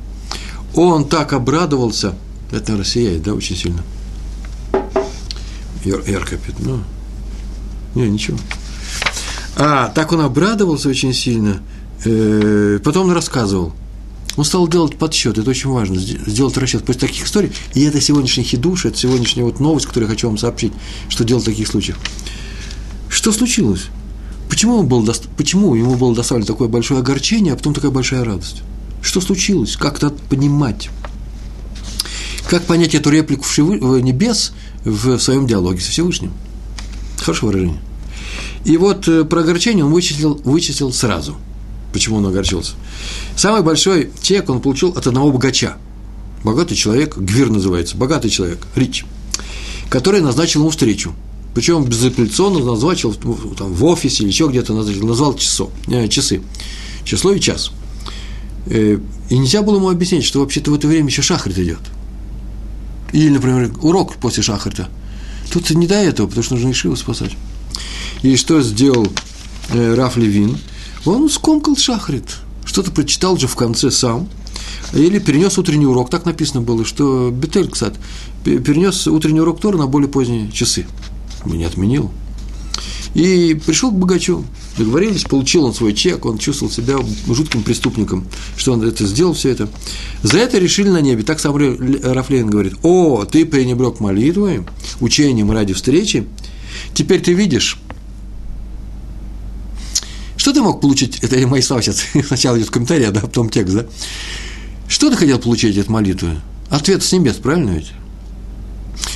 Он 0.74 1.08
так 1.08 1.34
обрадовался. 1.34 2.16
Это, 2.52 2.72
наверное, 2.72 2.86
сияет, 2.86 3.24
да, 3.24 3.34
очень 3.34 3.56
сильно. 3.56 3.84
Яр, 5.86 6.02
ярко 6.08 6.38
пятно. 6.38 6.84
Не, 7.94 8.10
ничего. 8.10 8.38
А, 9.56 9.90
так 9.90 10.12
он 10.12 10.22
обрадовался 10.22 10.90
очень 10.90 11.14
сильно– 11.14 11.62
потом 12.04 13.08
он 13.08 13.12
рассказывал. 13.12 13.74
Он 14.36 14.46
стал 14.46 14.68
делать 14.68 14.98
подсчет, 14.98 15.38
это 15.38 15.50
очень 15.50 15.70
важно, 15.70 16.00
сделать 16.00 16.58
расчет 16.58 16.84
после 16.84 17.02
таких 17.02 17.26
историй. 17.26 17.52
И 17.76 17.84
это 17.84 18.02
сегодняшний 18.02 18.44
хидуш, 18.44 18.86
это 18.86 18.98
сегодняшняя 18.98 19.44
вот 19.44 19.60
новость, 19.60 19.86
которую 19.86 20.10
я 20.10 20.16
хочу 20.16 20.28
вам 20.28 20.38
сообщить, 20.38 20.74
что 21.08 21.24
делать 21.24 21.44
в 21.44 21.48
таких 21.48 21.68
случаях. 21.68 21.98
Что 23.10 23.32
случилось? 23.32 23.86
Почему, 24.50 24.80
он 24.80 24.88
был, 24.88 25.08
почему 25.38 25.76
ему 25.76 25.96
было 25.96 26.16
доставлено 26.16 26.48
такое 26.48 26.68
большое 26.68 27.02
огорчение, 27.02 27.54
а 27.54 27.56
потом 27.56 27.76
такая 27.76 27.92
большая 27.92 28.24
радость? 28.24 28.64
Что 29.02 29.22
случилось? 29.22 29.76
Как 29.76 29.98
это 29.98 30.10
понимать? 30.10 30.90
Как 32.50 32.64
понять 32.64 32.96
эту 32.96 33.12
реплику 33.12 33.44
в 33.46 34.00
небес 34.00 34.54
в 34.84 35.20
своем 35.20 35.46
диалоге 35.46 35.80
со 35.80 35.92
Всевышним? 35.92 36.34
Хорошее 37.18 37.52
выражение. 37.52 37.82
И 38.66 38.78
вот 38.78 39.08
э, 39.08 39.24
про 39.26 39.42
огорчение 39.42 39.86
он 39.86 39.92
вычислил, 39.92 40.42
вычислил 40.44 40.92
сразу– 40.92 41.38
Почему 41.94 42.18
он 42.18 42.26
огорчился? 42.26 42.74
Самый 43.36 43.62
большой 43.62 44.10
чек 44.22 44.50
он 44.50 44.62
получил 44.62 44.90
от 44.90 45.06
одного 45.06 45.32
богача. 45.32 45.78
Богатый 46.44 46.76
человек, 46.76 47.16
Гвир 47.16 47.50
называется, 47.50 47.96
богатый 47.96 48.30
человек, 48.30 48.68
Рич, 48.76 49.06
который 49.90 50.20
назначил 50.20 50.62
ему 50.62 50.72
встречу. 50.72 51.14
Причем 51.54 51.86
безапелляционно 51.86 52.60
назначил 52.60 53.14
там, 53.14 53.72
в 53.72 53.86
офисе 53.86 54.24
или 54.24 54.30
еще 54.30 54.48
где-то 54.48 54.74
назначил, 54.74 55.06
назвал 55.06 55.36
часо, 55.36 55.70
э, 55.88 56.08
часы, 56.08 56.42
число 57.06 57.32
и 57.32 57.40
час. 57.40 57.72
Э, 58.66 58.98
и 59.30 59.38
нельзя 59.38 59.62
было 59.62 59.76
ему 59.76 59.90
объяснить, 59.90 60.26
что 60.26 60.40
вообще-то 60.40 60.72
в 60.72 60.74
это 60.74 60.88
время 60.88 61.08
еще 61.08 61.22
шахрит 61.22 61.60
идет. 61.60 61.80
Или, 63.14 63.30
например, 63.30 63.72
урок 63.82 64.16
после 64.16 64.42
шахрита. 64.42 64.90
Тут 65.52 65.70
не 65.70 65.86
до 65.86 65.96
этого, 65.96 66.26
потому 66.26 66.44
что 66.44 66.56
нужно 66.56 66.72
Ишиву 66.72 66.96
спасать. 66.96 67.34
И 68.24 68.36
что 68.36 68.62
сделал 68.64 69.08
э, 69.70 69.94
Раф 69.94 70.18
Левин– 70.18 70.58
он 71.06 71.30
скомкал 71.30 71.76
шахрит, 71.76 72.38
что-то 72.66 72.92
прочитал 72.92 73.38
же 73.38 73.48
в 73.48 73.56
конце 73.56 73.92
сам, 73.92 74.28
или 74.94 75.20
перенес 75.20 75.58
утренний 75.58 75.86
урок, 75.86 76.10
так 76.10 76.26
написано 76.26 76.62
было, 76.62 76.86
что 76.86 77.32
Бетель, 77.32 77.70
кстати, 77.70 77.98
перенес 78.44 79.08
утренний 79.08 79.42
урок 79.42 79.60
Тора 79.60 79.78
на 79.78 79.88
более 79.88 80.10
поздние 80.10 80.52
часы. 80.52 80.86
Не 81.46 81.64
отменил. 81.64 82.12
И 83.14 83.60
пришел 83.66 83.92
к 83.92 83.96
богачу, 83.96 84.44
договорились, 84.78 85.24
получил 85.24 85.66
он 85.66 85.74
свой 85.74 85.94
чек, 85.94 86.26
он 86.26 86.40
чувствовал 86.40 86.72
себя 86.72 86.98
жутким 87.28 87.62
преступником, 87.62 88.26
что 88.58 88.74
он 88.74 88.82
это 88.82 89.06
сделал, 89.06 89.34
все 89.34 89.50
это. 89.50 89.70
За 90.24 90.40
это 90.40 90.58
решили 90.58 90.90
на 90.90 91.00
небе. 91.02 91.24
Так 91.24 91.40
сам 91.40 91.56
Рафлейн 91.56 92.48
говорит, 92.48 92.74
о, 92.82 93.26
ты 93.26 93.46
пренебрег 93.46 94.00
молитвой, 94.00 94.64
учением 95.00 95.52
ради 95.52 95.74
встречи, 95.74 96.26
теперь 96.96 97.22
ты 97.22 97.34
видишь, 97.34 97.78
что 100.44 100.52
ты 100.52 100.62
мог 100.62 100.82
получить, 100.82 101.20
это 101.22 101.48
мои 101.48 101.62
слова 101.62 101.82
сейчас, 101.82 102.04
сначала 102.28 102.58
идет 102.58 102.70
комментарий, 102.70 103.08
а 103.08 103.14
потом 103.14 103.50
текст, 103.50 103.76
да? 103.76 103.86
Что 104.90 105.10
ты 105.10 105.16
хотел 105.16 105.40
получить 105.40 105.78
от 105.78 105.88
молитвы? 105.88 106.36
Ответ 106.70 107.02
с 107.02 107.14
небес, 107.14 107.38
правильно 107.38 107.70
ведь? 107.70 107.94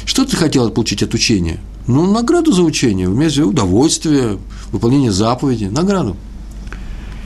Что 0.05 0.23
ты 0.23 0.37
хотел 0.37 0.69
получить 0.69 1.03
от 1.03 1.13
учения? 1.13 1.59
Ну, 1.85 2.09
награду 2.09 2.53
за 2.53 2.61
учение, 2.61 3.09
вместе 3.09 3.43
удовольствие, 3.43 4.39
выполнение 4.71 5.11
заповеди, 5.11 5.65
награду. 5.65 6.15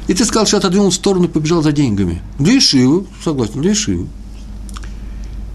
И 0.08 0.16
ты 0.16 0.26
сказал, 0.26 0.48
что 0.48 0.58
отодвинул 0.58 0.90
в 0.90 0.96
сторону 0.96 1.26
и 1.26 1.28
побежал 1.28 1.62
за 1.62 1.72
деньгами. 1.72 2.24
Для 2.40 2.58
Ишивы, 2.58 3.06
согласен, 3.24 3.62
для 3.62 3.74
Ишивы. 3.74 4.08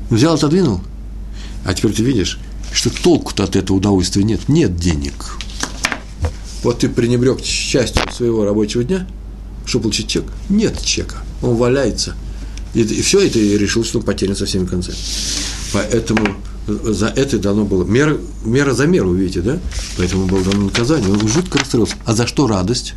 Взял, 0.09 0.35
отодвинул. 0.35 0.83
А 1.65 1.75
теперь 1.75 1.93
ты 1.93 2.05
видишь, 2.05 2.39
что 2.73 2.91
толку-то 2.91 3.43
от 3.43 3.57
этого 3.57 3.79
удовольствия 3.79 4.23
нет. 4.23 4.49
Нет 4.49 4.77
денег. 4.77 5.37
Вот 6.67 6.81
ты 6.81 6.89
пренебрег 6.89 7.41
частью 7.43 8.03
своего 8.13 8.45
рабочего 8.45 8.83
дня, 8.83 9.07
чтобы 9.67 9.85
получить 9.85 10.09
чек. 10.09 10.25
Нет 10.49 10.83
чека, 10.83 11.19
он 11.41 11.55
валяется. 11.55 12.17
И, 12.75 12.81
и 12.81 13.03
все, 13.03 13.21
и 13.21 13.31
ты 13.31 13.57
решил, 13.57 13.85
что 13.85 14.01
он 14.01 14.05
потерян 14.05 14.35
со 14.35 14.47
всеми 14.47 14.67
концами. 14.67 14.97
Поэтому 15.73 16.27
за 16.67 17.07
это 17.07 17.39
дано 17.39 17.65
было 17.65 17.85
мера, 17.85 18.19
мера 18.45 18.73
за 18.73 18.89
меру, 18.89 19.15
видите, 19.15 19.43
да? 19.43 19.61
Поэтому 19.97 20.27
было 20.27 20.43
дано 20.43 20.65
наказание. 20.65 21.09
Он 21.09 21.29
жутко 21.29 21.61
расстроился. 21.61 21.95
А 22.05 22.15
за 22.15 22.27
что 22.27 22.49
радость? 22.49 22.95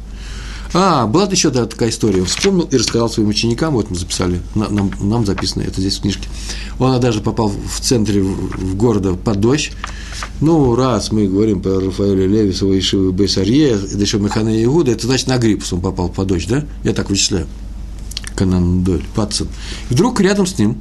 А, 0.73 1.07
была 1.07 1.25
еще 1.25 1.49
да, 1.49 1.65
такая 1.65 1.89
история. 1.89 2.23
Вспомнил 2.23 2.65
и 2.65 2.77
рассказал 2.77 3.09
своим 3.09 3.29
ученикам, 3.29 3.73
вот 3.73 3.89
мы 3.89 3.95
записали, 3.95 4.39
нам, 4.53 4.91
нам 4.99 5.25
записано 5.25 5.63
это 5.63 5.81
здесь 5.81 5.97
в 5.97 6.01
книжке. 6.01 6.29
Он 6.77 6.99
даже 6.99 7.21
попал 7.21 7.49
в 7.49 7.79
центре 7.79 8.21
в 8.21 8.75
города 8.75 9.13
под 9.13 9.39
дождь. 9.39 9.71
Ну, 10.41 10.75
раз 10.75 11.11
мы 11.11 11.27
говорим 11.27 11.61
про 11.61 11.79
Рафаэля 11.79 12.27
Левисова 12.27 12.73
и 12.73 12.81
Шивы 12.81 13.11
Бейсарье, 13.11 13.77
да 13.77 13.99
еще 13.99 14.19
Механа 14.19 14.63
Иуда, 14.63 14.91
это 14.91 15.07
значит 15.07 15.27
на 15.27 15.37
гриппус 15.37 15.73
он 15.73 15.81
попал 15.81 16.09
под 16.09 16.27
дождь, 16.27 16.47
да? 16.47 16.65
Я 16.83 16.93
так 16.93 17.09
вычисляю. 17.09 17.47
Канан 18.35 18.83
Доль, 18.83 19.03
Патсон. 19.15 19.47
Вдруг 19.89 20.21
рядом 20.21 20.45
с 20.45 20.57
ним 20.57 20.77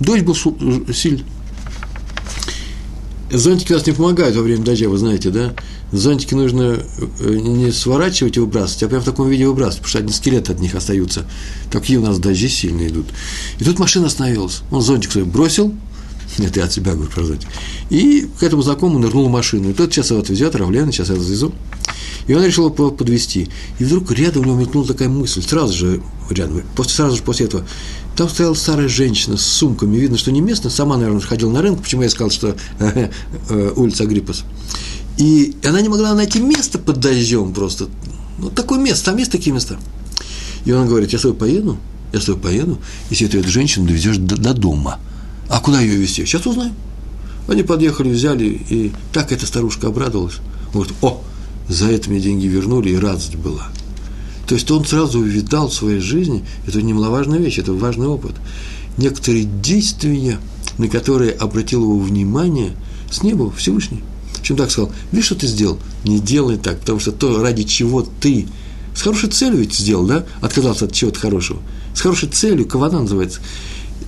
дождь 0.00 0.22
был 0.22 0.34
сильный. 0.34 1.24
Зонтики 3.30 3.72
нас 3.72 3.86
не 3.86 3.92
помогают 3.92 4.34
во 4.36 4.42
время 4.42 4.64
дождя, 4.64 4.88
вы 4.88 4.98
знаете, 4.98 5.30
да? 5.30 5.54
Зонтики 5.92 6.34
нужно 6.34 6.82
э, 7.20 7.34
не 7.34 7.70
сворачивать 7.70 8.36
и 8.36 8.40
выбрасывать, 8.40 8.82
а 8.84 8.88
прямо 8.88 9.02
в 9.02 9.04
таком 9.04 9.28
виде 9.28 9.46
выбрасывать, 9.46 9.78
потому 9.78 9.88
что 9.88 9.98
одни 9.98 10.12
скелеты 10.12 10.52
от 10.52 10.60
них 10.60 10.74
остаются. 10.74 11.24
Такие 11.70 11.98
у 11.98 12.02
нас 12.02 12.18
дожди 12.18 12.48
сильно 12.48 12.86
идут. 12.88 13.06
И 13.58 13.64
тут 13.64 13.78
машина 13.78 14.06
остановилась. 14.06 14.62
Он 14.70 14.82
зонтик 14.82 15.12
свой 15.12 15.24
бросил, 15.24 15.72
нет, 16.38 16.56
я 16.56 16.64
от 16.64 16.72
себя 16.72 16.94
говорю 16.94 17.10
про 17.10 17.24
зонтик. 17.24 17.48
И 17.88 18.28
к 18.38 18.42
этому 18.42 18.62
знакомому 18.62 18.98
нырнул 18.98 19.28
в 19.28 19.30
машину. 19.30 19.70
И 19.70 19.72
тот 19.72 19.92
сейчас 19.92 20.10
его 20.10 20.20
отвезет, 20.20 20.54
Равлена, 20.54 20.92
сейчас 20.92 21.08
я 21.08 21.16
развезу. 21.16 21.52
И 22.26 22.34
он 22.34 22.44
решил 22.44 22.66
его 22.66 22.90
подвести. 22.90 23.48
И 23.78 23.84
вдруг 23.84 24.10
рядом 24.12 24.42
у 24.42 24.44
него 24.46 24.56
мелькнула 24.56 24.86
такая 24.86 25.08
мысль, 25.08 25.42
сразу 25.42 25.72
же 25.76 26.02
рядом, 26.30 26.62
после, 26.76 26.94
сразу 26.94 27.16
же 27.16 27.22
после 27.22 27.46
этого, 27.46 27.66
там 28.20 28.28
стояла 28.28 28.52
старая 28.52 28.86
женщина 28.86 29.38
с 29.38 29.46
сумками, 29.46 29.96
видно, 29.96 30.18
что 30.18 30.30
не 30.30 30.42
местная, 30.42 30.70
сама, 30.70 30.98
наверное, 30.98 31.22
ходила 31.22 31.50
на 31.50 31.62
рынок, 31.62 31.80
почему 31.80 32.02
я 32.02 32.10
сказал, 32.10 32.30
что 32.30 32.54
э, 32.78 33.08
э, 33.48 33.72
улица 33.76 34.02
Агриппас. 34.02 34.44
И 35.16 35.56
она 35.64 35.80
не 35.80 35.88
могла 35.88 36.12
найти 36.12 36.38
место 36.38 36.78
под 36.78 37.00
дождем 37.00 37.54
просто. 37.54 37.86
Ну, 38.38 38.50
такое 38.50 38.78
место, 38.78 39.06
там 39.06 39.16
есть 39.16 39.32
такие 39.32 39.54
места. 39.54 39.78
И 40.66 40.72
он 40.72 40.86
говорит, 40.86 41.14
я 41.14 41.18
с 41.18 41.22
тобой 41.22 41.34
поеду, 41.34 41.78
я 42.12 42.20
с 42.20 42.26
тобой 42.26 42.42
поеду, 42.42 42.78
если 43.08 43.26
ты 43.26 43.38
эту 43.38 43.48
женщину 43.48 43.86
довезешь 43.86 44.18
до, 44.18 44.36
до 44.36 44.52
дома. 44.52 44.98
А 45.48 45.58
куда 45.60 45.80
ее 45.80 45.96
везти? 45.96 46.26
Сейчас 46.26 46.44
узнаем. 46.44 46.74
Они 47.48 47.62
подъехали, 47.62 48.10
взяли, 48.10 48.60
и 48.68 48.92
так 49.14 49.32
эта 49.32 49.46
старушка 49.46 49.86
обрадовалась. 49.86 50.40
Говорит, 50.74 50.92
о, 51.00 51.24
за 51.70 51.86
это 51.86 52.10
мне 52.10 52.20
деньги 52.20 52.48
вернули, 52.48 52.90
и 52.90 52.96
радость 52.96 53.36
была. 53.36 53.68
То 54.50 54.56
есть 54.56 54.68
он 54.72 54.84
сразу 54.84 55.20
увидал 55.20 55.68
в 55.68 55.74
своей 55.74 56.00
жизни, 56.00 56.44
это 56.66 56.82
немаловажная 56.82 57.38
вещь, 57.38 57.60
это 57.60 57.72
важный 57.72 58.08
опыт, 58.08 58.34
некоторые 58.98 59.44
действия, 59.44 60.40
на 60.76 60.88
которые 60.88 61.30
обратил 61.30 61.84
его 61.84 62.00
внимание 62.00 62.72
с 63.12 63.22
неба 63.22 63.52
Всевышний. 63.52 64.02
Чем 64.42 64.56
так 64.56 64.72
сказал, 64.72 64.90
видишь, 65.12 65.26
что 65.26 65.36
ты 65.36 65.46
сделал? 65.46 65.78
Не 66.02 66.18
делай 66.18 66.56
так, 66.56 66.80
потому 66.80 66.98
что 66.98 67.12
то, 67.12 67.40
ради 67.40 67.62
чего 67.62 68.02
ты 68.02 68.48
с 68.92 69.02
хорошей 69.02 69.28
целью 69.28 69.60
ведь 69.60 69.72
сделал, 69.72 70.04
да? 70.04 70.26
Отказался 70.40 70.86
от 70.86 70.94
чего-то 70.94 71.20
хорошего. 71.20 71.60
С 71.94 72.00
хорошей 72.00 72.28
целью, 72.28 72.66
кавана 72.66 73.02
называется. 73.02 73.38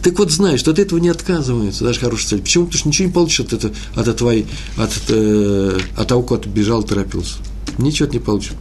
Так 0.03 0.19
вот, 0.19 0.33
знаешь, 0.33 0.59
что 0.59 0.73
от 0.73 0.81
этого 0.81 0.99
не 0.99 1.11
отказывается, 1.11 1.85
даже 1.85 2.01
хорошая 2.01 2.31
цель. 2.31 2.41
Почему? 2.41 2.65
Потому 2.65 2.79
что 2.81 2.89
ничего 2.89 3.07
не 3.07 3.15
получишь 3.15 3.41
от, 3.41 3.53
этого, 3.53 3.75
от, 3.95 4.17
твоей, 4.17 4.47
от, 4.77 4.91
э, 5.07 5.79
от 5.97 6.09
того, 6.09 6.23
куда 6.25 6.41
ты 6.41 6.49
бежал, 6.49 6.83
торопился. 6.83 7.37
Ничего 7.79 8.09
ты 8.09 8.15
не 8.15 8.21
получишь. 8.21 8.55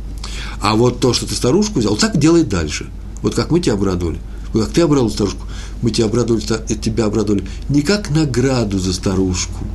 А 0.61 0.75
вот 0.75 0.99
то, 0.99 1.11
что 1.11 1.25
ты 1.25 1.33
старушку 1.33 1.79
взял, 1.79 1.95
так 1.97 2.17
делай 2.17 2.43
дальше. 2.43 2.87
Вот 3.23 3.35
как 3.35 3.49
мы 3.51 3.59
тебя 3.59 3.73
обрадовали, 3.73 4.19
вот 4.53 4.65
как 4.65 4.73
ты 4.73 4.81
обрадовал 4.81 5.09
старушку, 5.09 5.47
мы 5.81 5.89
тебя 5.91 6.05
обрадовали, 6.05 6.41
тебя 6.75 7.05
обрадовали 7.05 7.43
не 7.69 7.81
как 7.81 8.11
награду 8.11 8.77
за 8.79 8.93
старушку, 8.93 9.65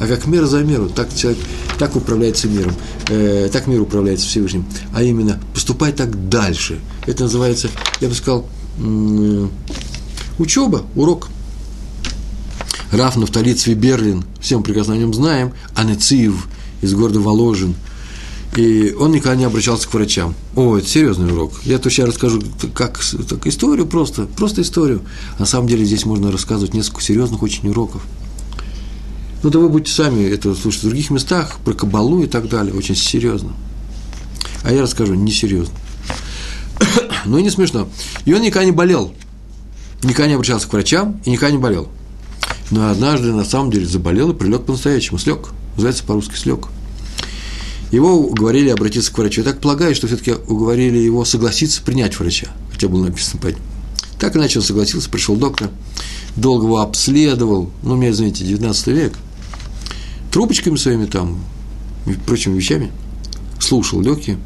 а 0.00 0.06
как 0.06 0.26
мера 0.26 0.46
за 0.46 0.64
меру, 0.64 0.88
так 0.88 1.14
человек, 1.14 1.40
так 1.78 1.94
управляется 1.94 2.48
миром, 2.48 2.72
э, 3.08 3.48
так 3.52 3.66
мир 3.66 3.82
управляется 3.82 4.26
Всевышним, 4.26 4.64
а 4.92 5.02
именно 5.02 5.40
поступай 5.54 5.92
так 5.92 6.28
дальше. 6.28 6.80
Это 7.06 7.24
называется, 7.24 7.68
я 8.00 8.08
бы 8.08 8.14
сказал, 8.14 8.46
э, 8.78 9.48
учеба, 10.38 10.82
урок. 10.96 11.28
Раф 12.92 13.14
Нафтали 13.14 13.52
Цвиберлин, 13.52 14.24
все 14.40 14.58
мы 14.58 14.64
прекрасно 14.64 14.94
о 14.94 14.96
нем 14.96 15.14
знаем, 15.14 15.52
Анециев 15.76 16.48
из 16.82 16.92
города 16.94 17.20
Воложин– 17.20 17.76
и 18.56 18.92
он 18.98 19.12
никогда 19.12 19.36
не 19.36 19.44
обращался 19.44 19.88
к 19.88 19.94
врачам. 19.94 20.34
О, 20.56 20.76
это 20.76 20.86
серьезный 20.86 21.32
урок. 21.32 21.52
Я 21.64 21.78
то 21.78 21.88
сейчас 21.88 22.08
расскажу 22.08 22.42
как, 22.74 23.00
так, 23.28 23.46
историю 23.46 23.86
просто, 23.86 24.26
просто 24.26 24.62
историю. 24.62 25.02
На 25.38 25.46
самом 25.46 25.68
деле 25.68 25.84
здесь 25.84 26.04
можно 26.04 26.32
рассказывать 26.32 26.74
несколько 26.74 27.00
серьезных 27.00 27.42
очень 27.42 27.68
уроков. 27.68 28.02
Ну, 29.42 29.50
да 29.50 29.58
вы 29.58 29.68
будете 29.68 29.92
сами 29.92 30.24
это 30.24 30.54
слушать 30.54 30.82
в 30.82 30.86
других 30.86 31.10
местах, 31.10 31.58
про 31.64 31.74
кабалу 31.74 32.22
и 32.22 32.26
так 32.26 32.48
далее, 32.48 32.74
очень 32.74 32.96
серьезно. 32.96 33.52
А 34.64 34.72
я 34.72 34.82
расскажу 34.82 35.14
несерьезно. 35.14 35.74
Но 37.24 37.38
и 37.38 37.42
не 37.42 37.50
смешно. 37.50 37.88
И 38.24 38.34
он 38.34 38.42
никогда 38.42 38.64
не 38.64 38.72
болел. 38.72 39.14
Никогда 40.02 40.26
не 40.26 40.34
обращался 40.34 40.66
к 40.66 40.72
врачам 40.72 41.20
и 41.24 41.30
никогда 41.30 41.52
не 41.52 41.62
болел. 41.62 41.88
Но 42.70 42.90
однажды 42.90 43.32
на 43.32 43.44
самом 43.44 43.70
деле 43.70 43.86
заболел 43.86 44.30
и 44.32 44.34
прилег 44.34 44.64
по-настоящему. 44.64 45.18
Слег. 45.18 45.50
Называется 45.76 46.04
по-русски 46.04 46.34
слег. 46.34 46.66
Его 47.90 48.16
уговорили 48.16 48.68
обратиться 48.68 49.12
к 49.12 49.18
врачу. 49.18 49.40
Я 49.40 49.50
так 49.50 49.60
полагаю, 49.60 49.94
что 49.94 50.06
все-таки 50.06 50.32
уговорили 50.32 50.98
его 50.98 51.24
согласиться 51.24 51.82
принять 51.82 52.18
врача, 52.18 52.48
хотя 52.72 52.88
было 52.88 53.06
написано 53.06 53.40
«пойти». 53.40 53.58
Так 54.18 54.36
иначе 54.36 54.58
он 54.58 54.64
согласился, 54.64 55.08
пришел 55.08 55.34
доктор, 55.34 55.70
долго 56.36 56.66
его 56.66 56.80
обследовал, 56.80 57.70
ну, 57.82 57.96
меня, 57.96 58.10
извините, 58.10 58.44
19 58.44 58.86
век, 58.88 59.14
трубочками 60.30 60.76
своими 60.76 61.06
там 61.06 61.42
и 62.06 62.12
прочими 62.12 62.56
вещами, 62.56 62.92
слушал 63.58 64.00
легкие, 64.02 64.38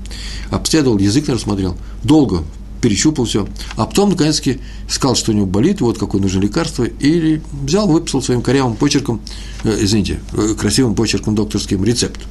обследовал, 0.50 0.98
язык, 0.98 1.24
наверное, 1.24 1.42
смотрел, 1.42 1.76
долго 2.04 2.44
перещупал 2.80 3.24
все, 3.24 3.48
а 3.76 3.84
потом, 3.84 4.10
наконец-таки, 4.10 4.60
сказал, 4.88 5.16
что 5.16 5.32
у 5.32 5.34
него 5.34 5.46
болит, 5.46 5.80
вот 5.80 5.98
какое 5.98 6.20
нужно 6.20 6.38
лекарство, 6.38 6.84
и 6.84 7.40
взял, 7.64 7.88
выписал 7.88 8.22
своим 8.22 8.42
корявым 8.42 8.76
почерком, 8.76 9.20
э, 9.64 9.76
извините, 9.80 10.20
э, 10.32 10.54
красивым 10.58 10.94
почерком 10.94 11.34
докторским 11.34 11.84
рецепт– 11.84 12.20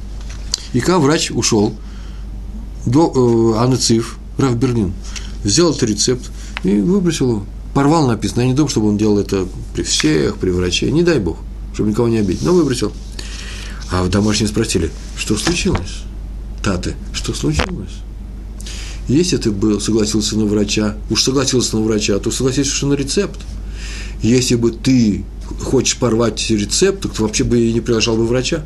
и 0.74 0.80
когда 0.80 0.98
врач 0.98 1.30
ушел, 1.30 1.72
до, 2.84 3.54
э, 3.56 3.58
Анны 3.62 3.76
Циф, 3.76 4.18
Раф 4.36 4.56
Берлин, 4.56 4.92
взял 5.42 5.70
этот 5.70 5.84
рецепт 5.84 6.30
и 6.64 6.80
выбросил 6.80 7.30
его. 7.30 7.46
Порвал 7.72 8.06
написано. 8.06 8.42
Я 8.42 8.48
не 8.48 8.54
думаю, 8.54 8.68
чтобы 8.68 8.88
он 8.88 8.98
делал 8.98 9.18
это 9.18 9.46
при 9.72 9.82
всех, 9.82 10.36
при 10.36 10.50
враче. 10.50 10.90
Не 10.90 11.02
дай 11.02 11.18
бог, 11.18 11.38
чтобы 11.72 11.90
никого 11.90 12.08
не 12.08 12.18
обидеть. 12.18 12.42
Но 12.42 12.52
выбросил. 12.52 12.92
А 13.90 14.02
в 14.02 14.10
домашние 14.10 14.48
спросили, 14.48 14.90
что 15.16 15.36
случилось? 15.36 16.02
Таты, 16.62 16.94
что 17.12 17.34
случилось? 17.34 17.92
Если 19.06 19.36
ты 19.36 19.50
был, 19.50 19.80
согласился 19.80 20.36
на 20.36 20.46
врача, 20.46 20.96
уж 21.10 21.22
согласился 21.22 21.76
на 21.76 21.82
врача, 21.82 22.18
то 22.18 22.30
согласился 22.30 22.86
на 22.86 22.94
рецепт. 22.94 23.40
Если 24.22 24.56
бы 24.56 24.72
ты 24.72 25.24
хочешь 25.62 25.96
порвать 25.98 26.50
рецепт, 26.50 27.02
то 27.02 27.22
вообще 27.22 27.44
бы 27.44 27.60
и 27.60 27.72
не 27.72 27.80
приглашал 27.80 28.16
бы 28.16 28.26
врача 28.26 28.64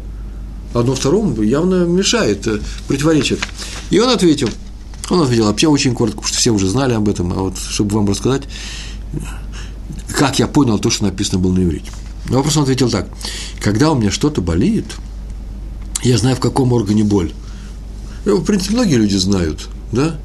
одно 0.79 0.95
второму 0.95 1.41
явно 1.43 1.85
мешает, 1.85 2.47
э, 2.47 2.61
противоречит. 2.87 3.41
И 3.91 3.99
он 3.99 4.09
ответил, 4.09 4.49
он 5.11 5.23
ответил 5.23 5.47
вообще 5.47 5.69
очень 5.69 5.95
коротко, 5.95 6.19
потому 6.19 6.29
что 6.29 6.39
все 6.39 6.51
уже 6.51 6.69
знали 6.69 6.95
об 6.95 7.09
этом, 7.09 7.33
а 7.33 7.37
вот 7.37 7.59
чтобы 7.59 7.97
вам 7.97 8.09
рассказать, 8.09 8.43
как 10.15 10.39
я 10.39 10.47
понял 10.47 10.79
то, 10.79 10.91
что 10.91 11.05
написано 11.05 11.39
было 11.39 11.53
на 11.53 11.63
иврите. 11.63 11.91
На 12.29 12.37
вопрос 12.37 12.57
он 12.57 12.65
ответил 12.65 12.91
так. 12.91 13.09
Когда 13.61 13.91
у 13.91 13.95
меня 13.95 14.11
что-то 14.11 14.41
болит, 14.41 14.85
я 16.03 16.19
знаю, 16.19 16.37
в 16.37 16.41
каком 16.41 16.73
органе 16.73 17.05
боль. 17.05 17.33
Ну, 18.25 18.37
в 18.37 18.45
принципе, 18.45 18.75
многие 18.75 18.97
люди 18.97 19.17
знают, 19.17 19.69
да? 19.93 20.17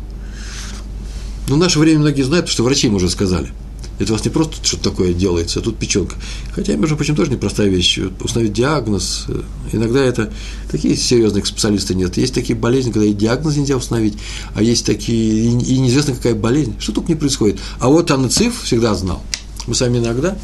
Но 1.48 1.56
в 1.56 1.58
наше 1.58 1.80
время 1.80 2.00
многие 2.00 2.24
знают, 2.24 2.50
что 2.50 2.64
врачи 2.64 2.88
им 2.88 2.96
уже 2.96 3.10
сказали– 3.10 3.52
это 4.00 4.12
у 4.12 4.16
вас 4.16 4.26
не 4.26 4.32
просто 4.32 4.56
что-то 4.66 4.90
такое 4.90 5.14
делается, 5.14 5.60
а 5.60 5.62
тут 5.62 5.78
печенка. 5.78 6.16
Хотя, 6.54 6.76
между 6.76 6.96
прочим, 6.96 7.16
тоже 7.16 7.32
непростая 7.32 7.70
вещь. 7.70 8.00
Установить 8.22 8.54
диагноз. 8.54 9.28
Иногда 9.72 10.04
это 10.04 10.34
такие 10.72 10.96
серьезные 10.96 11.46
специалисты 11.46 11.94
нет. 11.94 12.18
Есть 12.18 12.34
такие 12.34 12.58
болезни, 12.58 12.92
когда 12.92 13.06
и 13.06 13.14
диагноз 13.14 13.56
нельзя 13.56 13.78
установить, 13.78 14.18
а 14.56 14.64
есть 14.64 14.86
такие, 14.86 15.46
и 15.46 15.78
неизвестно 15.78 16.16
какая 16.16 16.36
болезнь. 16.36 16.76
Что 16.80 16.92
только 16.94 17.10
не 17.10 17.16
происходит. 17.16 17.60
А 17.80 17.88
вот 17.88 18.10
Анна 18.12 18.30
Циф 18.30 18.64
всегда 18.64 18.96
знал. 18.96 19.22
Мы 19.68 19.76
сами 19.76 20.00
иногда, 20.00 20.38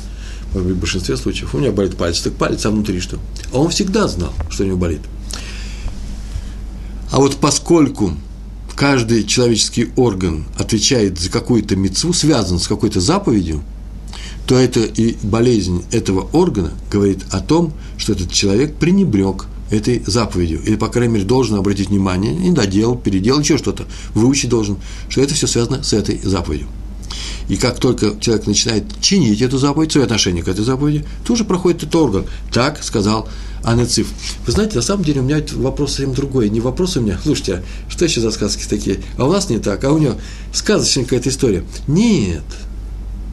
может 0.54 0.68
быть, 0.68 0.78
в 0.78 0.80
большинстве 0.80 1.18
случаев, 1.18 1.54
у 1.54 1.58
меня 1.58 1.72
болит 1.72 1.98
палец, 1.98 2.22
так 2.22 2.34
палец, 2.34 2.66
а 2.66 2.70
внутри 2.70 3.00
что? 3.00 3.20
А 3.52 3.58
он 3.58 3.70
всегда 3.70 4.08
знал, 4.08 4.34
что 4.50 4.64
у 4.64 4.68
него 4.68 4.78
болит. 4.78 5.02
А 7.12 7.18
вот 7.18 7.38
поскольку 7.38 8.14
каждый 8.80 9.26
человеческий 9.26 9.90
орган 9.98 10.46
отвечает 10.58 11.20
за 11.20 11.30
какую-то 11.30 11.76
мецву, 11.76 12.14
связан 12.14 12.60
с 12.60 12.68
какой-то 12.70 13.02
заповедью, 13.02 13.62
то 14.48 14.56
это 14.56 14.80
и 14.80 15.18
болезнь 15.22 15.84
этого 15.92 16.30
органа 16.32 16.72
говорит 16.90 17.26
о 17.32 17.42
том, 17.42 17.74
что 17.98 18.14
этот 18.14 18.32
человек 18.32 18.76
пренебрег 18.76 19.48
этой 19.70 20.02
заповедью, 20.06 20.62
или, 20.66 20.78
по 20.78 20.88
крайней 20.88 21.16
мере, 21.16 21.26
должен 21.26 21.58
обратить 21.58 21.90
внимание, 21.90 22.34
не 22.34 22.52
доделал, 22.52 22.96
переделал, 22.96 23.42
еще 23.42 23.58
что-то, 23.58 23.86
выучить 24.14 24.50
должен, 24.50 24.78
что 25.10 25.22
это 25.22 25.34
все 25.34 25.46
связано 25.46 25.84
с 25.84 25.92
этой 25.92 26.18
заповедью. 26.24 26.68
И 27.48 27.58
как 27.58 27.80
только 27.80 28.20
человек 28.20 28.48
начинает 28.48 28.84
чинить 29.02 29.42
эту 29.42 29.58
заповедь, 29.58 29.92
свое 29.92 30.06
отношение 30.06 30.44
к 30.44 30.48
этой 30.48 30.64
заповеди, 30.64 31.06
же 31.28 31.44
проходит 31.44 31.84
этот 31.84 31.96
орган. 31.96 32.26
Так 32.52 32.84
сказал 32.84 33.28
Анециф. 33.64 34.08
Вы 34.46 34.52
знаете, 34.52 34.76
на 34.76 34.82
самом 34.82 35.04
деле 35.04 35.22
у 35.22 35.24
меня 35.24 35.42
вопрос 35.56 35.92
совсем 35.92 36.14
другой. 36.14 36.50
Не 36.50 36.62
вопрос 36.62 36.98
у 36.98 37.02
меня, 37.02 37.20
слушайте, 37.24 37.64
а 37.88 37.92
что 37.92 38.06
еще 38.06 38.22
за 38.22 38.32
сказки 38.32 38.66
такие? 38.70 39.00
А 39.18 39.26
у 39.26 39.32
нас 39.32 39.50
не 39.50 39.60
так, 39.60 39.84
а 39.84 39.92
у 39.92 39.98
него 39.98 40.16
сказочная 40.54 41.04
какая-то 41.06 41.30
история. 41.30 41.64
Нет, 41.88 42.44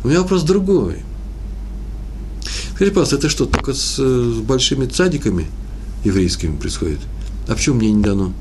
у 0.05 0.09
меня 0.09 0.21
вопрос 0.21 0.43
другой. 0.43 1.03
Скажите, 2.75 2.95
пожалуйста, 2.95 3.17
это 3.17 3.29
что, 3.29 3.47
только 3.47 3.73
с, 3.73 3.97
с 3.97 4.39
большими 4.41 4.87
цадиками 4.87 5.47
еврейскими 6.05 6.57
происходит? 6.57 6.99
А 7.49 7.55
почему 7.55 7.77
мне 7.77 7.91
не 7.91 8.03
дано? 8.03 8.33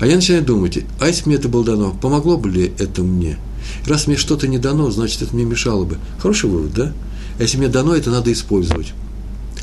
А 0.00 0.06
я 0.06 0.16
начинаю 0.16 0.44
думать, 0.44 0.78
а 1.00 1.06
если 1.06 1.26
мне 1.26 1.36
это 1.36 1.48
было 1.48 1.64
дано, 1.64 1.96
помогло 2.00 2.36
бы 2.36 2.50
ли 2.50 2.72
это 2.78 3.02
мне? 3.02 3.38
Раз 3.86 4.06
мне 4.06 4.16
что-то 4.16 4.48
не 4.48 4.58
дано, 4.58 4.90
значит, 4.90 5.22
это 5.22 5.34
мне 5.34 5.44
мешало 5.44 5.84
бы. 5.84 5.98
Хороший 6.18 6.48
вывод, 6.48 6.72
да? 6.74 6.92
А 7.38 7.42
если 7.42 7.58
мне 7.58 7.68
дано, 7.68 7.94
это 7.94 8.10
надо 8.10 8.32
использовать. 8.32 8.92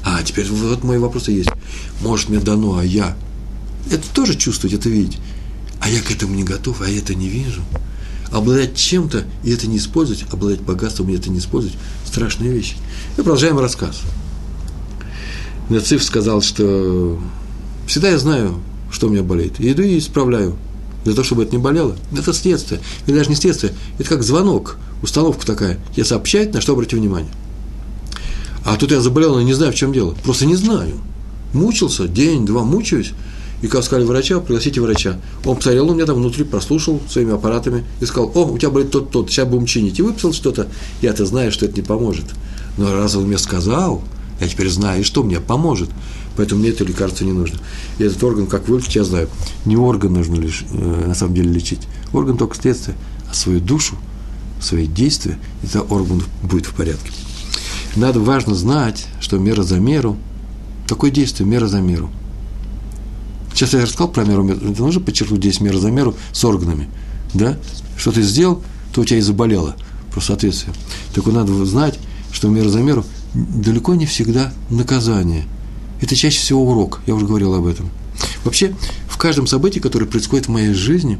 А, 0.03 0.21
теперь 0.23 0.47
вот 0.47 0.83
мой 0.83 0.99
вопрос 0.99 1.29
и 1.29 1.33
есть. 1.33 1.49
Может, 2.01 2.29
мне 2.29 2.39
дано, 2.39 2.77
а 2.77 2.83
я? 2.83 3.15
Это 3.91 4.03
тоже 4.13 4.35
чувствовать, 4.35 4.75
это 4.75 4.89
видеть. 4.89 5.17
А 5.79 5.89
я 5.89 6.01
к 6.01 6.11
этому 6.11 6.35
не 6.35 6.43
готов, 6.43 6.81
а 6.81 6.89
я 6.89 6.99
это 6.99 7.15
не 7.15 7.29
вижу. 7.29 7.61
Обладать 8.31 8.75
чем-то 8.75 9.25
и 9.43 9.51
это 9.51 9.67
не 9.67 9.77
использовать, 9.77 10.25
обладать 10.31 10.61
богатством 10.61 11.09
и 11.09 11.15
это 11.15 11.29
не 11.29 11.39
использовать– 11.39 11.77
страшные 12.05 12.51
вещи. 12.51 12.75
И 13.13 13.21
продолжаем 13.21 13.59
рассказ. 13.59 14.01
Нациф 15.69 16.03
сказал, 16.03 16.41
что 16.41 17.19
всегда 17.87 18.09
я 18.09 18.17
знаю, 18.17 18.59
что 18.91 19.07
у 19.07 19.09
меня 19.09 19.23
болит. 19.23 19.55
Иду 19.59 19.81
и 19.81 19.97
исправляю. 19.97 20.57
Для 21.03 21.13
того, 21.13 21.23
чтобы 21.23 21.43
это 21.43 21.55
не 21.55 21.61
болело. 21.61 21.95
Это 22.15 22.33
следствие. 22.33 22.79
Или 23.07 23.17
даже 23.17 23.29
не 23.29 23.35
следствие. 23.35 23.73
Это 23.97 24.09
как 24.09 24.23
звонок, 24.23 24.77
установка 25.01 25.45
такая. 25.45 25.79
Я 25.95 26.05
сообщаю, 26.05 26.53
на 26.53 26.61
что 26.61 26.73
обратить 26.73 26.93
внимание. 26.93 27.31
А 28.63 28.75
тут 28.77 28.91
я 28.91 29.01
заболел, 29.01 29.33
но 29.33 29.41
не 29.41 29.53
знаю, 29.53 29.71
в 29.71 29.75
чем 29.75 29.93
дело. 29.93 30.15
Просто 30.23 30.45
не 30.45 30.55
знаю. 30.55 30.93
Мучился, 31.53 32.07
день-два 32.07 32.63
мучаюсь. 32.63 33.13
И 33.61 33.67
когда 33.67 33.83
сказали 33.83 34.05
врача, 34.05 34.39
пригласите 34.39 34.81
врача. 34.81 35.17
Он 35.45 35.55
посмотрел 35.55 35.89
у 35.89 35.93
меня 35.93 36.05
там 36.05 36.15
внутри, 36.15 36.43
прослушал 36.43 36.99
своими 37.07 37.33
аппаратами 37.33 37.85
и 37.99 38.05
сказал, 38.05 38.31
о, 38.33 38.45
у 38.45 38.57
тебя 38.57 38.71
болит 38.71 38.91
тот-тот, 38.91 39.29
сейчас 39.29 39.47
будем 39.47 39.65
чинить. 39.65 39.99
И 39.99 40.01
выписал 40.01 40.33
что-то. 40.33 40.67
Я-то 41.01 41.25
знаю, 41.25 41.51
что 41.51 41.65
это 41.65 41.75
не 41.75 41.83
поможет. 41.83 42.25
Но 42.77 42.91
раз 42.93 43.15
он 43.15 43.25
мне 43.25 43.37
сказал, 43.37 44.03
я 44.39 44.47
теперь 44.47 44.69
знаю, 44.69 45.01
и 45.01 45.03
что 45.03 45.23
мне 45.23 45.39
поможет. 45.39 45.89
Поэтому 46.37 46.61
мне 46.61 46.69
это 46.69 46.83
лекарство 46.83 47.25
не 47.25 47.33
нужно. 47.33 47.59
И 47.97 48.03
этот 48.03 48.23
орган, 48.23 48.47
как 48.47 48.67
вылечить, 48.67 48.95
я 48.95 49.03
знаю. 49.03 49.29
Не 49.65 49.77
орган 49.77 50.13
нужно 50.13 50.35
лишь, 50.35 50.65
э, 50.71 51.05
на 51.07 51.13
самом 51.13 51.35
деле 51.35 51.51
лечить. 51.51 51.81
Орган 52.13 52.37
только 52.37 52.55
следствие, 52.55 52.95
а 53.29 53.33
свою 53.33 53.59
душу, 53.59 53.95
свои 54.61 54.87
действия, 54.87 55.37
это 55.63 55.81
орган 55.81 56.23
будет 56.43 56.65
в 56.65 56.73
порядке. 56.73 57.11
Надо 57.95 58.19
важно 58.19 58.55
знать, 58.55 59.07
что 59.19 59.37
мера 59.37 59.63
за 59.63 59.79
меру, 59.79 60.17
такое 60.87 61.11
действие, 61.11 61.47
мера 61.47 61.67
за 61.67 61.81
меру. 61.81 62.09
Сейчас 63.53 63.73
я 63.73 63.81
рассказал 63.81 64.07
про 64.07 64.23
меру, 64.23 64.47
это 64.47 64.81
нужно 64.81 65.01
подчеркнуть 65.01 65.39
здесь 65.39 65.59
мера 65.59 65.77
за 65.77 65.91
меру 65.91 66.15
с 66.31 66.43
органами. 66.45 66.87
Да? 67.33 67.57
Что 67.97 68.11
ты 68.11 68.21
сделал, 68.21 68.63
то 68.93 69.01
у 69.01 69.05
тебя 69.05 69.19
и 69.19 69.21
заболело. 69.21 69.75
Про 70.11 70.21
соответствие. 70.21 70.73
Только 71.13 71.31
надо 71.31 71.65
знать, 71.65 71.97
что 72.31 72.49
мера 72.49 72.69
за 72.69 72.79
меру 72.79 73.05
далеко 73.33 73.95
не 73.95 74.05
всегда 74.05 74.51
наказание. 74.69 75.45
Это 76.01 76.15
чаще 76.15 76.39
всего 76.39 76.69
урок, 76.69 77.01
я 77.07 77.15
уже 77.15 77.25
говорил 77.25 77.53
об 77.53 77.65
этом. 77.65 77.89
Вообще, 78.43 78.75
в 79.07 79.17
каждом 79.17 79.47
событии, 79.47 79.79
которое 79.79 80.05
происходит 80.05 80.47
в 80.47 80.49
моей 80.49 80.73
жизни, 80.73 81.19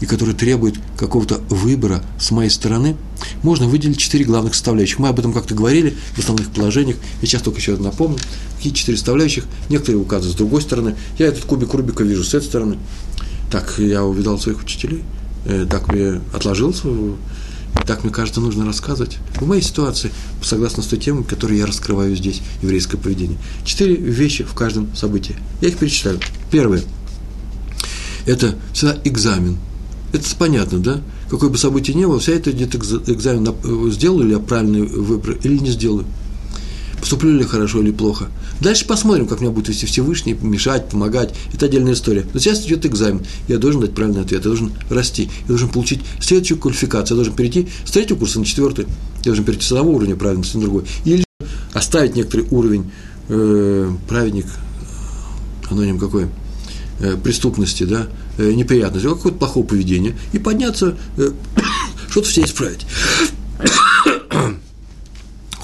и 0.00 0.06
который 0.06 0.34
требует 0.34 0.76
какого-то 0.96 1.40
выбора 1.48 2.02
с 2.18 2.30
моей 2.30 2.50
стороны, 2.50 2.96
можно 3.42 3.66
выделить 3.66 3.98
четыре 3.98 4.24
главных 4.24 4.54
составляющих. 4.54 4.98
Мы 4.98 5.08
об 5.08 5.18
этом 5.18 5.32
как-то 5.32 5.54
говорили 5.54 5.96
в 6.14 6.18
основных 6.18 6.50
положениях. 6.50 6.96
Я 7.20 7.26
сейчас 7.26 7.42
только 7.42 7.58
еще 7.58 7.76
напомню, 7.76 8.18
какие 8.56 8.72
четыре 8.72 8.98
составляющих. 8.98 9.46
Некоторые 9.68 10.00
указывают 10.00 10.34
с 10.34 10.38
другой 10.38 10.62
стороны. 10.62 10.96
Я 11.18 11.26
этот 11.26 11.44
кубик 11.44 11.72
Рубика 11.74 12.04
вижу 12.04 12.24
с 12.24 12.34
этой 12.34 12.44
стороны. 12.46 12.78
Так 13.50 13.78
я 13.78 14.04
увидал 14.04 14.38
своих 14.38 14.62
учителей, 14.62 15.02
э, 15.44 15.66
так 15.68 15.92
мне 15.92 16.20
отложился, 16.32 16.88
и 16.88 17.14
так, 17.86 18.04
мне 18.04 18.12
кажется, 18.12 18.40
нужно 18.40 18.66
рассказывать 18.66 19.18
в 19.36 19.46
моей 19.46 19.62
ситуации, 19.62 20.10
согласно 20.42 20.82
с 20.82 20.86
той 20.86 20.98
темой, 20.98 21.24
которую 21.24 21.58
я 21.58 21.66
раскрываю 21.66 22.16
здесь, 22.16 22.40
еврейское 22.62 22.98
поведение. 22.98 23.38
Четыре 23.64 23.94
вещи 23.96 24.44
в 24.44 24.54
каждом 24.54 24.94
событии. 24.94 25.36
Я 25.60 25.68
их 25.68 25.78
перечисляю. 25.78 26.20
Первое– 26.50 26.82
это 28.26 28.56
всегда 28.72 28.96
экзамен. 29.04 29.56
Это 30.12 30.24
понятно, 30.36 30.78
да? 30.80 31.00
Какое 31.28 31.48
бы 31.48 31.58
событие 31.58 31.96
ни 31.96 32.04
было, 32.04 32.18
вся 32.18 32.32
это 32.32 32.50
идет 32.50 32.74
экзамен, 32.74 33.46
э, 33.48 33.90
сделаю 33.92 34.26
ли 34.26 34.32
я 34.32 34.40
правильный 34.40 34.82
выбор 34.82 35.36
или 35.42 35.58
не 35.58 35.70
сделаю 35.70 36.04
поступлю 37.00 37.36
ли 37.36 37.44
хорошо 37.44 37.80
или 37.80 37.90
плохо. 37.90 38.28
Дальше 38.60 38.86
посмотрим, 38.86 39.26
как 39.26 39.40
меня 39.40 39.50
будет 39.50 39.68
вести 39.68 39.86
Всевышний, 39.86 40.36
мешать, 40.40 40.88
помогать. 40.88 41.34
Это 41.52 41.66
отдельная 41.66 41.94
история. 41.94 42.26
Но 42.32 42.38
сейчас 42.38 42.64
идет 42.66 42.86
экзамен. 42.86 43.22
Я 43.48 43.58
должен 43.58 43.80
дать 43.80 43.94
правильный 43.94 44.22
ответ, 44.22 44.44
я 44.44 44.48
должен 44.48 44.72
расти, 44.90 45.30
я 45.42 45.48
должен 45.48 45.68
получить 45.68 46.00
следующую 46.20 46.58
квалификацию, 46.58 47.16
я 47.16 47.16
должен 47.16 47.34
перейти 47.34 47.68
с 47.84 47.90
третьего 47.90 48.18
курса 48.18 48.38
на 48.38 48.44
четвертый, 48.44 48.86
я 49.18 49.24
должен 49.24 49.44
перейти 49.44 49.64
с 49.64 49.72
одного 49.72 49.92
уровня 49.92 50.16
правильности 50.16 50.56
на 50.56 50.62
другой. 50.62 50.84
Или 51.04 51.24
оставить 51.72 52.14
некоторый 52.16 52.46
уровень 52.50 52.90
э, 53.28 53.90
праведник, 54.08 54.46
аноним 55.70 55.98
какой, 55.98 56.26
э, 57.00 57.16
преступности, 57.16 57.84
да, 57.84 58.06
э, 58.38 58.52
неприятности, 58.52 59.08
какого-то 59.08 59.38
плохого 59.38 59.66
поведения, 59.66 60.16
и 60.32 60.38
подняться, 60.38 60.96
э, 61.16 61.30
что-то 62.10 62.28
все 62.28 62.44
исправить 62.44 62.86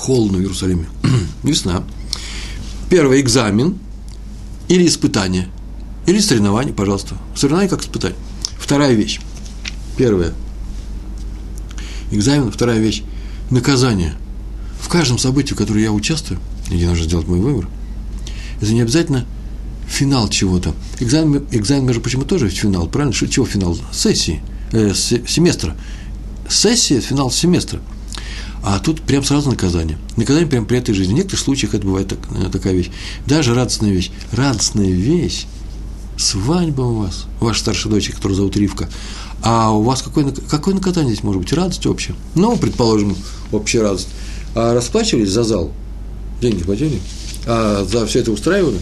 холодно 0.07 0.39
в 0.39 0.41
Иерусалиме. 0.41 0.87
Весна. 1.43 1.83
Первый 2.89 3.21
экзамен 3.21 3.77
или 4.69 4.87
испытание, 4.87 5.49
или 6.07 6.21
соревнование, 6.21 6.73
пожалуйста. 6.73 7.17
Соревнование 7.35 7.69
как 7.69 7.83
испытание. 7.83 8.17
Вторая 8.57 8.93
вещь. 8.93 9.21
Первая. 9.97 10.33
Экзамен. 12.13 12.53
Вторая 12.53 12.79
вещь. 12.79 13.03
Наказание. 13.51 14.15
В 14.81 14.89
каждом 14.89 15.19
событии, 15.19 15.55
в 15.55 15.57
котором 15.57 15.81
я 15.81 15.91
участвую, 15.91 16.39
где 16.69 16.89
нужно 16.89 17.05
сделать 17.05 17.27
мой 17.27 17.41
выбор, 17.41 17.69
это 18.61 18.73
не 18.73 18.83
обязательно 18.83 19.27
финал 19.89 20.29
чего-то. 20.29 20.73
Экзамен, 21.01 21.45
экзамен, 21.51 21.85
между 21.85 22.01
прочим, 22.01 22.23
тоже 22.23 22.49
финал, 22.49 22.87
правильно? 22.87 23.13
Чего 23.13 23.45
финал? 23.45 23.77
Сессии, 23.91 24.41
э, 24.71 24.95
семестра. 24.95 25.77
Сессия– 26.49 27.01
финал 27.01 27.33
семестра– 27.33 27.81
а 28.67 28.81
тут 28.81 29.01
прям 29.01 29.23
сразу 29.23 29.49
наказание. 29.49 29.97
Наказание 30.17 30.49
прям 30.49 30.67
при 30.67 30.79
этой 30.79 30.93
жизни. 30.93 31.13
В 31.13 31.15
некоторых 31.15 31.39
случаях 31.39 31.75
это 31.75 31.87
бывает 31.87 32.09
так, 32.09 32.19
э, 32.35 32.51
такая 32.51 32.75
вещь. 32.75 32.91
Даже 33.25 33.55
радостная 33.55 33.93
вещь. 33.93 34.11
Радостная 34.33 34.91
вещь. 34.91 35.47
Свадьба 36.19 36.83
у 36.83 37.03
вас, 37.03 37.27
ваша 37.39 37.61
старшая 37.61 37.93
дочь, 37.93 38.11
которую 38.11 38.35
зовут 38.35 38.57
Ривка. 38.57 38.89
А 39.41 39.71
у 39.71 39.83
вас 39.83 40.03
какое, 40.03 40.33
какое 40.51 40.75
наказание 40.75 41.13
здесь 41.13 41.23
может 41.23 41.43
быть? 41.43 41.53
Радость 41.53 41.87
общая. 41.87 42.17
Ну, 42.35 42.57
предположим, 42.57 43.17
общая 43.53 43.83
радость. 43.83 44.09
А 44.57 44.75
расплачивались 44.75 45.31
за 45.31 45.45
зал? 45.45 45.71
Деньги 46.41 46.65
платили? 46.65 46.99
А 47.47 47.85
за 47.85 48.05
все 48.07 48.19
это 48.19 48.33
устраивали? 48.33 48.81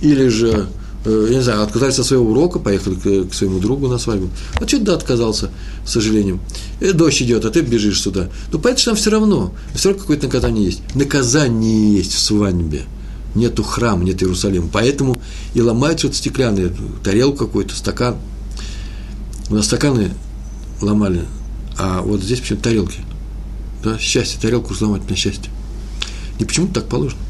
Или 0.00 0.28
же 0.28 0.70
я 1.04 1.36
не 1.36 1.42
знаю, 1.42 1.62
отказались 1.62 1.98
от 1.98 2.06
своего 2.06 2.30
урока, 2.30 2.58
поехали 2.58 2.94
к, 2.94 3.30
к 3.30 3.34
своему 3.34 3.58
другу 3.58 3.88
на 3.88 3.98
свадьбу. 3.98 4.30
А 4.54 4.66
что 4.66 4.78
да, 4.78 4.94
отказался, 4.94 5.50
с 5.84 5.92
сожалением. 5.92 6.40
И 6.80 6.86
э, 6.86 6.92
дождь 6.92 7.20
идет, 7.20 7.44
а 7.44 7.50
ты 7.50 7.60
бежишь 7.60 8.00
сюда. 8.00 8.30
Ну, 8.52 8.58
поэтому 8.58 8.84
там 8.84 8.96
все 8.96 9.10
равно, 9.10 9.52
все 9.74 9.90
равно 9.90 10.00
какое-то 10.00 10.26
наказание 10.26 10.64
есть. 10.64 10.80
Наказание 10.94 11.96
есть 11.96 12.14
в 12.14 12.18
свадьбе. 12.18 12.84
Нету 13.34 13.62
храма, 13.62 14.04
нет 14.04 14.22
Иерусалима. 14.22 14.68
Поэтому 14.72 15.16
и 15.52 15.60
ломают 15.60 15.98
что-то 15.98 16.14
стеклянное, 16.14 16.72
тарелку 17.02 17.46
какой-то, 17.46 17.74
стакан. 17.74 18.16
У 19.50 19.54
нас 19.56 19.66
стаканы 19.66 20.12
ломали, 20.80 21.24
а 21.76 22.00
вот 22.00 22.22
здесь 22.22 22.40
почему 22.40 22.60
тарелки. 22.60 23.00
Да, 23.82 23.98
счастье, 23.98 24.38
тарелку 24.40 24.72
сломать 24.72 25.08
на 25.10 25.16
счастье. 25.16 25.50
И 26.38 26.44
почему 26.44 26.68
так 26.68 26.86
положено? 26.86 27.20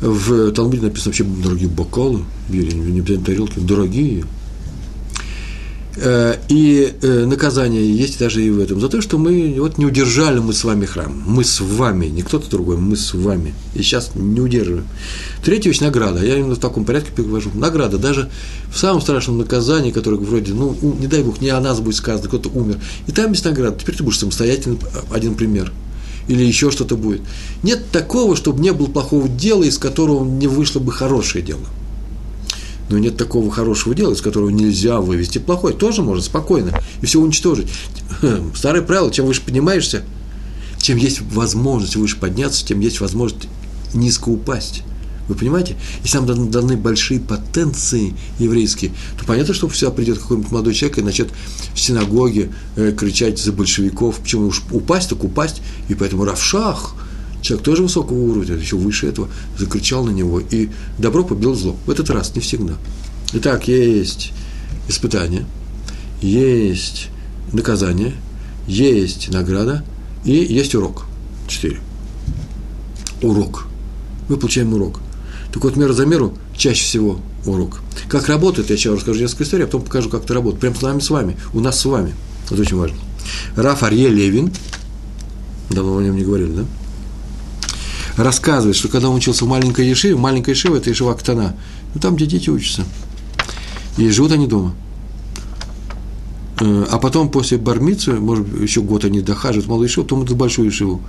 В 0.00 0.52
Талмуде 0.52 0.82
написано 0.82 1.10
вообще 1.10 1.24
дорогие 1.24 1.68
бокалы, 1.68 2.24
не 2.48 3.00
обязательно 3.00 3.24
тарелки, 3.24 3.58
дорогие. 3.58 4.24
Э, 5.98 6.34
и 6.48 6.92
э, 7.00 7.24
наказание 7.24 7.90
есть 7.90 8.18
даже 8.18 8.44
и 8.44 8.50
в 8.50 8.60
этом. 8.60 8.80
За 8.80 8.88
то, 8.88 9.00
что 9.00 9.16
мы 9.16 9.56
вот 9.58 9.78
не 9.78 9.86
удержали 9.86 10.38
мы 10.38 10.52
с 10.52 10.62
вами 10.62 10.84
храм. 10.84 11.22
Мы 11.26 11.42
с 11.42 11.60
вами, 11.60 12.06
не 12.06 12.22
кто-то 12.22 12.50
другой, 12.50 12.76
мы 12.76 12.96
с 12.96 13.14
вами. 13.14 13.54
И 13.74 13.82
сейчас 13.82 14.10
не 14.14 14.40
удерживаем. 14.40 14.86
Третья 15.42 15.70
вещь– 15.70 15.80
награда. 15.80 16.24
Я 16.24 16.36
именно 16.36 16.54
в 16.54 16.58
таком 16.58 16.84
порядке 16.84 17.12
перевожу. 17.16 17.50
Награда. 17.54 17.96
Даже 17.96 18.30
в 18.70 18.78
самом 18.78 19.00
страшном 19.00 19.38
наказании, 19.38 19.90
которое 19.90 20.18
вроде, 20.18 20.52
ну, 20.52 20.76
не 21.00 21.06
дай 21.06 21.22
бог, 21.22 21.40
не 21.40 21.48
о 21.48 21.60
нас 21.60 21.80
будет 21.80 21.96
сказано, 21.96 22.28
кто-то 22.28 22.50
умер. 22.50 22.78
И 23.06 23.12
там 23.12 23.32
есть 23.32 23.44
награда. 23.44 23.78
Теперь 23.78 23.96
ты 23.96 24.04
будешь 24.04 24.18
самостоятельным. 24.18 24.78
Один 25.10 25.34
пример– 25.34 25.72
или 26.28 26.44
еще 26.44 26.70
что-то 26.70 26.96
будет. 26.96 27.20
Нет 27.62 27.90
такого, 27.92 28.36
чтобы 28.36 28.60
не 28.60 28.72
было 28.72 28.86
плохого 28.86 29.28
дела, 29.28 29.62
из 29.62 29.78
которого 29.78 30.24
не 30.24 30.46
вышло 30.46 30.80
бы 30.80 30.92
хорошее 30.92 31.44
дело. 31.44 31.60
Но 32.88 32.98
нет 32.98 33.16
такого 33.16 33.50
хорошего 33.50 33.94
дела, 33.94 34.12
из 34.12 34.20
которого 34.20 34.50
нельзя 34.50 35.00
вывести 35.00 35.38
плохое. 35.38 35.74
Тоже 35.74 36.02
можно 36.02 36.22
спокойно 36.22 36.80
и 37.02 37.06
все 37.06 37.20
уничтожить. 37.20 37.68
Старое 38.54 38.82
правило, 38.82 39.10
чем 39.10 39.26
выше 39.26 39.42
поднимаешься, 39.42 40.04
чем 40.80 40.96
есть 40.98 41.20
возможность 41.20 41.96
выше 41.96 42.16
подняться, 42.16 42.64
тем 42.64 42.80
есть 42.80 43.00
возможность 43.00 43.48
низко 43.92 44.28
упасть. 44.28 44.82
Вы 45.28 45.34
понимаете? 45.34 45.76
Если 46.02 46.18
нам 46.18 46.50
даны 46.50 46.76
большие 46.76 47.18
потенции 47.18 48.14
еврейские, 48.38 48.92
то 49.18 49.24
понятно, 49.24 49.54
что 49.54 49.68
сюда 49.70 49.90
придет 49.90 50.18
какой-нибудь 50.18 50.52
молодой 50.52 50.74
человек 50.74 50.98
и 50.98 51.02
начнет 51.02 51.30
в 51.74 51.80
синагоге 51.80 52.52
э, 52.76 52.92
кричать 52.96 53.38
за 53.38 53.52
большевиков. 53.52 54.18
Почему 54.20 54.46
уж 54.46 54.62
упасть, 54.70 55.08
так 55.08 55.24
упасть. 55.24 55.62
И 55.88 55.94
поэтому 55.94 56.24
Равшах, 56.24 56.94
человек 57.46 57.64
тоже 57.64 57.82
высокого 57.82 58.18
уровня, 58.18 58.56
еще 58.56 58.76
выше 58.76 59.06
этого, 59.06 59.28
закричал 59.58 60.04
на 60.04 60.10
него. 60.10 60.40
И 60.40 60.68
добро 60.98 61.24
побил 61.24 61.54
зло. 61.54 61.76
В 61.86 61.90
этот 61.90 62.10
раз 62.10 62.34
не 62.34 62.40
всегда. 62.40 62.74
Итак, 63.32 63.68
есть 63.68 64.32
испытание, 64.88 65.46
есть 66.20 67.08
наказание, 67.52 68.14
есть 68.66 69.28
награда 69.30 69.84
и 70.24 70.32
есть 70.32 70.74
урок. 70.74 71.06
Четыре. 71.48 71.78
Урок. 73.22 73.66
Мы 74.28 74.36
получаем 74.36 74.74
урок. 74.74 75.00
Так 75.52 75.62
вот, 75.62 75.76
мера 75.76 75.92
за 75.92 76.04
меру 76.04 76.36
чаще 76.56 76.84
всего 76.84 77.20
урок. 77.46 77.80
Как 78.08 78.28
работает, 78.28 78.70
я 78.70 78.76
сейчас 78.76 78.94
расскажу 78.96 79.20
несколько 79.20 79.44
историй, 79.44 79.64
а 79.64 79.66
потом 79.66 79.82
покажу, 79.82 80.10
как 80.10 80.24
это 80.24 80.34
работает. 80.34 80.60
Прямо 80.60 80.76
с 80.76 80.82
нами 80.82 81.00
с 81.00 81.10
вами, 81.10 81.36
у 81.54 81.60
нас 81.60 81.78
с 81.78 81.84
вами. 81.84 82.14
Это 82.50 82.60
очень 82.60 82.76
важно. 82.76 82.96
Раф 83.54 83.82
Арье 83.82 84.08
Левин, 84.08 84.52
давно 85.70 85.96
о 85.96 86.02
нем 86.02 86.16
не 86.16 86.24
говорили, 86.24 86.52
да? 86.52 86.64
Рассказывает, 88.16 88.76
что 88.76 88.88
когда 88.88 89.10
он 89.10 89.16
учился 89.16 89.44
в 89.44 89.48
маленькой 89.48 89.88
Ешиве, 89.88 90.16
маленькая 90.16 90.52
Ешива– 90.52 90.76
это 90.78 90.90
Ешива 90.90 91.14
Ктана, 91.14 91.54
ну, 91.94 92.00
там, 92.00 92.16
где 92.16 92.26
дети 92.26 92.48
учатся. 92.48 92.84
И 93.98 94.08
живут 94.10 94.32
они 94.32 94.46
дома. 94.46 94.74
Э, 96.60 96.86
а 96.90 96.98
потом 96.98 97.28
после 97.28 97.58
бармицы, 97.58 98.14
может 98.14 98.46
еще 98.60 98.80
год 98.80 99.04
они 99.04 99.20
дохаживают 99.20 99.68
малую 99.68 99.88
Ешиву, 99.88 100.04
потом 100.04 100.20
идут 100.20 100.32
в 100.32 100.36
большую 100.36 100.66
Ешиву. 100.66 101.02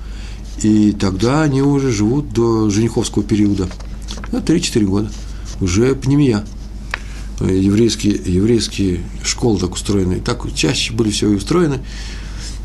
И 0.64 0.92
тогда 0.92 1.44
они 1.44 1.62
уже 1.62 1.92
живут 1.92 2.34
до 2.34 2.70
жениховского 2.70 3.24
периода– 3.24 3.70
ну, 4.32 4.40
3-4 4.40 4.86
года, 4.86 5.12
уже 5.62 5.96
пневмия. 5.96 6.46
Еврейские, 7.40 8.20
еврейские 8.26 9.02
школы 9.24 9.60
так 9.60 9.74
устроены, 9.74 10.20
так 10.20 10.52
чаще 10.56 10.92
были 10.92 11.12
все 11.12 11.28
устроены. 11.28 11.82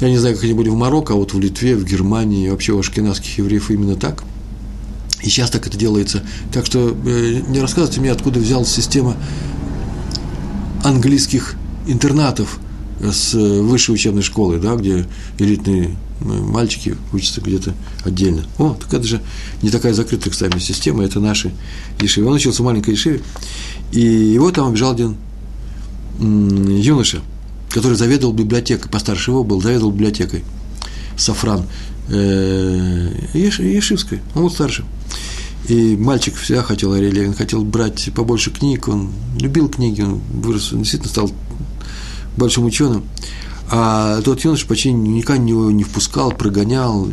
Я 0.00 0.08
не 0.08 0.16
знаю, 0.16 0.34
как 0.34 0.44
они 0.44 0.54
были 0.54 0.70
в 0.70 0.74
Марокко, 0.74 1.12
а 1.12 1.16
вот 1.16 1.34
в 1.34 1.38
Литве, 1.40 1.76
в 1.76 1.84
Германии, 1.84 2.48
вообще 2.48 2.72
у 2.72 2.78
ашкенадских 2.78 3.36
евреев 3.38 3.70
именно 3.70 3.96
так. 3.96 4.24
И 5.22 5.28
сейчас 5.28 5.50
так 5.50 5.66
это 5.66 5.76
делается. 5.76 6.22
Так 6.52 6.66
что 6.66 6.96
э, 7.04 7.40
не 7.48 7.60
рассказывайте 7.60 8.00
мне, 8.00 8.10
откуда 8.10 8.40
взялась 8.40 8.68
система 8.68 9.16
английских 10.84 11.54
интернатов 11.86 12.58
с 13.00 13.34
высшей 13.34 13.94
учебной 13.94 14.22
школы, 14.22 14.58
да, 14.58 14.76
где 14.76 15.06
элитные 15.38 15.96
мальчики 16.20 16.96
учатся 17.12 17.40
где-то 17.40 17.74
отдельно. 18.04 18.44
О, 18.58 18.76
так 18.78 18.92
это 18.94 19.04
же 19.04 19.20
не 19.60 19.70
такая 19.70 19.92
закрытая, 19.92 20.30
кстати, 20.30 20.58
система, 20.58 21.04
это 21.04 21.20
наши 21.20 21.52
ешивы. 22.00 22.28
Он 22.28 22.34
учился 22.34 22.62
в 22.62 22.66
маленькой 22.66 22.90
ешиве, 22.90 23.20
и 23.90 24.00
его 24.00 24.50
там 24.50 24.68
обижал 24.68 24.92
один 24.92 25.16
юноша, 26.20 27.20
который 27.70 27.96
заведовал 27.96 28.32
библиотекой, 28.32 28.90
постарше 28.90 29.30
его 29.30 29.44
был, 29.44 29.60
заведовал 29.60 29.90
библиотекой, 29.90 30.44
Сафран, 31.16 31.64
э, 32.08 33.10
Ешивской, 33.34 34.20
он 34.34 34.42
был 34.42 34.50
старше. 34.50 34.84
И 35.68 35.96
мальчик 35.96 36.34
всегда 36.36 36.62
хотел, 36.62 36.92
Ария 36.92 37.10
Левин, 37.10 37.34
хотел 37.34 37.64
брать 37.64 38.10
побольше 38.14 38.50
книг, 38.50 38.88
он 38.88 39.12
любил 39.38 39.68
книги, 39.68 40.02
он 40.02 40.20
вырос, 40.32 40.72
он 40.72 40.80
действительно 40.80 41.10
стал 41.10 41.30
большим 42.36 42.64
ученым, 42.64 43.04
а 43.70 44.20
тот 44.22 44.44
юноша 44.44 44.66
почти 44.66 44.92
никогда 44.92 45.42
его 45.42 45.70
не 45.70 45.84
впускал, 45.84 46.32
прогонял. 46.32 47.08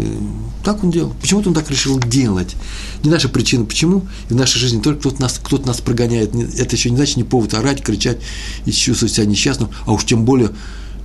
Так 0.63 0.83
он 0.83 0.91
делал. 0.91 1.15
Почему-то 1.21 1.49
он 1.49 1.55
так 1.55 1.69
решил 1.69 1.99
делать. 1.99 2.55
Не 3.01 3.09
наша 3.09 3.29
причина, 3.29 3.63
почему 3.63 4.05
и 4.29 4.33
в 4.33 4.35
нашей 4.35 4.59
жизни 4.59 4.81
только 4.81 4.99
кто-то 4.99 5.21
нас, 5.21 5.39
кто 5.41 5.57
нас 5.59 5.79
прогоняет. 5.79 6.35
Это 6.35 6.75
еще 6.75 6.89
не 6.89 6.97
значит 6.97 7.15
не 7.15 7.23
повод 7.23 7.53
орать, 7.53 7.81
кричать 7.81 8.17
и 8.65 8.71
чувствовать 8.71 9.13
себя 9.13 9.25
несчастным, 9.25 9.69
а 9.85 9.93
уж 9.93 10.03
тем 10.03 10.25
более 10.25 10.51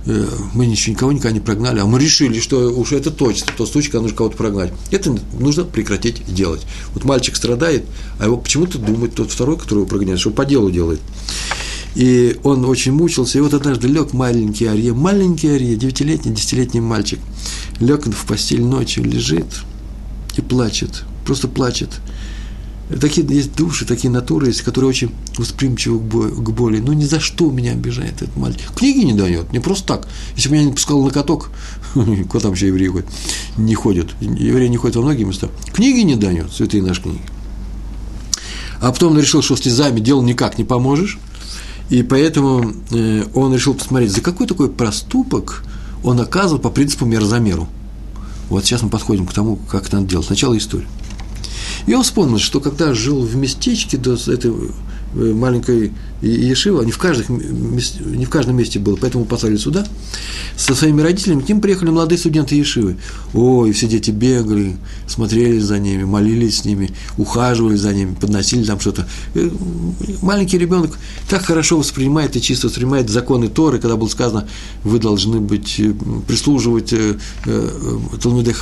мы 0.05 0.65
еще 0.65 0.91
никого 0.91 1.11
никогда 1.11 1.31
не 1.31 1.39
прогнали, 1.39 1.79
а 1.79 1.85
мы 1.85 1.99
решили, 1.99 2.39
что 2.39 2.69
уж 2.71 2.91
это 2.91 3.09
точно, 3.11 3.51
то 3.57 3.65
случай, 3.65 3.89
когда 3.89 4.01
нужно 4.03 4.17
кого-то 4.17 4.37
прогнать. 4.37 4.71
Это 4.91 5.15
нужно 5.39 5.63
прекратить 5.63 6.23
делать. 6.33 6.61
Вот 6.93 7.03
мальчик 7.05 7.35
страдает, 7.35 7.85
а 8.19 8.25
его 8.25 8.37
почему-то 8.37 8.77
думает 8.77 9.15
тот 9.15 9.31
второй, 9.31 9.57
который 9.57 9.79
его 9.79 9.87
прогоняет, 9.87 10.19
что 10.19 10.29
по 10.29 10.45
делу 10.45 10.69
делает. 10.69 10.99
И 11.95 12.37
он 12.43 12.65
очень 12.65 12.91
мучился. 12.91 13.37
И 13.37 13.41
вот 13.41 13.53
однажды 13.53 13.87
лег 13.87 14.13
маленький 14.13 14.65
Арье, 14.65 14.93
маленький 14.93 15.47
Арье, 15.47 15.75
девятилетний, 15.75 16.33
десятилетний 16.33 16.81
мальчик, 16.81 17.19
лег 17.79 18.05
в 18.05 18.25
постель 18.27 18.63
ночью, 18.63 19.05
лежит 19.05 19.47
и 20.37 20.41
плачет, 20.41 21.03
просто 21.25 21.47
плачет. 21.47 21.89
Такие 23.01 23.25
есть 23.27 23.55
души, 23.55 23.83
такие 23.85 24.11
натуры 24.11 24.47
есть, 24.47 24.61
которые 24.61 24.89
очень 24.89 25.11
восприимчивы 25.37 25.97
к 25.99 26.49
боли. 26.51 26.79
Ну, 26.79 26.93
ни 26.93 27.05
за 27.05 27.19
что 27.19 27.49
меня 27.49 27.71
обижает 27.71 28.21
этот 28.21 28.37
мальчик. 28.37 28.71
Книги 28.75 29.03
не 29.03 29.13
дает, 29.13 29.51
не 29.51 29.59
просто 29.59 29.87
так. 29.87 30.07
Если 30.35 30.49
бы 30.49 30.55
меня 30.55 30.65
не 30.65 30.71
пускал 30.71 31.03
на 31.03 31.09
каток, 31.09 31.49
куда 31.93 32.39
там 32.39 32.53
еще 32.53 32.67
евреи 32.67 32.87
ходят? 32.87 33.07
Не 33.57 33.73
ходят. 33.73 34.11
Евреи 34.21 34.67
не 34.67 34.77
ходят 34.77 34.97
во 34.97 35.01
многие 35.01 35.23
места. 35.23 35.49
Книги 35.73 36.01
не 36.01 36.15
дает, 36.15 36.51
святые 36.51 36.83
наши 36.83 37.01
книги. 37.01 37.21
А 38.81 38.91
потом 38.91 39.13
он 39.13 39.19
решил, 39.19 39.41
что 39.41 39.55
слезами 39.55 39.99
дело 39.99 40.21
никак 40.21 40.59
не 40.59 40.63
поможешь. 40.63 41.17
И 41.89 42.03
поэтому 42.03 42.71
э, 42.91 43.25
он 43.33 43.53
решил 43.53 43.73
посмотреть, 43.73 44.11
за 44.11 44.21
какой 44.21 44.45
такой 44.45 44.69
проступок 44.69 45.63
он 46.03 46.19
оказывал 46.19 46.61
по 46.61 46.69
принципу 46.69 47.05
мер 47.05 47.23
за. 47.23 47.41
Вот 48.49 48.63
сейчас 48.63 48.83
мы 48.83 48.89
подходим 48.89 49.25
к 49.25 49.33
тому, 49.33 49.55
как 49.55 49.87
это 49.87 49.97
надо 49.97 50.07
делать. 50.07 50.27
Сначала 50.27 50.55
история. 50.55 50.87
Он 51.93 52.03
вспомнил, 52.03 52.39
что 52.39 52.59
когда 52.59 52.93
жил 52.93 53.21
в 53.21 53.35
местечке 53.35 53.97
до 53.97 54.13
этой 54.13 54.51
Э, 55.15 55.33
маленькой 56.25 56.49
Ешива, 56.49 56.81
не 56.83 56.91
в, 56.91 56.97
каждых, 56.97 57.29
не 57.29 58.25
в 58.25 58.29
каждом 58.29 58.57
месте 58.57 58.79
было, 58.79 58.95
поэтому 58.95 59.25
послали 59.25 59.57
сюда. 59.57 59.85
Со 60.57 60.73
своими 60.73 61.01
родителями 61.01 61.41
к 61.41 61.49
ним 61.49 61.61
приехали 61.61 61.89
молодые 61.89 62.17
студенты 62.17 62.55
Ешивы. 62.55 62.97
Ой, 63.33 63.71
все 63.71 63.87
дети 63.87 64.11
бегали, 64.11 64.77
смотрели 65.07 65.59
за 65.59 65.79
ними, 65.79 66.03
молились 66.03 66.59
с 66.59 66.65
ними, 66.65 66.91
ухаживали 67.17 67.75
за 67.75 67.93
ними, 67.93 68.15
подносили 68.15 68.63
там 68.63 68.79
что-то. 68.79 69.07
Э, 69.35 69.49
маленький 70.21 70.57
ребенок 70.57 70.97
так 71.29 71.43
хорошо 71.43 71.77
воспринимает 71.77 72.35
и 72.35 72.41
чисто 72.41 72.67
воспринимает 72.67 73.09
законы 73.09 73.47
Торы, 73.47 73.79
когда 73.79 73.95
было 73.95 74.07
сказано, 74.07 74.47
вы 74.83 74.99
должны 74.99 75.39
быть, 75.39 75.79
э, 75.79 75.93
прислуживать 76.27 76.93
э, 76.93 77.17
э, 77.45 77.69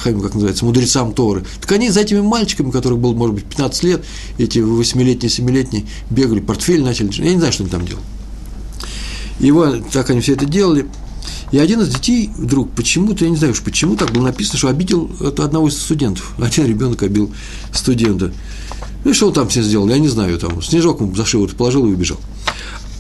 как 0.04 0.34
называется, 0.34 0.66
мудрецам 0.66 1.14
Торы. 1.14 1.44
Так 1.62 1.72
они 1.72 1.90
за 1.90 2.02
этими 2.02 2.22
мальчиками, 2.22 2.72
которых 2.72 3.00
было, 3.00 3.14
может 3.14 3.36
быть, 3.36 3.46
15 3.46 3.84
лет, 3.84 4.04
эти 4.38 4.60
8-летние, 4.60 5.30
7-летние, 5.30 5.86
бегали 6.10 6.40
портфель 6.40 6.84
начали, 6.84 7.12
я 7.22 7.32
не 7.32 7.38
знаю, 7.38 7.53
что 7.54 7.64
они 7.64 7.72
там 7.72 7.86
делали. 7.86 8.06
И 9.40 9.52
вот 9.52 9.90
так 9.92 10.10
они 10.10 10.22
все 10.22 10.34
это 10.34 10.46
делали. 10.46 10.88
И 11.52 11.60
один 11.60 11.82
из 11.82 11.90
детей 11.90 12.32
вдруг 12.36 12.72
почему-то, 12.72 13.26
я 13.26 13.30
не 13.30 13.38
знаю 13.38 13.54
уж 13.54 13.62
почему, 13.62 13.96
так 13.96 14.12
было 14.12 14.24
написано, 14.24 14.58
что 14.58 14.70
обидел 14.70 15.12
одного 15.22 15.68
из 15.68 15.80
студентов. 15.80 16.34
Один 16.42 16.66
ребенок 16.66 17.04
обил 17.04 17.32
студента. 17.72 18.34
Ну 19.06 19.12
и 19.12 19.14
что 19.14 19.28
он 19.28 19.34
там 19.34 19.50
все 19.50 19.62
сделал, 19.62 19.88
я 19.88 20.00
не 20.00 20.08
знаю, 20.08 20.40
там 20.40 20.62
снежок 20.64 21.02
ему 21.02 21.14
за 21.14 21.26
шиворот 21.26 21.56
положил 21.56 21.86
и 21.86 21.94
убежал. 21.94 22.18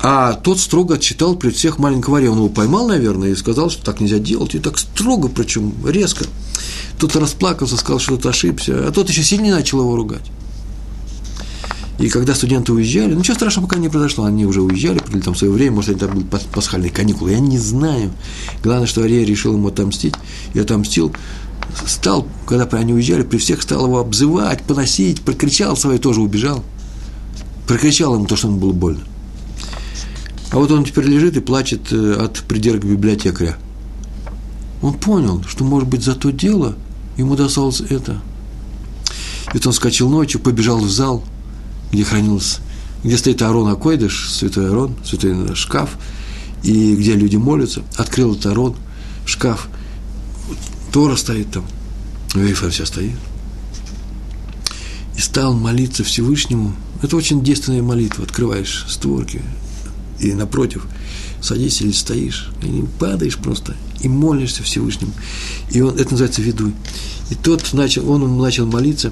А 0.05 0.33
тот 0.33 0.59
строго 0.59 0.95
отчитал 0.95 1.35
при 1.37 1.49
всех 1.49 1.79
маленького 1.79 2.17
Ария. 2.17 2.29
Он 2.29 2.37
его 2.37 2.49
поймал, 2.49 2.89
наверное, 2.89 3.29
и 3.29 3.35
сказал, 3.35 3.69
что 3.69 3.85
так 3.85 4.01
нельзя 4.01 4.19
делать. 4.19 4.53
И 4.53 4.59
так 4.59 4.77
строго, 4.77 5.29
причем 5.29 5.73
резко. 5.87 6.25
Тот 6.99 7.15
расплакался, 7.15 7.77
сказал, 7.77 7.99
что 7.99 8.17
тот 8.17 8.25
ошибся. 8.25 8.85
А 8.85 8.91
тот 8.91 9.09
еще 9.09 9.23
сильнее 9.23 9.55
начал 9.55 9.79
его 9.79 9.95
ругать. 9.95 10.29
И 11.99 12.09
когда 12.09 12.33
студенты 12.33 12.73
уезжали, 12.73 13.13
ну, 13.13 13.19
ничего 13.19 13.35
страшного 13.35 13.67
пока 13.67 13.79
не 13.79 13.87
произошло, 13.87 14.25
они 14.25 14.45
уже 14.45 14.61
уезжали, 14.61 14.97
провели 14.97 15.21
там 15.21 15.35
свое 15.35 15.53
время, 15.53 15.75
может, 15.75 15.99
там 15.99 16.11
были 16.11 16.25
пасхальные 16.25 16.91
каникулы, 16.91 17.31
я 17.31 17.39
не 17.39 17.59
знаю. 17.59 18.11
Главное, 18.63 18.87
что 18.87 19.01
Ария 19.01 19.23
решил 19.23 19.53
ему 19.53 19.67
отомстить, 19.67 20.15
и 20.53 20.59
отомстил, 20.59 21.13
стал, 21.85 22.27
когда 22.47 22.65
они 22.77 22.93
уезжали, 22.93 23.21
при 23.21 23.37
всех 23.37 23.61
стал 23.61 23.85
его 23.85 23.99
обзывать, 23.99 24.63
поносить, 24.63 25.21
прокричал 25.21 25.77
свое, 25.77 25.99
тоже 25.99 26.21
убежал. 26.21 26.63
Прокричал 27.67 28.15
ему 28.15 28.25
то, 28.25 28.35
что 28.35 28.47
ему 28.47 28.57
было 28.57 28.73
больно. 28.73 29.01
А 30.51 30.57
вот 30.57 30.71
он 30.71 30.85
теперь 30.85 31.05
лежит 31.05 31.37
и 31.37 31.41
плачет 31.41 31.91
э, 31.91 32.13
от 32.19 32.39
придирок 32.41 32.83
библиотекаря. 32.83 33.57
Он 34.81 34.93
понял, 34.93 35.43
что, 35.47 35.63
может 35.63 35.87
быть, 35.87 36.03
за 36.03 36.15
то 36.15 36.31
дело 36.31 36.75
ему 37.17 37.35
досталось 37.35 37.81
это. 37.81 38.21
И 39.53 39.57
вот 39.57 39.67
он 39.67 39.73
скачал 39.73 40.09
ночью, 40.09 40.41
побежал 40.41 40.79
в 40.79 40.89
зал– 40.89 41.23
где 41.93 42.03
хранился, 42.03 42.59
где 43.03 43.17
стоит 43.17 43.41
Арон 43.43 43.69
Акойдыш, 43.69 44.31
святой 44.31 44.69
Арон, 44.69 44.95
святой 45.05 45.55
шкаф, 45.55 45.91
и 46.63 46.95
где 46.95 47.13
люди 47.13 47.35
молятся, 47.35 47.83
открыл 47.95 48.33
этот 48.33 48.47
Арон, 48.47 48.75
шкаф, 49.25 49.67
Тора 50.91 51.15
стоит 51.15 51.51
там, 51.51 51.65
Вейфа 52.33 52.69
вся 52.69 52.85
стоит. 52.85 53.15
И 55.15 55.21
стал 55.21 55.53
молиться 55.53 56.03
Всевышнему. 56.03 56.75
Это 57.03 57.15
очень 57.15 57.43
действенная 57.43 57.83
молитва. 57.83 58.23
Открываешь 58.23 58.85
створки, 58.89 59.43
и 60.19 60.33
напротив 60.33 60.87
садишься 61.41 61.83
или 61.83 61.91
стоишь, 61.91 62.49
и 62.63 62.83
падаешь 62.99 63.37
просто, 63.37 63.75
и 64.01 64.07
молишься 64.07 64.63
Всевышнему. 64.63 65.11
И 65.71 65.81
он, 65.81 65.95
это 65.95 66.11
называется 66.11 66.41
ведуй. 66.41 66.73
И 67.29 67.35
тот 67.35 67.73
начал, 67.73 68.09
он 68.09 68.37
начал 68.37 68.65
молиться, 68.65 69.11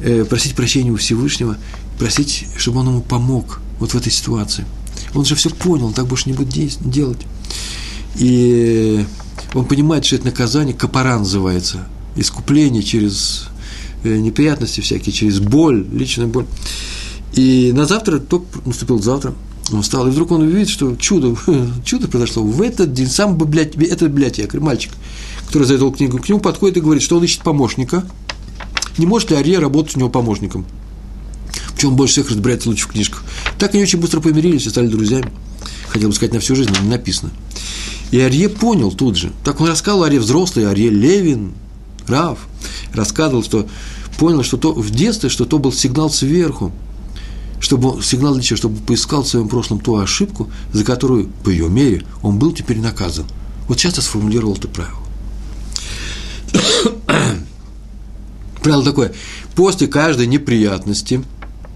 э, 0.00 0.24
просить 0.24 0.54
прощения 0.54 0.92
у 0.92 0.96
Всевышнего, 0.96 1.56
просить, 1.98 2.46
чтобы 2.56 2.80
он 2.80 2.88
ему 2.88 3.00
помог 3.00 3.60
вот 3.78 3.92
в 3.92 3.96
этой 3.96 4.12
ситуации. 4.12 4.64
Он 5.14 5.24
же 5.24 5.34
все 5.34 5.50
понял, 5.50 5.86
он 5.86 5.92
так 5.92 6.06
больше 6.06 6.28
не 6.28 6.34
будет 6.34 6.78
делать. 6.90 7.20
И 8.16 9.04
он 9.54 9.64
понимает, 9.64 10.04
что 10.04 10.16
это 10.16 10.26
наказание, 10.26 10.74
капара 10.74 11.18
называется, 11.18 11.86
искупление 12.16 12.82
через 12.82 13.48
э, 14.04 14.16
неприятности 14.16 14.80
всякие, 14.80 15.12
через 15.12 15.40
боль, 15.40 15.86
личную 15.92 16.28
боль. 16.28 16.46
И 17.34 17.72
на 17.74 17.86
завтра, 17.86 18.18
только 18.18 18.46
наступил 18.64 19.00
завтра, 19.00 19.34
он 19.72 19.82
встал, 19.82 20.06
и 20.06 20.10
вдруг 20.10 20.30
он 20.32 20.42
увидит, 20.42 20.68
что 20.68 20.96
чудо, 20.96 21.36
чудо 21.84 22.08
произошло. 22.08 22.42
В 22.42 22.62
этот 22.62 22.92
день 22.92 23.08
сам 23.08 23.36
библиотек, 23.36 23.80
этот 23.82 24.10
библиотекарь, 24.10 24.60
мальчик, 24.60 24.92
который 25.46 25.64
завел 25.64 25.92
книгу, 25.92 26.18
к 26.18 26.28
нему 26.28 26.40
подходит 26.40 26.78
и 26.78 26.80
говорит, 26.80 27.02
что 27.02 27.16
он 27.16 27.24
ищет 27.24 27.42
помощника. 27.42 28.06
Не 28.96 29.06
может 29.06 29.30
ли 29.30 29.36
Ария 29.36 29.60
работать 29.60 29.96
у 29.96 30.00
него 30.00 30.08
помощником? 30.08 30.66
Чем 31.78 31.96
больше 31.96 32.14
всех 32.14 32.30
разбирается 32.30 32.68
лучше 32.68 32.84
в 32.84 32.88
книжках. 32.88 33.24
Так 33.58 33.74
они 33.74 33.82
очень 33.82 34.00
быстро 34.00 34.20
помирились 34.20 34.66
и 34.66 34.70
стали 34.70 34.88
друзьями. 34.88 35.32
Хотел 35.88 36.08
бы 36.08 36.14
сказать 36.14 36.34
на 36.34 36.40
всю 36.40 36.54
жизнь, 36.54 36.70
но 36.76 36.82
не 36.82 36.90
написано. 36.90 37.30
И 38.10 38.20
Арье 38.20 38.48
понял 38.48 38.90
тут 38.92 39.16
же. 39.16 39.32
Так 39.44 39.60
он 39.60 39.68
рассказывал 39.68 40.04
Арье 40.04 40.20
взрослый, 40.20 40.68
Арье 40.68 40.90
Левин, 40.90 41.54
Рав, 42.06 42.38
рассказывал, 42.92 43.42
что 43.42 43.68
понял, 44.18 44.42
что 44.42 44.56
то 44.56 44.72
в 44.72 44.90
детстве, 44.90 45.28
что 45.28 45.44
то 45.44 45.58
был 45.58 45.72
сигнал 45.72 46.10
сверху, 46.10 46.72
чтобы 47.60 48.02
сигнал 48.02 48.34
для 48.34 48.42
чего, 48.42 48.56
чтобы 48.56 48.80
поискал 48.80 49.22
в 49.22 49.28
своем 49.28 49.48
прошлом 49.48 49.80
ту 49.80 49.96
ошибку, 49.96 50.50
за 50.72 50.84
которую, 50.84 51.28
по 51.44 51.50
ее 51.50 51.68
мере, 51.68 52.04
он 52.22 52.38
был 52.38 52.52
теперь 52.52 52.78
наказан. 52.78 53.26
Вот 53.68 53.78
часто 53.78 54.02
сформулировал 54.02 54.54
это 54.54 54.68
правило. 54.68 54.98
правило 58.62 58.84
такое. 58.84 59.12
После 59.54 59.86
каждой 59.86 60.26
неприятности– 60.26 61.22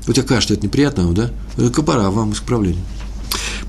у 0.06 0.12
тебя 0.12 0.24
кажется, 0.24 0.54
это 0.54 0.66
неприятно, 0.66 1.12
да? 1.12 1.30
Капара, 1.70 2.10
вам 2.10 2.32
исправление. 2.32 2.82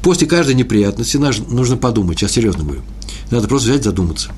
После 0.02 0.28
каждой 0.28 0.56
неприятности 0.56 1.18
нужно 1.18 1.78
подумать, 1.78 2.20
сейчас 2.20 2.32
серьезно 2.32 2.64
говорю. 2.64 2.82
Надо 3.32 3.48
просто 3.48 3.70
взять, 3.70 3.84
задуматься. 3.84 4.32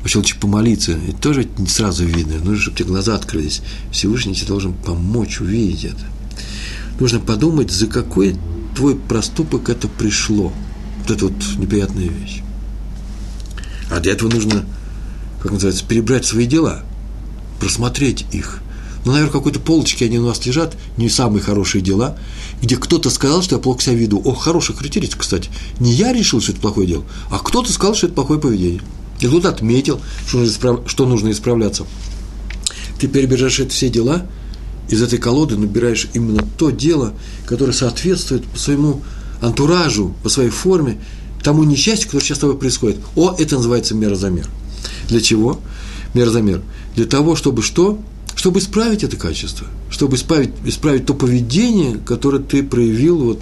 Вообще 0.00 0.18
лучше 0.18 0.38
помолиться. 0.38 0.92
Это 0.92 1.16
тоже 1.16 1.48
не 1.58 1.68
сразу 1.68 2.04
видно. 2.04 2.34
Нужно, 2.38 2.58
чтобы 2.58 2.76
тебе 2.76 2.88
глаза 2.88 3.14
открылись. 3.14 3.62
Всевышний 3.90 4.34
тебе 4.34 4.48
должен 4.48 4.74
помочь 4.74 5.40
увидеть 5.40 5.84
это. 5.84 6.04
Нужно 7.00 7.20
подумать, 7.20 7.70
за 7.70 7.86
какой 7.86 8.36
твой 8.76 8.96
проступок 8.96 9.68
это 9.68 9.88
пришло. 9.88 10.52
Вот 11.00 11.10
это 11.10 11.26
вот 11.26 11.34
неприятная 11.58 12.08
вещь. 12.08 12.42
А 13.90 14.00
для 14.00 14.12
этого 14.12 14.30
нужно, 14.30 14.64
как 15.40 15.52
называется, 15.52 15.84
перебрать 15.86 16.24
свои 16.26 16.46
дела, 16.46 16.82
просмотреть 17.60 18.26
их, 18.32 18.60
но, 19.04 19.12
наверное, 19.12 19.32
какой-то 19.32 19.60
полочке 19.60 20.06
они 20.06 20.18
у 20.18 20.26
нас 20.26 20.44
лежат, 20.46 20.76
не 20.96 21.08
самые 21.08 21.42
хорошие 21.42 21.82
дела, 21.82 22.18
где 22.62 22.76
кто-то 22.76 23.10
сказал, 23.10 23.42
что 23.42 23.56
я 23.56 23.60
плохо 23.60 23.82
себя 23.82 23.94
веду. 23.96 24.20
О, 24.24 24.34
хорошая 24.34 24.76
характеристика, 24.76 25.20
кстати. 25.20 25.50
Не 25.78 25.92
я 25.92 26.12
решил, 26.12 26.40
что 26.40 26.52
это 26.52 26.60
плохое 26.60 26.86
дело, 26.86 27.04
а 27.30 27.38
кто-то 27.38 27.70
сказал, 27.70 27.94
что 27.94 28.06
это 28.06 28.14
плохое 28.14 28.40
поведение. 28.40 28.80
И 29.20 29.26
кто-то 29.26 29.50
отметил, 29.50 30.00
что 30.26 30.38
нужно, 30.38 30.52
исправ... 30.52 30.80
что 30.86 31.06
нужно 31.06 31.30
исправляться. 31.30 31.84
Ты 32.98 33.08
перебежишь 33.08 33.60
эти 33.60 33.70
все 33.70 33.90
дела, 33.90 34.26
из 34.88 35.02
этой 35.02 35.18
колоды 35.18 35.56
набираешь 35.56 36.08
именно 36.14 36.46
то 36.56 36.70
дело, 36.70 37.14
которое 37.46 37.72
соответствует 37.72 38.44
по 38.44 38.58
своему 38.58 39.02
антуражу, 39.40 40.14
по 40.22 40.28
своей 40.28 40.50
форме, 40.50 41.00
тому 41.42 41.64
несчастью, 41.64 42.06
которое 42.08 42.24
сейчас 42.24 42.38
с 42.38 42.40
тобой 42.40 42.56
происходит. 42.56 42.98
О, 43.16 43.34
это 43.38 43.56
называется 43.56 43.94
мера 43.94 44.14
за 44.14 44.30
мер. 44.30 44.48
Для 45.08 45.20
чего? 45.20 45.60
Мера 46.14 46.30
за 46.30 46.40
мер. 46.40 46.62
Для 46.96 47.04
того, 47.04 47.36
чтобы 47.36 47.62
что? 47.62 47.98
Чтобы 48.44 48.60
исправить 48.60 49.02
это 49.02 49.16
качество, 49.16 49.66
чтобы 49.88 50.16
исправить, 50.16 50.50
исправить 50.66 51.06
то 51.06 51.14
поведение, 51.14 51.96
которое 51.96 52.40
ты 52.40 52.62
проявил, 52.62 53.16
вот, 53.16 53.40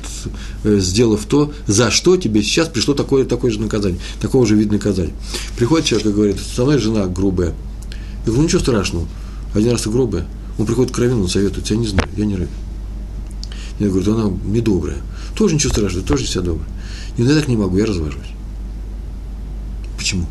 э, 0.63 0.79
сделав 0.79 1.25
то, 1.25 1.53
за 1.67 1.91
что 1.91 2.17
тебе 2.17 2.41
сейчас 2.41 2.69
пришло 2.69 2.95
такое, 2.95 3.25
такое 3.25 3.51
же 3.51 3.61
наказание, 3.61 3.99
такого 4.21 4.47
же 4.47 4.55
вида 4.55 4.75
наказания. 4.75 5.13
Приходит 5.57 5.87
человек 5.87 6.07
и 6.07 6.13
говорит, 6.13 6.37
со 6.39 6.63
мной 6.63 6.79
жена 6.79 7.09
грубая. 7.09 7.49
Я 7.49 8.27
говорю, 8.27 8.43
ну 8.43 8.45
ничего 8.45 8.61
страшного, 8.61 9.09
один 9.55 9.73
раз 9.73 9.83
ты 9.83 9.91
грубая. 9.91 10.25
Он 10.57 10.67
приходит 10.67 10.95
к 10.95 10.99
Равину, 11.01 11.23
он 11.23 11.29
советует, 11.29 11.69
я 11.69 11.77
не 11.77 11.89
знаю, 11.89 12.09
я 12.17 12.25
не 12.25 12.37
Равин. 12.37 12.49
Я 13.81 13.89
говорю, 13.89 14.15
она 14.15 14.33
недобрая. 14.45 14.99
Тоже 15.37 15.57
ничего 15.57 15.73
страшного, 15.73 16.07
тоже 16.07 16.27
вся 16.27 16.43
добрая. 16.43 16.69
И 17.17 17.25
я 17.25 17.35
так 17.35 17.49
не 17.49 17.57
могу, 17.57 17.77
я 17.77 17.87
развожусь. 17.87 18.23
Почему? 19.99 20.27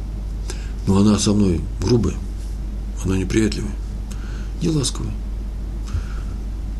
Ну, 0.87 0.97
она 0.97 1.19
со 1.19 1.33
мной 1.33 1.59
грубая, 1.81 2.15
она 3.03 3.17
неприятливая, 3.17 3.73
не 4.61 4.69
ласковая. 4.69 5.13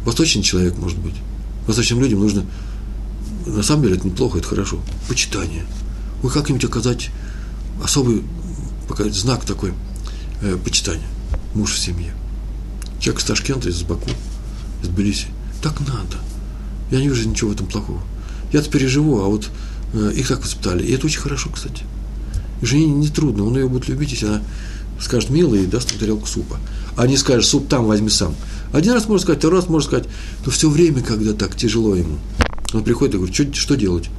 Восточный 0.06 0.44
человек, 0.44 0.78
может 0.78 0.98
быть. 0.98 1.16
Восточным 1.68 2.02
людям 2.02 2.20
нужно, 2.20 2.46
на 3.46 3.64
самом 3.64 3.84
деле, 3.84 3.96
это 3.96 4.08
неплохо, 4.08 4.40
это 4.40 4.48
хорошо, 4.48 4.80
почитание. 5.08 5.66
Вы 6.24 6.30
как-нибудь 6.30 6.64
оказать 6.66 7.10
особый 7.84 8.24
показать 8.88 9.14
знак 9.14 9.46
такой 9.46 9.74
э, 10.42 10.58
почитания. 10.64 11.08
Муж 11.54 11.74
в 11.74 11.80
семье. 11.80 12.14
Человек 13.00 13.22
из 13.22 13.26
Ташкента, 13.26 13.70
из 13.70 13.82
Баку, 13.84 14.10
из 14.84 14.90
Тбилиси. 14.90 15.28
Так 15.62 15.80
надо. 15.82 16.18
Я 16.92 17.00
не 17.00 17.08
вижу 17.08 17.28
ничего 17.28 17.52
в 17.52 17.54
этом 17.54 17.68
плохого. 17.68 18.02
Я-то 18.52 18.70
переживу, 18.70 19.22
а 19.22 19.28
вот 19.28 19.50
э, 19.94 20.12
их 20.16 20.28
так 20.28 20.42
воспитали. 20.42 20.84
И 20.86 20.92
это 20.92 21.06
очень 21.06 21.22
хорошо, 21.22 21.50
кстати. 21.50 21.84
Жене 22.62 22.86
не 22.86 23.08
трудно, 23.08 23.46
он 23.46 23.56
ее 23.56 23.68
будет 23.68 23.88
любить, 23.88 24.12
если 24.12 24.28
она 24.28 24.42
скажет 25.00 25.30
мило 25.30 25.56
и 25.56 25.66
даст 25.66 25.90
ему 25.90 26.00
тарелку 26.00 26.28
супа. 26.28 26.60
А 26.98 27.08
не 27.08 27.18
скажет, 27.18 27.46
суп 27.46 27.68
там 27.68 27.86
возьми 27.86 28.10
сам. 28.10 28.36
Один 28.74 28.94
раз 28.94 29.08
можно 29.08 29.24
сказать, 29.24 29.40
второй 29.40 29.60
раз 29.60 29.70
можно 29.70 29.88
сказать, 29.88 30.08
но 30.46 30.52
все 30.52 30.70
время, 30.70 31.02
когда 31.02 31.34
так 31.34 31.56
тяжело 31.56 31.96
ему. 31.96 32.18
Он 32.74 32.84
приходит 32.84 33.16
и 33.16 33.18
говорит, 33.18 33.36
что, 33.36 33.54
что 33.54 33.76
делать? 33.76 34.10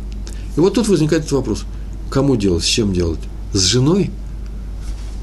И 0.57 0.61
вот 0.61 0.75
тут 0.75 0.89
возникает 0.89 1.23
этот 1.23 1.33
вопрос. 1.33 1.65
Кому 2.11 2.37
делать, 2.37 2.65
с 2.65 2.67
чем 2.67 2.93
делать? 2.93 3.21
С 3.55 3.63
женой? 3.63 4.11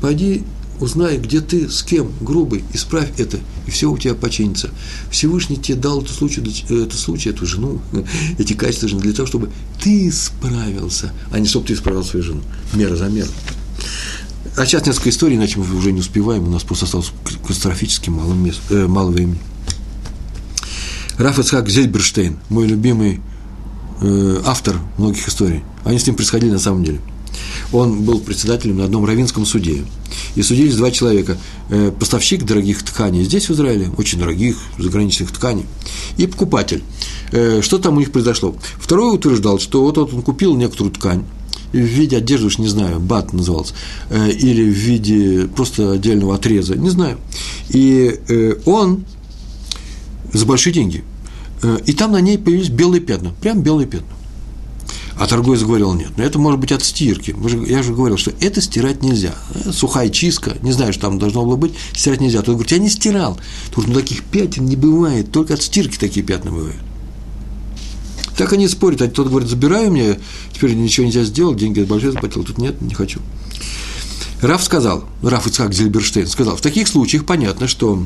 Пойди 0.01 0.43
узнай, 0.79 1.17
где 1.17 1.41
ты, 1.41 1.69
с 1.69 1.83
кем, 1.83 2.11
грубый, 2.21 2.63
исправь 2.73 3.11
это, 3.17 3.37
и 3.67 3.71
все 3.71 3.91
у 3.91 3.97
тебя 3.97 4.15
починится. 4.15 4.69
Всевышний 5.11 5.57
тебе 5.57 5.77
дал 5.77 6.01
эту 6.01 6.13
случай, 6.13 6.41
эту 6.69 6.97
случай, 6.97 7.29
эту 7.29 7.45
жену, 7.45 7.81
эти 8.37 8.53
качества 8.53 8.87
жены, 8.87 9.01
для 9.01 9.13
того, 9.13 9.27
чтобы 9.27 9.49
ты 9.81 10.11
справился, 10.11 11.11
а 11.31 11.39
не 11.39 11.47
чтобы 11.47 11.67
ты 11.67 11.73
исправил 11.73 12.03
свою 12.03 12.23
жену. 12.23 12.41
Мера 12.73 12.95
за 12.95 13.09
меру. 13.09 13.29
А 14.55 14.65
сейчас 14.65 14.85
несколько 14.85 15.09
историй, 15.09 15.37
иначе 15.37 15.59
мы 15.59 15.75
уже 15.75 15.91
не 15.91 15.99
успеваем, 15.99 16.47
у 16.47 16.51
нас 16.51 16.63
просто 16.63 16.85
осталось 16.85 17.11
катастрофически 17.41 18.09
мало, 18.09 18.33
мест, 18.33 18.59
э, 18.69 18.87
мало 18.87 19.11
времени. 19.11 19.39
Раф 21.17 21.39
Ицхак 21.39 21.69
Зельберштейн, 21.69 22.39
мой 22.49 22.67
любимый 22.67 23.19
э, 24.01 24.41
автор 24.45 24.77
многих 24.97 25.27
историй. 25.27 25.63
Они 25.83 25.99
с 25.99 26.05
ним 26.05 26.15
происходили 26.15 26.51
на 26.51 26.59
самом 26.59 26.83
деле– 26.83 26.99
он 27.71 28.01
был 28.01 28.19
председателем 28.19 28.77
на 28.77 28.85
одном 28.85 29.05
равинском 29.05 29.45
суде. 29.45 29.85
И 30.35 30.41
судились 30.41 30.75
два 30.75 30.91
человека. 30.91 31.37
Э, 31.69 31.91
поставщик 31.97 32.43
дорогих 32.43 32.83
тканей 32.83 33.23
здесь, 33.23 33.49
в 33.49 33.53
Израиле, 33.53 33.91
очень 33.97 34.19
дорогих 34.19 34.57
заграничных 34.77 35.31
тканей, 35.31 35.65
и 36.17 36.25
покупатель. 36.27 36.83
Э, 37.31 37.61
что 37.61 37.77
там 37.77 37.97
у 37.97 37.99
них 37.99 38.11
произошло? 38.11 38.55
Второй 38.79 39.13
утверждал, 39.13 39.59
что 39.59 39.81
вот 39.81 39.97
он 39.97 40.21
купил 40.21 40.55
некоторую 40.55 40.93
ткань, 40.93 41.25
в 41.71 41.77
виде 41.77 42.17
одежды, 42.17 42.47
уж 42.47 42.57
не 42.57 42.67
знаю, 42.67 42.99
бат 42.99 43.33
назывался, 43.33 43.73
э, 44.09 44.31
или 44.31 44.63
в 44.63 44.73
виде 44.73 45.47
просто 45.47 45.93
отдельного 45.93 46.35
отреза, 46.35 46.75
не 46.75 46.89
знаю. 46.89 47.17
И 47.69 48.19
он 48.65 49.05
за 50.33 50.45
большие 50.45 50.73
деньги. 50.73 51.03
И 51.85 51.93
там 51.93 52.13
на 52.13 52.21
ней 52.21 52.37
появились 52.37 52.69
белые 52.69 53.01
пятна, 53.01 53.33
прям 53.41 53.61
белые 53.61 53.87
пятна. 53.87 54.07
А 55.19 55.27
торговец 55.27 55.61
говорил, 55.63 55.93
нет, 55.95 56.11
но 56.15 56.23
это 56.23 56.39
может 56.39 56.61
быть 56.61 56.71
от 56.71 56.81
стирки. 56.81 57.35
Я 57.67 57.83
же 57.83 57.93
говорил, 57.93 58.17
что 58.17 58.31
это 58.39 58.61
стирать 58.61 59.03
нельзя. 59.03 59.35
Сухая 59.69 60.07
чистка, 60.09 60.55
не 60.61 60.71
знаю, 60.71 60.93
что 60.93 61.03
там 61.03 61.19
должно 61.19 61.43
было 61.43 61.57
быть, 61.57 61.73
стирать 61.93 62.21
нельзя. 62.21 62.39
Тот 62.41 62.55
говорит, 62.55 62.71
я 62.71 62.77
не 62.77 62.89
стирал. 62.89 63.37
Тут 63.75 63.89
ну, 63.89 63.95
таких 63.95 64.23
пятен 64.23 64.65
не 64.65 64.77
бывает, 64.77 65.29
только 65.29 65.55
от 65.55 65.61
стирки 65.61 65.97
такие 65.97 66.25
пятна 66.25 66.51
бывают. 66.51 66.77
Так 68.39 68.53
они 68.53 68.69
спорят, 68.69 69.01
а 69.01 69.09
тот 69.09 69.27
говорит, 69.27 69.49
забираю 69.49 69.91
мне, 69.91 70.17
теперь 70.53 70.73
ничего 70.73 71.05
нельзя 71.05 71.25
сделать, 71.25 71.57
деньги 71.57 71.81
большие 71.81 72.13
заплатил, 72.13 72.45
тут 72.45 72.57
нет, 72.57 72.79
не 72.79 72.93
хочу. 72.93 73.19
Раф 74.41 74.63
сказал, 74.63 75.03
Раф 75.21 75.45
Ицхак 75.45 75.73
Зельберштейн 75.73 76.25
сказал, 76.25 76.55
в 76.55 76.61
таких 76.61 76.87
случаях 76.87 77.25
понятно, 77.25 77.67
что 77.67 78.05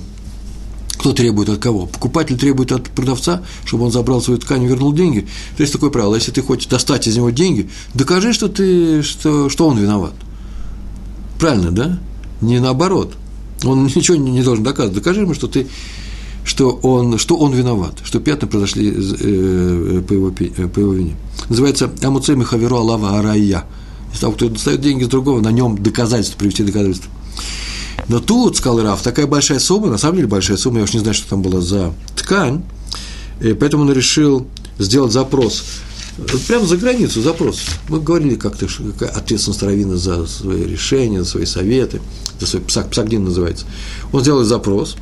кто 0.97 1.13
требует 1.13 1.49
от 1.49 1.59
кого? 1.59 1.85
Покупатель 1.85 2.35
требует 2.35 2.71
от 2.71 2.89
продавца, 2.89 3.43
чтобы 3.63 3.85
он 3.85 3.91
забрал 3.91 4.23
свою 4.23 4.39
ткань 4.39 4.63
и 4.63 4.65
вернул 4.65 4.91
деньги. 4.91 5.27
То 5.55 5.61
есть 5.61 5.71
такое 5.71 5.91
правило, 5.91 6.15
если 6.15 6.31
ты 6.31 6.41
хочешь 6.41 6.65
достать 6.65 7.05
из 7.07 7.15
него 7.15 7.29
деньги, 7.29 7.69
докажи, 7.93 8.33
что, 8.33 8.47
ты, 8.47 9.03
что, 9.03 9.49
что 9.49 9.67
он 9.67 9.77
виноват. 9.77 10.15
Правильно, 11.39 11.69
да? 11.69 11.99
Не 12.41 12.59
наоборот. 12.59 13.13
Он 13.63 13.85
ничего 13.95 14.17
не 14.17 14.41
должен 14.41 14.63
доказывать. 14.63 14.95
Докажи 14.95 15.21
ему, 15.21 15.35
что 15.35 15.47
ты 15.47 15.67
что 16.43 16.71
он, 16.83 17.17
что 17.17 17.37
он 17.37 17.53
виноват, 17.53 17.95
что 18.03 18.19
пятна 18.19 18.47
произошли 18.47 18.91
э, 18.91 20.03
по, 20.07 20.13
его, 20.13 20.33
э, 20.37 20.67
по 20.67 20.79
его 20.79 20.93
вине. 20.93 21.15
Называется 21.49 21.91
«Амуцей 22.01 22.35
Михаверу 22.35 22.77
Алава 22.77 23.19
Арая». 23.19 23.65
Если 24.09 24.21
того, 24.21 24.33
кто 24.33 24.49
достает 24.49 24.81
деньги 24.81 25.03
с 25.03 25.07
другого, 25.07 25.41
на 25.41 25.51
нем 25.51 25.81
доказательство, 25.81 26.37
привести 26.37 26.63
доказательство. 26.63 27.09
Но 28.07 28.19
тут, 28.19 28.57
сказал 28.57 28.81
Раф, 28.83 29.01
такая 29.01 29.27
большая 29.27 29.59
сумма, 29.59 29.87
на 29.87 29.97
самом 29.97 30.17
деле 30.17 30.27
большая 30.27 30.57
сумма, 30.57 30.79
я 30.79 30.83
уж 30.83 30.93
не 30.93 30.99
знаю, 30.99 31.13
что 31.13 31.29
там 31.29 31.41
было 31.41 31.61
за 31.61 31.93
ткань, 32.15 32.63
поэтому 33.39 33.83
он 33.83 33.93
решил 33.93 34.45
сделать 34.77 35.13
запрос 35.13 35.63
прямо 36.47 36.65
за 36.65 36.77
границу 36.77 37.21
запрос. 37.21 37.61
Мы 37.89 37.99
говорили 37.99 38.35
как-то, 38.35 38.67
какая 38.67 39.09
ответственность 39.09 39.63
Равина 39.63 39.97
за 39.97 40.25
свои 40.27 40.63
решения, 40.63 41.23
за 41.23 41.29
свои 41.29 41.45
советы, 41.45 42.01
за 42.39 42.47
свой 42.47 42.61
псак, 42.61 42.89
псагдин 42.89 43.23
называется. 43.23 43.65
Он 44.11 44.21
сделал 44.21 44.43
запрос, 44.43 44.95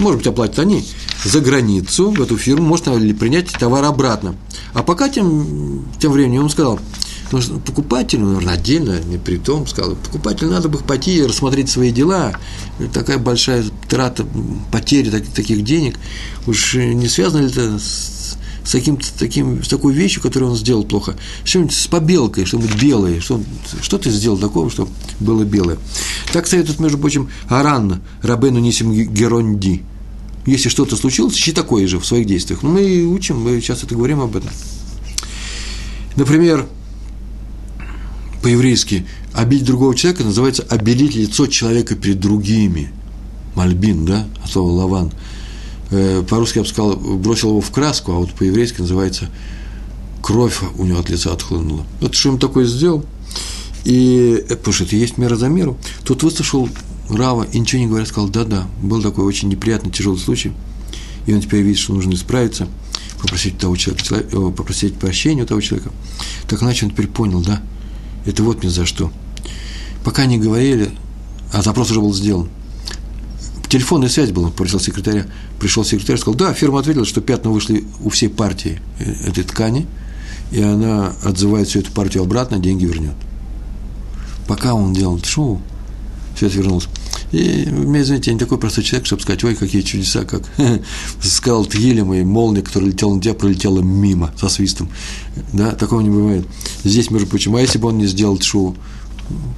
может 0.00 0.18
быть, 0.18 0.26
оплатят 0.26 0.58
они, 0.58 0.84
за 1.24 1.40
границу, 1.40 2.10
в 2.10 2.20
эту 2.20 2.36
фирму, 2.36 2.66
может 2.66 2.86
ли 2.88 3.12
принять 3.12 3.48
товар 3.52 3.84
обратно. 3.84 4.34
А 4.72 4.82
пока 4.82 5.08
тем, 5.08 5.84
тем 5.98 6.12
временем 6.12 6.44
он 6.44 6.50
сказал, 6.50 6.80
что 7.38 7.58
покупателю, 7.58 8.26
наверное, 8.26 8.54
отдельно, 8.54 8.98
не 9.00 9.18
при 9.18 9.36
том, 9.36 9.66
сказал, 9.66 9.94
покупателю 9.94 10.50
надо 10.50 10.68
бы 10.68 10.78
пойти 10.78 11.18
и 11.18 11.22
рассмотреть 11.22 11.70
свои 11.70 11.92
дела. 11.92 12.34
Такая 12.92 13.18
большая 13.18 13.64
трата, 13.88 14.26
потери 14.72 15.10
таких, 15.10 15.32
таких 15.32 15.64
денег. 15.64 15.98
Уж 16.46 16.74
не 16.74 17.06
связано 17.06 17.42
ли 17.42 17.50
это 17.50 17.78
с, 17.78 18.36
с, 18.64 18.72
каким-то 18.72 19.06
таким, 19.16 19.62
с 19.62 19.68
такой 19.68 19.94
вещью, 19.94 20.22
которую 20.22 20.50
он 20.50 20.56
сделал 20.56 20.84
плохо? 20.84 21.14
Что-нибудь 21.44 21.74
с 21.74 21.86
побелкой, 21.86 22.46
что-нибудь 22.46 22.82
белое. 22.82 23.20
Что, 23.20 23.40
что 23.80 23.98
ты 23.98 24.10
сделал 24.10 24.38
такого, 24.38 24.68
чтобы 24.70 24.90
было 25.20 25.44
белое? 25.44 25.78
Так 26.32 26.48
советует, 26.48 26.80
между 26.80 26.98
прочим, 26.98 27.28
Аран, 27.48 28.02
Рабену 28.22 28.58
Нисим 28.58 28.92
Геронди. 28.92 29.84
Если 30.50 30.68
что-то 30.68 30.96
случилось, 30.96 31.36
ищи 31.36 31.52
такое 31.52 31.86
же 31.86 32.00
в 32.00 32.04
своих 32.04 32.26
действиях. 32.26 32.64
Ну, 32.64 32.72
мы 32.72 33.04
учим, 33.04 33.40
мы 33.40 33.60
сейчас 33.60 33.84
это 33.84 33.94
говорим 33.94 34.20
об 34.20 34.34
этом. 34.34 34.50
Например, 36.16 36.66
по-еврейски 38.42 39.06
обидеть 39.32 39.66
другого 39.66 39.94
человека 39.94 40.24
называется 40.24 40.66
обелить 40.68 41.14
лицо 41.14 41.46
человека 41.46 41.94
перед 41.94 42.18
другими. 42.18 42.92
Мальбин, 43.54 44.04
да, 44.04 44.26
от 44.42 44.50
слова 44.50 44.72
лаван. 44.72 45.12
Э, 45.92 46.24
по-русски 46.28 46.58
я 46.58 46.62
бы 46.62 46.68
сказал, 46.68 46.96
бросил 46.96 47.50
его 47.50 47.60
в 47.60 47.70
краску, 47.70 48.10
а 48.10 48.16
вот 48.16 48.32
по-еврейски 48.32 48.80
называется 48.80 49.30
кровь 50.20 50.62
у 50.76 50.84
него 50.84 50.98
от 50.98 51.10
лица 51.10 51.32
отхлынула. 51.32 51.86
Вот 52.00 52.16
что 52.16 52.30
он 52.30 52.38
такое 52.40 52.64
сделал. 52.64 53.04
И, 53.84 54.44
э, 54.48 54.56
потому 54.56 54.72
что 54.72 54.82
это 54.82 54.96
есть 54.96 55.16
мера 55.16 55.36
за 55.36 55.48
меру. 55.48 55.78
Тут 56.02 56.24
выслушал 56.24 56.68
Рава 57.16 57.44
и 57.44 57.58
ничего 57.58 57.80
не 57.80 57.88
говоря, 57.88 58.06
сказал, 58.06 58.28
да-да, 58.28 58.66
был 58.82 59.02
такой 59.02 59.24
очень 59.24 59.48
неприятный, 59.48 59.90
тяжелый 59.90 60.18
случай, 60.18 60.52
и 61.26 61.34
он 61.34 61.40
теперь 61.40 61.62
видит, 61.62 61.78
что 61.78 61.94
нужно 61.94 62.14
исправиться, 62.14 62.68
попросить, 63.20 63.58
того 63.58 63.76
человека, 63.76 64.04
э, 64.14 64.52
попросить 64.56 64.94
прощения 64.94 65.42
у 65.42 65.46
того 65.46 65.60
человека. 65.60 65.90
Так 66.48 66.62
иначе 66.62 66.86
он 66.86 66.92
теперь 66.92 67.08
понял, 67.08 67.40
да, 67.40 67.62
это 68.26 68.42
вот 68.42 68.62
мне 68.62 68.70
за 68.70 68.86
что. 68.86 69.12
Пока 70.04 70.26
не 70.26 70.38
говорили, 70.38 70.90
а 71.52 71.62
запрос 71.62 71.90
уже 71.90 72.00
был 72.00 72.14
сделан. 72.14 72.48
Телефонная 73.68 74.08
связь 74.08 74.30
была, 74.30 74.48
попросил 74.48 74.80
секретаря. 74.80 75.26
Пришел 75.60 75.84
секретарь, 75.84 76.16
сказал, 76.16 76.34
да, 76.36 76.52
фирма 76.54 76.80
ответила, 76.80 77.04
что 77.04 77.20
пятна 77.20 77.50
вышли 77.50 77.84
у 78.00 78.08
всей 78.08 78.28
партии 78.28 78.80
э, 78.98 79.28
этой 79.28 79.44
ткани, 79.44 79.86
и 80.50 80.60
она 80.60 81.14
отзывает 81.22 81.68
всю 81.68 81.80
эту 81.80 81.92
партию 81.92 82.22
обратно, 82.22 82.58
деньги 82.58 82.84
вернет. 82.84 83.14
Пока 84.48 84.74
он 84.74 84.92
делал 84.92 85.22
шоу, 85.22 85.62
все 86.40 86.46
это 86.46 86.56
вернулось. 86.56 86.88
И, 87.32 87.66
меня 87.66 88.00
извините, 88.00 88.30
я 88.30 88.34
не 88.34 88.40
такой 88.40 88.56
простой 88.56 88.82
человек, 88.82 89.04
чтобы 89.04 89.20
сказать, 89.20 89.44
ой, 89.44 89.54
какие 89.54 89.82
чудеса, 89.82 90.24
как 90.24 90.42
сказал 91.22 91.66
Тгилем, 91.66 92.14
и 92.14 92.22
молния, 92.22 92.62
которая 92.62 92.90
летела 92.90 93.14
на 93.14 93.20
тебя, 93.20 93.34
пролетела 93.34 93.80
мимо 93.80 94.32
со 94.40 94.48
свистом. 94.48 94.88
Да, 95.52 95.72
такого 95.72 96.00
не 96.00 96.08
бывает. 96.08 96.46
Здесь, 96.82 97.10
между 97.10 97.26
прочим, 97.26 97.56
а 97.56 97.60
если 97.60 97.76
бы 97.76 97.88
он 97.88 97.98
не 97.98 98.06
сделал 98.06 98.40
шоу? 98.40 98.74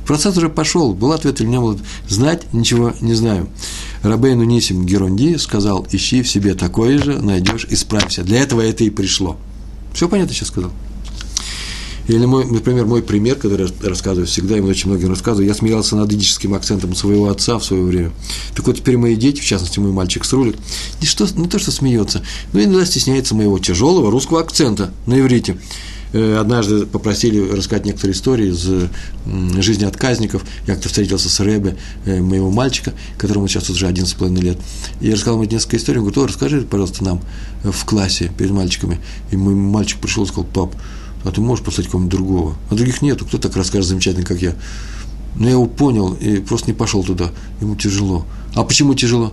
Процесс 0.06 0.36
уже 0.36 0.48
пошел, 0.48 0.92
был 0.92 1.12
ответ 1.12 1.40
или 1.40 1.46
не 1.46 1.60
был. 1.60 1.78
Знать 2.08 2.52
ничего 2.52 2.94
не 3.00 3.14
знаю. 3.14 3.48
Рабейну 4.02 4.42
Нисим 4.42 4.84
Геронди 4.84 5.36
сказал, 5.36 5.86
ищи 5.92 6.22
в 6.22 6.28
себе 6.28 6.54
такое 6.54 6.98
же, 6.98 7.22
найдешь, 7.22 7.66
исправься. 7.70 8.24
Для 8.24 8.40
этого 8.40 8.60
это 8.60 8.82
и 8.82 8.90
пришло. 8.90 9.36
Все 9.94 10.08
понятно 10.08 10.34
сейчас 10.34 10.48
сказал? 10.48 10.72
Или, 12.08 12.24
мой, 12.26 12.44
например, 12.44 12.86
мой 12.86 13.02
пример, 13.02 13.36
который 13.36 13.66
я 13.66 13.88
рассказываю 13.88 14.26
всегда, 14.26 14.56
и 14.56 14.60
очень 14.60 14.90
многим 14.90 15.10
рассказываю, 15.10 15.46
я 15.46 15.54
смеялся 15.54 15.96
над 15.96 16.12
идическим 16.12 16.54
акцентом 16.54 16.94
своего 16.94 17.28
отца 17.28 17.58
в 17.58 17.64
свое 17.64 17.82
время. 17.82 18.12
Так 18.54 18.66
вот, 18.66 18.76
теперь 18.76 18.96
мои 18.96 19.14
дети, 19.14 19.40
в 19.40 19.44
частности, 19.44 19.78
мой 19.78 19.92
мальчик 19.92 20.24
с 20.24 20.32
рулик, 20.32 20.56
не, 21.00 21.06
что, 21.06 21.26
не 21.36 21.48
то, 21.48 21.58
что 21.58 21.70
смеется, 21.70 22.22
но 22.52 22.62
иногда 22.62 22.84
стесняется 22.84 23.34
моего 23.34 23.58
тяжелого 23.58 24.10
русского 24.10 24.40
акцента 24.40 24.92
на 25.06 25.20
иврите. 25.20 25.58
Э, 26.12 26.38
однажды 26.38 26.86
попросили 26.86 27.50
рассказать 27.50 27.86
некоторые 27.86 28.14
истории 28.14 28.50
из 28.50 28.68
жизни 29.62 29.84
отказников. 29.84 30.44
Я 30.66 30.74
как-то 30.74 30.88
встретился 30.88 31.30
с 31.30 31.40
Рэбе, 31.40 31.76
э, 32.04 32.20
моего 32.20 32.50
мальчика, 32.50 32.92
которому 33.16 33.48
сейчас 33.48 33.70
уже 33.70 33.86
11,5 33.86 34.40
лет. 34.40 34.58
И 35.00 35.06
я 35.06 35.14
рассказал 35.14 35.40
ему 35.40 35.50
несколько 35.50 35.76
историй. 35.76 36.00
Он 36.00 36.08
говорит, 36.08 36.32
расскажи, 36.32 36.62
пожалуйста, 36.62 37.04
нам 37.04 37.20
в 37.62 37.84
классе 37.84 38.30
перед 38.36 38.50
мальчиками. 38.50 39.00
И 39.30 39.36
мой 39.36 39.54
мальчик 39.54 40.00
пришел 40.00 40.24
и 40.24 40.26
сказал, 40.26 40.44
пап, 40.44 40.74
а 41.24 41.30
ты 41.30 41.40
можешь 41.40 41.64
послать 41.64 41.86
кого-нибудь 41.86 42.10
другого? 42.10 42.56
А 42.70 42.74
других 42.74 43.02
нету, 43.02 43.24
кто 43.24 43.38
так 43.38 43.56
расскажет 43.56 43.88
замечательно, 43.88 44.24
как 44.24 44.40
я? 44.42 44.54
Но 45.36 45.46
я 45.46 45.52
его 45.52 45.66
понял 45.66 46.14
и 46.14 46.38
просто 46.38 46.70
не 46.70 46.76
пошел 46.76 47.02
туда. 47.02 47.30
Ему 47.60 47.76
тяжело. 47.76 48.26
А 48.54 48.64
почему 48.64 48.94
тяжело? 48.94 49.32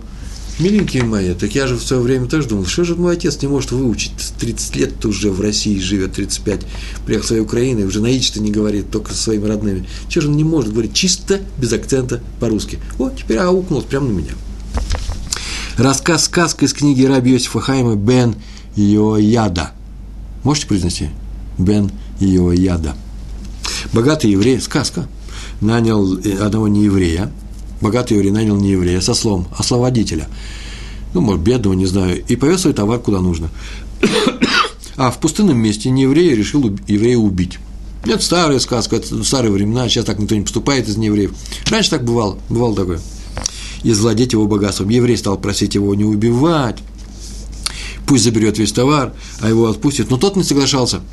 Миленькие 0.60 1.04
мои, 1.04 1.32
так 1.32 1.54
я 1.54 1.66
же 1.66 1.76
в 1.76 1.82
свое 1.82 2.02
время 2.02 2.26
тоже 2.26 2.46
думал, 2.46 2.66
что 2.66 2.84
же 2.84 2.94
мой 2.94 3.14
отец 3.14 3.40
не 3.40 3.48
может 3.48 3.72
выучить? 3.72 4.12
30 4.38 4.76
лет 4.76 5.04
уже 5.06 5.30
в 5.30 5.40
России 5.40 5.78
живет, 5.78 6.12
35, 6.12 6.66
приехал 7.06 7.24
в 7.24 7.28
свою 7.28 7.44
Украину, 7.44 7.80
и 7.80 7.84
уже 7.84 8.00
на 8.00 8.08
то 8.08 8.40
не 8.40 8.50
говорит, 8.50 8.90
только 8.90 9.14
со 9.14 9.22
своими 9.22 9.46
родными. 9.46 9.88
Чего 10.08 10.22
же 10.22 10.28
он 10.28 10.36
не 10.36 10.44
может 10.44 10.72
говорить 10.72 10.92
чисто, 10.92 11.40
без 11.56 11.72
акцента 11.72 12.20
по-русски? 12.40 12.78
Вот, 12.98 13.16
теперь 13.16 13.38
аукнулся 13.38 13.86
прямо 13.86 14.08
на 14.08 14.12
меня. 14.12 14.32
Рассказ 15.78 16.24
сказка 16.24 16.66
из 16.66 16.74
книги 16.74 17.04
Раби 17.04 17.32
Йосифа 17.32 17.60
Хайма 17.60 17.96
«Бен 17.96 18.34
Йояда». 18.76 19.70
Можете 20.44 20.66
произнести? 20.66 21.08
Бен 21.64 21.90
Йояда. 22.20 22.94
Богатый 23.92 24.30
еврей, 24.30 24.60
сказка, 24.60 25.08
нанял 25.60 26.18
одного 26.40 26.68
нееврея, 26.68 27.32
богатый 27.80 28.14
еврей 28.14 28.30
нанял 28.30 28.56
нееврея 28.56 29.00
со 29.00 29.14
слом, 29.14 29.48
ословодителя, 29.56 30.28
ну, 31.14 31.20
может, 31.20 31.42
бедного, 31.42 31.74
не 31.74 31.86
знаю, 31.86 32.22
и 32.26 32.36
повез 32.36 32.60
свой 32.60 32.74
товар 32.74 33.00
куда 33.00 33.20
нужно. 33.20 33.50
А 34.96 35.10
в 35.10 35.18
пустынном 35.18 35.58
месте 35.58 35.90
нееврей 35.90 36.34
решил 36.34 36.76
еврея 36.86 37.16
убить. 37.16 37.58
Это 38.04 38.22
старая 38.22 38.58
сказка, 38.58 38.96
это 38.96 39.22
старые 39.24 39.50
времена, 39.50 39.88
сейчас 39.88 40.04
так 40.04 40.18
никто 40.18 40.34
не 40.34 40.42
поступает 40.42 40.88
из 40.88 40.96
неевреев. 40.96 41.32
Раньше 41.70 41.90
так 41.90 42.04
бывало, 42.04 42.38
бывало 42.48 42.76
такое. 42.76 43.00
И 43.82 43.92
завладеть 43.92 44.34
его 44.34 44.46
богатством. 44.46 44.88
Еврей 44.90 45.16
стал 45.16 45.38
просить 45.38 45.74
его 45.74 45.94
не 45.94 46.04
убивать, 46.04 46.78
пусть 48.06 48.24
заберет 48.24 48.58
весь 48.58 48.72
товар, 48.72 49.14
а 49.40 49.48
его 49.48 49.68
отпустит. 49.68 50.10
Но 50.10 50.16
тот 50.16 50.36
не 50.36 50.44
соглашался– 50.44 51.00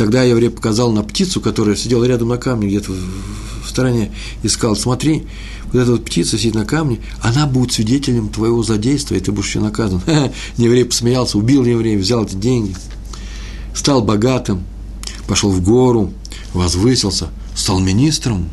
Тогда 0.00 0.22
еврей 0.22 0.48
показал 0.48 0.90
на 0.92 1.02
птицу, 1.02 1.42
которая 1.42 1.76
сидела 1.76 2.04
рядом 2.04 2.28
на 2.28 2.38
камне, 2.38 2.68
где-то 2.68 2.92
в 2.92 3.68
стороне, 3.68 4.10
и 4.42 4.48
сказал, 4.48 4.74
смотри, 4.74 5.26
вот 5.66 5.78
эта 5.78 5.92
вот 5.92 6.06
птица 6.06 6.38
сидит 6.38 6.54
на 6.54 6.64
камне, 6.64 7.00
она 7.20 7.46
будет 7.46 7.72
свидетелем 7.72 8.30
твоего 8.30 8.62
задействия, 8.62 9.18
и 9.18 9.20
ты 9.20 9.30
будешь 9.30 9.48
еще 9.48 9.60
наказан. 9.60 10.00
Еврей 10.56 10.86
посмеялся, 10.86 11.36
убил 11.36 11.66
еврея, 11.66 11.98
взял 11.98 12.24
эти 12.24 12.34
деньги, 12.34 12.74
стал 13.74 14.00
богатым, 14.00 14.64
пошел 15.28 15.50
в 15.50 15.60
гору, 15.62 16.14
возвысился, 16.54 17.28
стал 17.54 17.78
министром, 17.78 18.48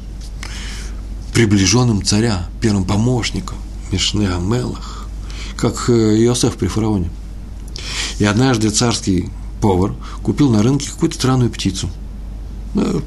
приближенным 1.34 2.04
царя, 2.04 2.50
первым 2.60 2.84
помощником, 2.84 3.58
Мишне 3.90 4.28
Амелах, 4.28 5.08
как 5.56 5.86
э, 5.88 5.94
Иосиф 6.26 6.58
при 6.58 6.68
фараоне. 6.68 7.10
И 8.20 8.26
однажды 8.26 8.70
царский 8.70 9.30
повар 9.62 9.94
купил 10.24 10.50
на 10.50 10.64
рынке 10.64 10.90
какую-то 10.90 11.16
странную 11.16 11.50
птицу. 11.50 11.90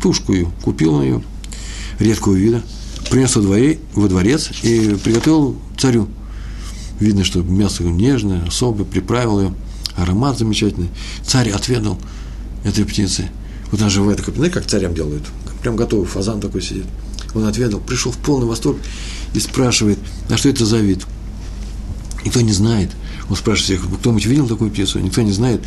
Тушку 0.01 0.33
ее, 0.33 0.51
купил 0.63 1.01
ее, 1.01 1.23
редкого 1.99 2.35
вида, 2.35 2.63
принес 3.11 3.37
во, 3.37 3.43
дворе, 3.43 3.79
во 3.95 4.09
дворец 4.09 4.51
и 4.63 4.97
приготовил 5.03 5.57
царю. 5.79 6.09
Видно, 6.99 7.25
что 7.25 7.43
мясо 7.43 7.83
нежное, 7.85 8.45
особое, 8.47 8.85
приправил 8.85 9.41
ее, 9.41 9.55
аромат 9.97 10.39
замечательный. 10.39 10.91
Царь 11.25 11.51
отведал 11.51 11.99
этой 12.65 12.85
птицы. 12.85 13.29
Вот 13.71 13.81
она 13.81 13.91
живая 13.91 14.17
такая, 14.17 14.35
знаете, 14.35 14.55
как 14.55 14.67
царям 14.67 14.95
делают? 14.95 15.25
Прям 15.63 15.77
готовый 15.77 16.07
фазан 16.07 16.41
такой 16.41 16.63
сидит. 16.63 16.87
Он 17.35 17.45
отведал, 17.45 17.81
пришел 17.81 18.11
в 18.11 18.19
полный 18.19 18.47
восторг 18.47 18.79
и 19.35 19.41
спрашивает, 19.41 19.99
а 20.29 20.37
что 20.37 20.49
это 20.49 20.67
за 20.67 20.79
вид? 20.79 21.07
Никто 22.25 22.41
не 22.41 22.53
знает. 22.53 22.91
Он 23.31 23.37
спрашивает 23.37 23.81
всех, 23.81 23.99
кто-нибудь 24.01 24.27
видел 24.27 24.49
такую 24.49 24.73
пьесу? 24.73 24.99
Никто 24.99 25.23
не 25.23 25.31
знает. 25.31 25.63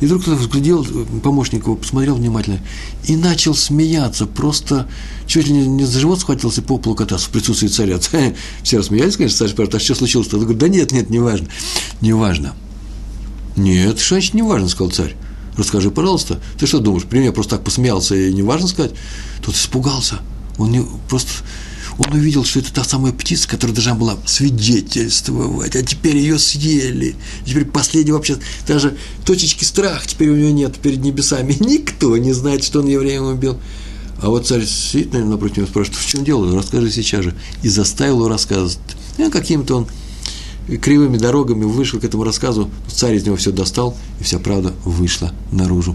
И 0.00 0.06
вдруг 0.06 0.22
кто-то 0.22 0.36
взглядел, 0.36 0.84
помощник 1.22 1.62
его 1.62 1.74
посмотрел 1.74 2.14
внимательно 2.16 2.60
и 3.06 3.16
начал 3.16 3.54
смеяться, 3.54 4.26
просто 4.26 4.86
чуть 5.26 5.48
ли 5.48 5.54
не 5.54 5.84
за 5.84 5.98
живот 5.98 6.20
схватился, 6.20 6.60
по 6.60 6.76
полу 6.76 6.94
кататься 6.94 7.28
в 7.28 7.30
присутствии 7.30 7.68
царя. 7.68 7.98
Все 8.62 8.78
рассмеялись, 8.78 9.16
конечно, 9.16 9.38
царь 9.38 9.48
спрашивает, 9.48 9.74
а 9.76 9.84
что 9.84 9.94
случилось-то? 9.94 10.36
Он 10.36 10.42
говорит, 10.42 10.60
да 10.60 10.68
нет, 10.68 10.92
нет, 10.92 11.08
не 11.08 11.18
важно, 11.18 11.48
не 12.02 12.12
важно. 12.12 12.54
Нет, 13.56 13.98
что 13.98 14.16
значит 14.16 14.34
не 14.34 14.42
важно, 14.42 14.68
сказал 14.68 14.90
царь. 14.90 15.16
Расскажи, 15.56 15.90
пожалуйста, 15.90 16.38
ты 16.58 16.66
что 16.66 16.80
думаешь, 16.80 17.04
при 17.04 17.20
мне 17.20 17.32
просто 17.32 17.56
так 17.56 17.64
посмеялся 17.64 18.14
и 18.14 18.30
не 18.34 18.42
важно 18.42 18.68
сказать? 18.68 18.92
Тот 19.42 19.54
испугался. 19.54 20.18
Он 20.58 20.70
не, 20.70 20.84
просто 21.08 21.30
он 21.98 22.12
увидел, 22.12 22.44
что 22.44 22.58
это 22.58 22.72
та 22.72 22.84
самая 22.84 23.12
птица, 23.12 23.48
которая 23.48 23.74
должна 23.74 23.94
была 23.94 24.16
свидетельствовать, 24.26 25.74
а 25.76 25.82
теперь 25.82 26.18
ее 26.18 26.38
съели. 26.38 27.16
Теперь 27.44 27.64
последний 27.64 28.12
вообще, 28.12 28.36
даже 28.66 28.96
точечки 29.24 29.64
страха 29.64 30.06
теперь 30.06 30.30
у 30.30 30.36
него 30.36 30.50
нет 30.50 30.76
перед 30.76 31.00
небесами. 31.00 31.56
Никто 31.60 32.16
не 32.16 32.32
знает, 32.32 32.64
что 32.64 32.80
он 32.80 32.88
евреем 32.88 33.24
убил. 33.24 33.58
А 34.20 34.28
вот 34.28 34.46
царь 34.46 34.64
сидит, 34.64 35.12
наверное, 35.12 35.32
напротив 35.32 35.58
него, 35.58 35.66
спрашивает, 35.66 36.00
в 36.00 36.06
чем 36.06 36.24
дело? 36.24 36.54
Расскажи 36.56 36.90
сейчас 36.90 37.24
же. 37.24 37.34
И 37.62 37.68
заставил 37.68 38.16
его 38.16 38.28
рассказывать. 38.28 38.78
Ну, 39.18 39.30
каким-то 39.30 39.76
он 39.76 39.88
кривыми 40.80 41.16
дорогами 41.16 41.64
вышел 41.64 42.00
к 42.00 42.04
этому 42.04 42.24
рассказу, 42.24 42.70
царь 42.88 43.14
из 43.16 43.24
него 43.24 43.36
все 43.36 43.52
достал, 43.52 43.96
и 44.20 44.24
вся 44.24 44.38
правда 44.38 44.74
вышла 44.84 45.32
наружу. 45.52 45.94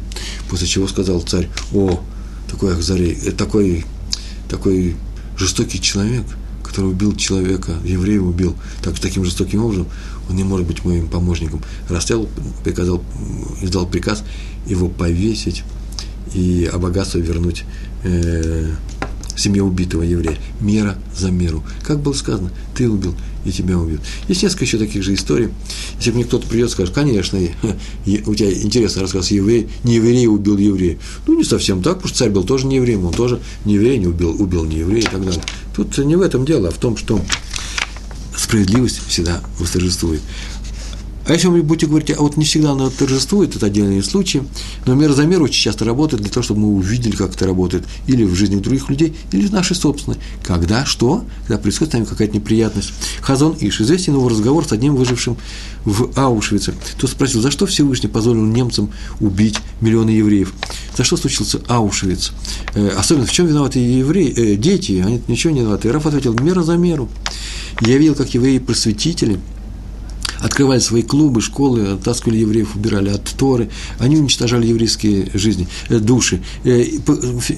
После 0.49 0.67
чего 0.67 0.87
сказал 0.87 1.21
царь, 1.21 1.49
о, 1.73 1.99
такой 2.49 2.73
э, 2.73 3.31
такой, 3.31 3.85
такой 4.49 4.95
жестокий 5.41 5.81
человек, 5.81 6.25
который 6.63 6.91
убил 6.91 7.15
человека, 7.15 7.73
еврея 7.83 8.21
убил 8.21 8.55
так, 8.83 8.99
таким 8.99 9.25
жестоким 9.25 9.63
образом, 9.65 9.87
он 10.29 10.35
не 10.35 10.43
может 10.43 10.67
быть 10.67 10.85
моим 10.85 11.07
помощником. 11.07 11.61
Расстел, 11.89 12.29
приказал, 12.63 13.03
издал 13.61 13.87
приказ 13.87 14.23
его 14.67 14.87
повесить 14.87 15.63
и 16.33 16.69
а 16.71 16.77
богатство 16.77 17.17
вернуть 17.17 17.63
э, 18.03 18.69
семье 19.37 19.63
убитого 19.63 20.03
еврея. 20.03 20.37
Мера 20.59 20.97
за 21.15 21.31
меру. 21.31 21.63
Как 21.83 21.99
было 21.99 22.13
сказано, 22.13 22.51
ты 22.75 22.89
убил, 22.89 23.15
и 23.45 23.51
тебя 23.51 23.77
убьют. 23.77 24.01
Есть 24.27 24.43
несколько 24.43 24.65
еще 24.65 24.77
таких 24.77 25.03
же 25.03 25.13
историй. 25.13 25.49
Если 25.97 26.11
мне 26.11 26.23
кто-то 26.23 26.47
придет 26.47 26.69
и 26.69 26.71
скажет, 26.71 26.93
конечно, 26.93 27.39
у 28.05 28.35
тебя 28.35 28.53
интересный 28.53 29.01
рассказ, 29.01 29.31
еврей, 29.31 29.67
не 29.83 29.95
еврей 29.95 30.27
убил 30.27 30.57
еврея. 30.57 30.97
Ну, 31.27 31.37
не 31.37 31.43
совсем 31.43 31.81
так, 31.81 31.95
потому 31.95 32.09
что 32.09 32.17
царь 32.19 32.29
был 32.29 32.43
тоже 32.43 32.67
не 32.67 32.77
евреем, 32.77 33.05
он 33.05 33.13
тоже 33.13 33.39
не 33.65 33.75
еврей, 33.75 33.97
не 33.97 34.07
убил, 34.07 34.35
убил 34.39 34.65
не 34.65 34.79
еврея 34.79 35.03
и 35.03 35.09
так 35.09 35.23
далее. 35.23 35.43
Тут 35.75 35.97
не 35.97 36.15
в 36.15 36.21
этом 36.21 36.45
дело, 36.45 36.69
а 36.69 36.71
в 36.71 36.77
том, 36.77 36.97
что 36.97 37.19
справедливость 38.35 39.01
всегда 39.07 39.41
восторжествует. 39.59 40.21
А 41.31 41.33
если 41.33 41.47
вы 41.47 41.63
будете 41.63 41.87
говорить, 41.87 42.11
а 42.11 42.21
вот 42.21 42.35
не 42.35 42.43
всегда 42.43 42.71
она 42.71 42.89
торжествует, 42.89 43.55
это 43.55 43.67
отдельные 43.67 44.03
случаи, 44.03 44.43
но 44.85 44.95
мера 44.95 45.13
за 45.13 45.25
меру 45.25 45.45
очень 45.45 45.63
часто 45.63 45.85
работает 45.85 46.21
для 46.21 46.29
того, 46.29 46.43
чтобы 46.43 46.59
мы 46.59 46.67
увидели, 46.73 47.15
как 47.15 47.33
это 47.33 47.45
работает, 47.45 47.85
или 48.05 48.25
в 48.25 48.35
жизни 48.35 48.59
других 48.59 48.89
людей, 48.89 49.15
или 49.31 49.47
в 49.47 49.53
нашей 49.53 49.77
собственной. 49.77 50.17
Когда, 50.43 50.83
что? 50.83 51.23
Когда 51.47 51.57
происходит 51.57 51.91
с 51.91 51.93
нами 51.93 52.03
какая-то 52.03 52.35
неприятность. 52.35 52.91
Хазон 53.21 53.55
Иш, 53.61 53.79
известен 53.79 54.15
его 54.15 54.27
разговор 54.27 54.67
с 54.67 54.73
одним 54.73 54.97
выжившим 54.97 55.37
в 55.85 56.11
Аушвице. 56.19 56.73
Тот 56.99 57.09
спросил, 57.09 57.39
за 57.39 57.49
что 57.49 57.65
Всевышний 57.65 58.09
позволил 58.09 58.43
немцам 58.43 58.91
убить 59.21 59.57
миллионы 59.79 60.09
евреев? 60.09 60.53
За 60.97 61.05
что 61.05 61.15
случился 61.15 61.61
Аушвиц? 61.69 62.33
Э, 62.75 62.89
особенно 62.89 63.25
в 63.25 63.31
чем 63.31 63.47
виноваты 63.47 63.79
евреи, 63.79 64.33
э, 64.35 64.55
дети, 64.57 65.01
они 65.01 65.21
ничего 65.29 65.53
не 65.53 65.61
виноваты. 65.61 65.87
И 65.87 65.91
Раф 65.91 66.05
ответил, 66.05 66.33
мера 66.33 66.61
за 66.61 66.75
меру. 66.75 67.07
Я 67.79 67.97
видел, 67.97 68.15
как 68.15 68.33
евреи-просветители– 68.33 69.39
открывали 70.41 70.79
свои 70.79 71.03
клубы, 71.03 71.41
школы, 71.41 71.97
таскивали 72.03 72.39
евреев, 72.39 72.75
убирали 72.75 73.09
от 73.09 73.23
Торы, 73.23 73.69
они 73.99 74.17
уничтожали 74.17 74.67
еврейские 74.67 75.29
жизни, 75.33 75.67
э, 75.89 75.99
души. 75.99 76.41
Э, 76.63 76.83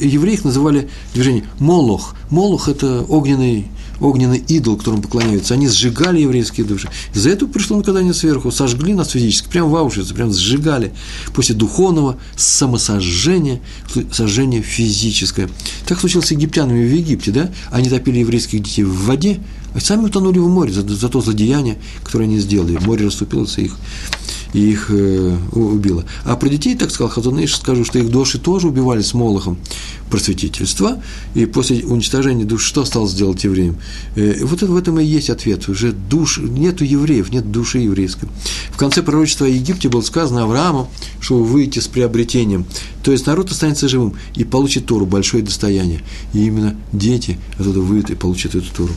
евреи 0.02 0.34
их 0.34 0.46
называли 0.46 0.90
движение 1.14 1.46
Молох. 1.60 2.16
Молох– 2.30 2.68
это 2.70 3.02
огненный 3.02 3.68
огненный 4.00 4.44
идол, 4.48 4.78
которому 4.78 5.02
поклоняются, 5.02 5.54
они 5.54 5.68
сжигали 5.68 6.22
еврейские 6.22 6.66
души. 6.66 6.90
Из-за 7.14 7.30
этого 7.30 7.50
пришло 7.50 7.78
наказание 7.78 8.14
сверху, 8.14 8.52
сожгли 8.52 8.94
нас 8.94 9.12
физически, 9.12 9.48
прямо 9.50 9.70
в 9.70 9.76
Аушвице, 9.76 10.14
прямо 10.14 10.34
сжигали. 10.34 10.94
После 11.34 11.56
духовного 11.56 12.18
самосожжения, 12.36 13.62
сожжение 14.12 14.62
физическое. 14.62 15.50
Так 15.88 16.00
случилось 16.00 16.28
с 16.28 16.32
египтянами 16.32 16.86
в 16.86 16.94
Египте, 16.94 17.32
да? 17.32 17.52
Они 17.72 17.90
топили 17.90 18.20
еврейских 18.20 18.62
детей 18.62 18.84
в 18.84 19.06
воде, 19.06 19.40
а 19.74 19.80
сами 19.80 20.06
утонули 20.06 20.40
в 20.40 20.48
море 20.48 20.72
за, 20.72 20.82
за 20.88 21.10
то 21.10 21.22
злодеяние, 21.22 21.78
которое 22.04 22.26
они 22.26 22.40
сделали. 22.40 22.78
Море 22.78 23.06
расступилось 23.06 23.58
их 23.58 23.76
и 24.54 24.72
их 24.72 24.88
э, 24.89 25.38
убило. 25.51 26.06
А 26.24 26.36
про 26.36 26.49
детей, 26.49 26.76
так 26.76 26.91
сказал 26.91 27.10
Хазуныш, 27.10 27.56
скажу, 27.56 27.84
что 27.84 27.99
их 27.99 28.10
души 28.10 28.39
тоже 28.39 28.68
убивали 28.68 29.01
с 29.01 29.14
Молохом 29.14 29.58
просветительства, 30.10 31.01
и 31.34 31.45
после 31.45 31.84
уничтожения 31.84 32.45
душ 32.45 32.64
что 32.64 32.86
стал 32.86 33.08
сделать 33.08 33.43
евреям? 33.43 33.78
Э, 34.16 34.43
вот 34.45 34.62
в 34.62 34.76
этом 34.76 34.99
и 34.99 35.06
есть 35.06 35.30
ответ. 35.30 35.68
Уже 35.68 35.91
душ, 35.91 36.38
нету 36.38 36.84
евреев, 36.84 37.32
нет 37.32 37.51
души 37.51 37.80
еврейской. 37.80 38.30
В 38.72 38.78
конце 38.78 39.01
пророчества 39.01 39.47
о 39.47 39.49
Египте 39.49 39.89
было 39.89 40.01
сказано 40.01 40.43
Аврааму, 40.43 40.89
что 41.20 41.38
вы 41.38 41.45
выйдете 41.45 41.82
с 41.82 41.88
приобретением. 41.88 42.66
То 43.04 43.12
есть 43.12 43.26
народ 43.26 43.51
останется 43.51 43.89
живым 43.89 44.14
и 44.36 44.43
получит 44.43 44.86
Тору, 44.86 45.06
большое 45.06 45.43
достояние. 45.43 46.01
И 46.34 46.45
именно 46.45 46.76
дети 46.91 47.38
оттуда 47.60 47.82
выйдут 47.82 48.12
и 48.12 48.16
получат 48.16 48.56
эту 48.56 48.72
Тору. 48.74 48.93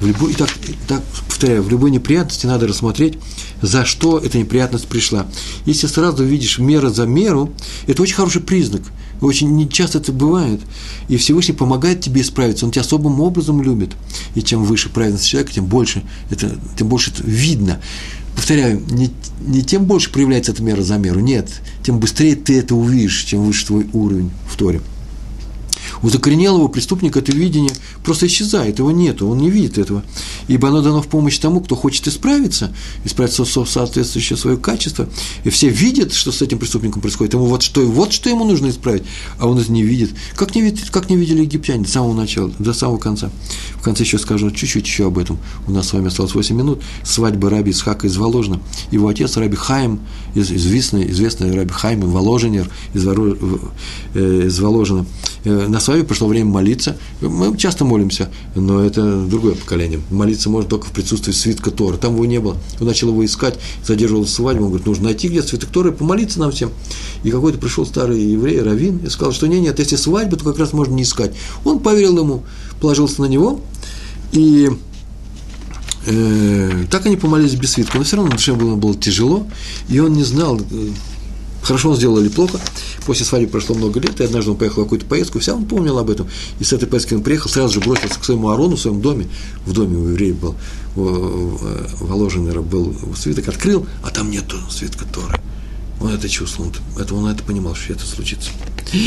В 0.00 0.06
любой, 0.06 0.32
и 0.32 0.34
так, 0.34 0.50
так, 0.86 1.02
повторяю, 1.38 1.62
в 1.62 1.70
любой 1.70 1.92
неприятности 1.92 2.46
надо 2.46 2.66
рассмотреть, 2.66 3.16
за 3.62 3.84
что 3.84 4.18
эта 4.18 4.38
неприятность 4.38 4.88
пришла. 4.88 5.28
Если 5.66 5.86
сразу 5.86 6.24
видишь 6.24 6.58
мера 6.58 6.90
за 6.90 7.06
меру, 7.06 7.52
это 7.86 8.02
очень 8.02 8.16
хороший 8.16 8.42
признак. 8.42 8.82
Очень 9.20 9.54
не 9.54 9.68
часто 9.68 9.98
это 9.98 10.10
бывает. 10.10 10.60
И 11.08 11.16
Всевышний 11.16 11.54
помогает 11.54 12.00
тебе 12.00 12.22
исправиться. 12.22 12.64
Он 12.66 12.72
тебя 12.72 12.82
особым 12.82 13.20
образом 13.20 13.62
любит. 13.62 13.92
И 14.34 14.42
чем 14.42 14.64
выше 14.64 14.88
праведность 14.88 15.28
человека, 15.28 15.52
тем 15.52 15.66
больше 15.66 16.02
это, 16.30 16.58
тем 16.76 16.88
больше 16.88 17.12
это 17.12 17.22
видно. 17.22 17.80
Повторяю, 18.34 18.82
не, 18.90 19.10
не 19.40 19.62
тем 19.62 19.84
больше 19.84 20.10
проявляется 20.10 20.50
эта 20.50 20.62
мера 20.64 20.82
за 20.82 20.96
меру, 20.96 21.20
нет, 21.20 21.48
тем 21.84 21.98
быстрее 21.98 22.36
ты 22.36 22.58
это 22.58 22.74
увидишь, 22.76 23.24
чем 23.24 23.42
выше 23.42 23.66
твой 23.66 23.88
уровень 23.92 24.30
в 24.48 24.56
Торе 24.56 24.80
у 26.02 26.08
закоренелого 26.08 26.68
преступника 26.68 27.18
это 27.18 27.32
видение 27.32 27.72
просто 28.02 28.26
исчезает, 28.26 28.78
его 28.78 28.90
нету, 28.90 29.28
он 29.28 29.38
не 29.38 29.50
видит 29.50 29.78
этого. 29.78 30.02
Ибо 30.46 30.68
оно 30.68 30.82
дано 30.82 31.02
в 31.02 31.08
помощь 31.08 31.38
тому, 31.38 31.60
кто 31.60 31.76
хочет 31.76 32.06
исправиться, 32.08 32.72
исправиться 33.04 33.44
в 33.44 33.66
соответствующее 33.66 34.36
свое 34.36 34.56
качество. 34.56 35.08
И 35.44 35.50
все 35.50 35.68
видят, 35.68 36.12
что 36.12 36.32
с 36.32 36.42
этим 36.42 36.58
преступником 36.58 37.02
происходит. 37.02 37.34
Ему 37.34 37.46
вот 37.46 37.62
что, 37.62 37.84
вот 37.86 38.12
что 38.12 38.30
ему 38.30 38.44
нужно 38.44 38.70
исправить, 38.70 39.02
а 39.38 39.46
он 39.46 39.58
это 39.58 39.72
не 39.72 39.82
видит. 39.82 40.10
Как 40.34 40.54
не, 40.54 40.62
видит, 40.62 40.90
как 40.90 41.10
не 41.10 41.16
видели 41.16 41.42
египтяне 41.42 41.84
до 41.84 41.90
самого 41.90 42.14
начала, 42.14 42.50
до 42.58 42.72
самого 42.72 42.98
конца. 42.98 43.30
В 43.76 43.82
конце 43.82 44.04
еще 44.04 44.18
скажу 44.18 44.50
чуть-чуть 44.50 44.86
еще 44.86 45.06
об 45.06 45.18
этом. 45.18 45.38
У 45.66 45.72
нас 45.72 45.88
с 45.88 45.92
вами 45.92 46.08
осталось 46.08 46.34
8 46.34 46.56
минут. 46.56 46.82
Свадьба 47.02 47.50
раби 47.50 47.70
Исхака 47.70 48.06
из 48.06 48.16
Воложина. 48.16 48.60
Его 48.90 49.08
отец 49.08 49.36
раби 49.36 49.56
Хайм, 49.56 50.00
известный, 50.34 51.10
известный 51.10 51.54
раби 51.54 51.72
Хайм, 51.72 52.00
Воложенер 52.00 52.70
из, 52.94 53.06
э, 53.06 54.46
из 54.46 54.58
Воложина. 54.60 55.06
Э, 55.44 55.66
на 55.68 55.80
свадьбе 55.88 56.04
пришло 56.06 56.28
время 56.28 56.50
молиться. 56.50 56.98
Мы 57.22 57.56
часто 57.56 57.86
молимся, 57.86 58.28
но 58.54 58.84
это 58.84 59.22
другое 59.22 59.54
поколение. 59.54 60.00
Молиться 60.10 60.50
можно 60.50 60.68
только 60.68 60.86
в 60.86 60.92
присутствии 60.92 61.32
свитка 61.32 61.70
Тора. 61.70 61.96
Там 61.96 62.12
его 62.12 62.26
не 62.26 62.40
было. 62.40 62.58
Он 62.78 62.86
начал 62.86 63.08
его 63.08 63.24
искать, 63.24 63.58
задерживал 63.82 64.26
свадьбу. 64.26 64.64
Он 64.64 64.68
говорит, 64.68 64.86
нужно 64.86 65.04
найти 65.04 65.28
где-то 65.28 65.48
свиток 65.48 65.70
Тора 65.70 65.90
и 65.90 65.94
помолиться 65.94 66.40
нам 66.40 66.50
всем. 66.50 66.72
И 67.24 67.30
какой-то 67.30 67.56
пришел 67.56 67.86
старый 67.86 68.22
еврей, 68.22 68.60
раввин, 68.60 68.98
и 68.98 69.08
сказал, 69.08 69.32
что 69.32 69.48
нет, 69.48 69.62
нет, 69.62 69.78
если 69.78 69.96
свадьба, 69.96 70.36
то 70.36 70.44
как 70.44 70.58
раз 70.58 70.74
можно 70.74 70.92
не 70.92 71.04
искать. 71.04 71.32
Он 71.64 71.78
поверил 71.78 72.18
ему, 72.18 72.42
положился 72.82 73.22
на 73.22 73.26
него, 73.26 73.60
и 74.32 74.68
э, 76.04 76.84
так 76.90 77.06
они 77.06 77.16
помолились 77.16 77.54
без 77.54 77.72
свитка. 77.72 77.96
Но 77.96 78.04
все 78.04 78.16
равно 78.16 78.32
душе 78.32 78.52
было, 78.52 78.74
было 78.74 78.94
тяжело, 78.94 79.46
и 79.88 79.98
он 80.00 80.12
не 80.12 80.24
знал, 80.24 80.60
э, 80.60 80.88
хорошо 81.68 81.90
он 81.90 81.96
сделал 81.96 82.18
или 82.18 82.28
плохо. 82.28 82.58
После 83.06 83.24
свадьбы 83.24 83.50
прошло 83.50 83.76
много 83.76 84.00
лет, 84.00 84.20
и 84.20 84.24
однажды 84.24 84.50
он 84.50 84.56
поехал 84.56 84.82
в 84.82 84.84
какую-то 84.84 85.06
поездку, 85.06 85.38
вся 85.38 85.54
он 85.54 85.66
помнил 85.66 85.98
об 85.98 86.10
этом. 86.10 86.26
И 86.58 86.64
с 86.64 86.72
этой 86.72 86.88
поездки 86.88 87.14
он 87.14 87.22
приехал, 87.22 87.50
сразу 87.50 87.74
же 87.74 87.80
бросился 87.80 88.18
к 88.18 88.24
своему 88.24 88.48
Арону 88.48 88.76
в 88.76 88.80
своем 88.80 89.00
доме. 89.00 89.28
В 89.66 89.72
доме 89.72 89.96
у 89.98 90.08
евреев 90.08 90.36
был, 90.36 90.56
воложенный 90.94 92.58
был 92.60 92.94
свиток, 93.16 93.48
открыл, 93.48 93.86
а 94.02 94.10
там 94.10 94.30
нету 94.30 94.56
свитка 94.70 95.04
Торы. 95.12 95.38
Он 96.00 96.14
это 96.14 96.28
чувствовал, 96.28 96.72
это, 96.96 97.14
он 97.14 97.26
это 97.28 97.42
понимал, 97.42 97.74
что 97.74 97.92
это 97.92 98.06
случится. 98.06 98.50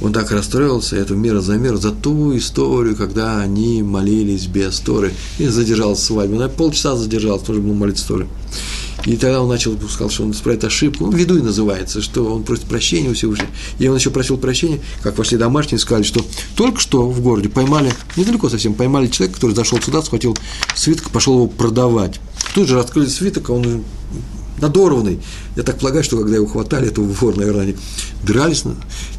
Он 0.00 0.12
так 0.14 0.30
расстроился, 0.30 0.96
это 0.96 1.14
мера 1.14 1.40
за 1.40 1.56
мер, 1.56 1.76
за 1.76 1.90
ту 1.90 2.36
историю, 2.36 2.96
когда 2.96 3.40
они 3.40 3.82
молились 3.82 4.46
без 4.46 4.78
Торы, 4.80 5.12
и 5.38 5.46
задержался 5.46 6.06
свадьбу. 6.06 6.36
На 6.36 6.48
полчаса 6.48 6.96
задержался, 6.96 7.46
тоже 7.46 7.60
был 7.60 7.74
молиться 7.74 8.06
Торы. 8.06 8.28
И 9.06 9.16
тогда 9.16 9.42
он 9.42 9.48
начал, 9.48 9.76
сказал, 9.88 10.10
что 10.10 10.24
он 10.24 10.32
исправит 10.32 10.64
ошибку. 10.64 11.06
Ну, 11.06 11.12
виду 11.12 11.38
и 11.38 11.42
называется, 11.42 12.02
что 12.02 12.34
он 12.34 12.44
просит 12.44 12.64
прощения 12.64 13.10
у 13.10 13.14
Всевышнего. 13.14 13.48
И 13.78 13.88
он 13.88 13.96
еще 13.96 14.10
просил 14.10 14.36
прощения, 14.36 14.80
как 15.02 15.16
вошли 15.16 15.38
домашние, 15.38 15.78
сказали, 15.78 16.02
что 16.02 16.24
только 16.54 16.80
что 16.80 17.08
в 17.08 17.20
городе 17.20 17.48
поймали, 17.48 17.92
недалеко 18.16 18.48
совсем, 18.48 18.74
поймали 18.74 19.06
человека, 19.06 19.36
который 19.36 19.56
зашел 19.56 19.80
сюда, 19.80 20.02
схватил 20.02 20.36
свиток, 20.74 21.10
пошел 21.10 21.34
его 21.34 21.46
продавать. 21.46 22.20
Тут 22.54 22.68
же 22.68 22.74
раскрыли 22.74 23.08
свиток, 23.08 23.48
а 23.48 23.54
он 23.54 23.84
надорванный. 24.60 25.20
Я 25.56 25.62
так 25.62 25.78
полагаю, 25.78 26.04
что 26.04 26.18
когда 26.18 26.36
его 26.36 26.46
хватали, 26.46 26.88
этого 26.88 27.04
вор, 27.04 27.36
наверное, 27.36 27.62
они 27.62 27.76
дрались. 28.24 28.64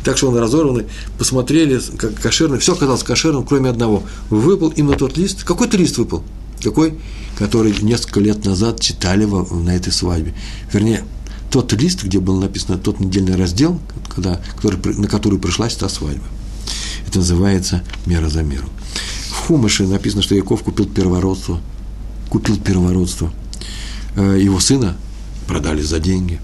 Так 0.04 0.18
что 0.18 0.30
он 0.30 0.38
разорванный. 0.38 0.86
Посмотрели, 1.18 1.80
как 1.98 2.16
кошерный. 2.16 2.60
Все 2.60 2.74
оказалось 2.74 3.04
кошерным, 3.04 3.46
кроме 3.46 3.70
одного. 3.70 4.04
Выпал 4.30 4.70
именно 4.70 4.96
тот 4.96 5.18
лист. 5.18 5.44
Какой-то 5.44 5.78
лист 5.78 5.98
выпал. 5.98 6.24
Какой? 6.62 7.00
Который 7.38 7.74
несколько 7.82 8.20
лет 8.20 8.46
назад 8.46 8.80
читали 8.80 9.26
на 9.26 9.76
этой 9.76 9.92
свадьбе. 9.92 10.34
Вернее, 10.72 11.04
тот 11.50 11.74
лист, 11.74 12.04
где 12.04 12.20
было 12.20 12.40
написано 12.40 12.78
тот 12.78 13.00
недельный 13.00 13.36
раздел, 13.36 13.80
когда, 14.08 14.42
который, 14.56 14.96
на 14.96 15.08
который 15.08 15.40
пришлась 15.40 15.76
та 15.76 15.90
свадьба. 15.90 16.24
Это 17.08 17.20
называется 17.20 17.84
мера 18.06 18.30
за 18.30 18.44
меру. 18.44 18.68
В 19.30 19.48
Хумыше 19.48 19.86
написано, 19.86 20.22
что 20.22 20.36
Яков 20.36 20.64
купил 20.64 20.86
первородство. 20.86 21.60
Купил 22.30 22.58
первородство. 22.58 23.34
Э, 24.16 24.38
его 24.40 24.60
сына 24.60 24.96
продали 25.52 25.82
за 25.82 26.00
деньги. 26.00 26.40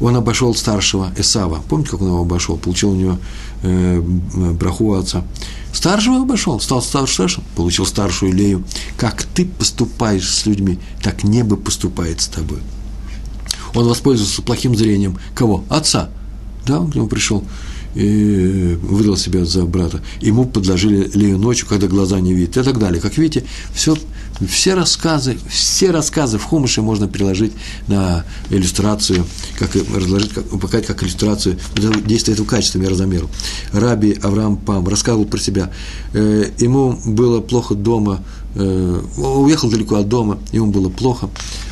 Он 0.00 0.16
обошел 0.16 0.54
старшего 0.54 1.12
Эсава. 1.18 1.62
Помните, 1.68 1.90
как 1.90 2.00
он 2.00 2.08
его 2.08 2.22
обошел? 2.22 2.56
Получил 2.56 2.92
у 2.92 2.94
него 2.94 3.18
э, 3.62 4.00
браху 4.00 4.94
отца. 4.94 5.24
Старшего 5.74 6.22
обошел, 6.22 6.58
стал 6.58 6.80
старшим, 6.80 7.44
получил 7.54 7.84
старшую 7.84 8.32
Лею. 8.32 8.64
Как 8.96 9.24
ты 9.24 9.44
поступаешь 9.44 10.26
с 10.26 10.46
людьми, 10.46 10.78
так 11.02 11.22
небо 11.22 11.56
поступает 11.56 12.22
с 12.22 12.28
тобой. 12.28 12.60
Он 13.74 13.86
воспользовался 13.86 14.40
плохим 14.40 14.74
зрением. 14.74 15.18
Кого? 15.34 15.62
Отца. 15.68 16.08
Да, 16.66 16.80
он 16.80 16.90
к 16.90 16.94
нему 16.94 17.08
пришел 17.08 17.44
и 17.94 18.78
выдал 18.82 19.16
себя 19.16 19.44
за 19.44 19.64
брата. 19.64 20.00
Ему 20.20 20.46
подложили 20.46 21.10
Лею 21.14 21.38
ночью, 21.38 21.66
когда 21.68 21.88
глаза 21.88 22.20
не 22.20 22.32
видят 22.32 22.56
и 22.56 22.62
так 22.62 22.78
далее. 22.78 23.00
Как 23.02 23.18
видите, 23.18 23.44
все, 23.74 23.96
все 24.48 24.74
рассказы, 24.74 25.38
все 25.48 25.90
рассказы 25.90 26.38
в 26.38 26.44
Хумыше 26.44 26.82
можно 26.82 27.08
переложить 27.08 27.52
на 27.88 28.24
иллюстрацию, 28.50 29.26
как 29.58 29.74
разложить, 29.74 30.32
как, 30.32 30.48
показать 30.48 30.86
как 30.86 31.02
иллюстрацию. 31.02 31.58
Действия 32.06 32.34
этого 32.34 32.46
качества 32.46 32.78
мера 32.78 32.94
за 32.94 33.06
меру. 33.06 33.28
Раби 33.72 34.18
Авраам 34.22 34.56
Пам 34.56 34.86
рассказывал 34.88 35.26
про 35.26 35.38
себя. 35.38 35.70
Э, 36.12 36.50
ему 36.58 36.98
было 37.04 37.40
плохо 37.40 37.74
дома, 37.74 38.24
э, 38.54 39.00
уехал 39.16 39.70
далеко 39.70 39.96
от 39.96 40.08
дома, 40.08 40.38
ему 40.52 40.70
было 40.70 40.88
плохо, 40.88 41.28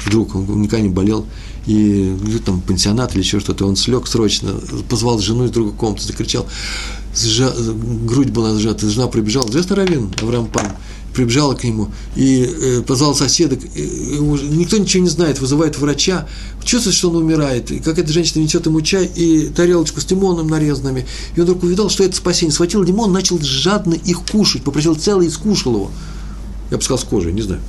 вдруг 0.06 0.34
он 0.34 0.62
никогда 0.62 0.82
не 0.82 0.90
болел, 0.90 1.26
и 1.66 2.16
где 2.22 2.38
там 2.38 2.60
пансионат 2.60 3.12
или 3.12 3.20
еще 3.20 3.40
что-то, 3.40 3.66
он 3.66 3.76
слег 3.76 4.06
срочно, 4.06 4.54
позвал 4.88 5.18
жену 5.18 5.44
из 5.44 5.50
другой 5.50 5.72
комнаты, 5.74 6.04
закричал, 6.04 6.46
сжа, 7.14 7.52
грудь 8.04 8.30
была 8.30 8.58
сжата, 8.58 8.88
жена 8.88 9.06
прибежала, 9.06 9.48
известный 9.48 9.76
раввин 9.76 10.10
Авраам 10.22 10.46
Пам, 10.46 10.66
прибежала 11.14 11.54
к 11.54 11.64
нему 11.64 11.90
и 12.16 12.44
э, 12.44 12.82
позвал 12.82 13.14
соседок, 13.14 13.60
и, 13.74 14.18
никто 14.20 14.76
ничего 14.78 15.02
не 15.02 15.08
знает, 15.08 15.40
вызывает 15.40 15.78
врача, 15.78 16.28
чувствует, 16.64 16.96
что 16.96 17.10
он 17.10 17.16
умирает, 17.16 17.70
и 17.70 17.80
какая-то 17.80 18.12
женщина 18.12 18.42
несет 18.42 18.66
ему 18.66 18.80
чай 18.80 19.06
и 19.06 19.48
тарелочку 19.48 20.00
с 20.00 20.10
лимоном 20.10 20.48
нарезанными, 20.48 21.06
и 21.34 21.40
он 21.40 21.46
вдруг 21.46 21.62
увидел, 21.62 21.90
что 21.90 22.04
это 22.04 22.16
спасение, 22.16 22.52
схватил 22.52 22.82
лимон, 22.82 23.12
начал 23.12 23.40
жадно 23.40 23.94
их 23.94 24.20
кушать, 24.30 24.62
попросил 24.62 24.94
целый 24.94 25.26
и 25.26 25.30
скушал 25.30 25.74
его. 25.74 25.90
Я 26.70 26.76
бы 26.76 26.82
сказал, 26.82 26.98
с 26.98 27.04
кожей, 27.04 27.32
не 27.32 27.42
знаю. 27.42 27.60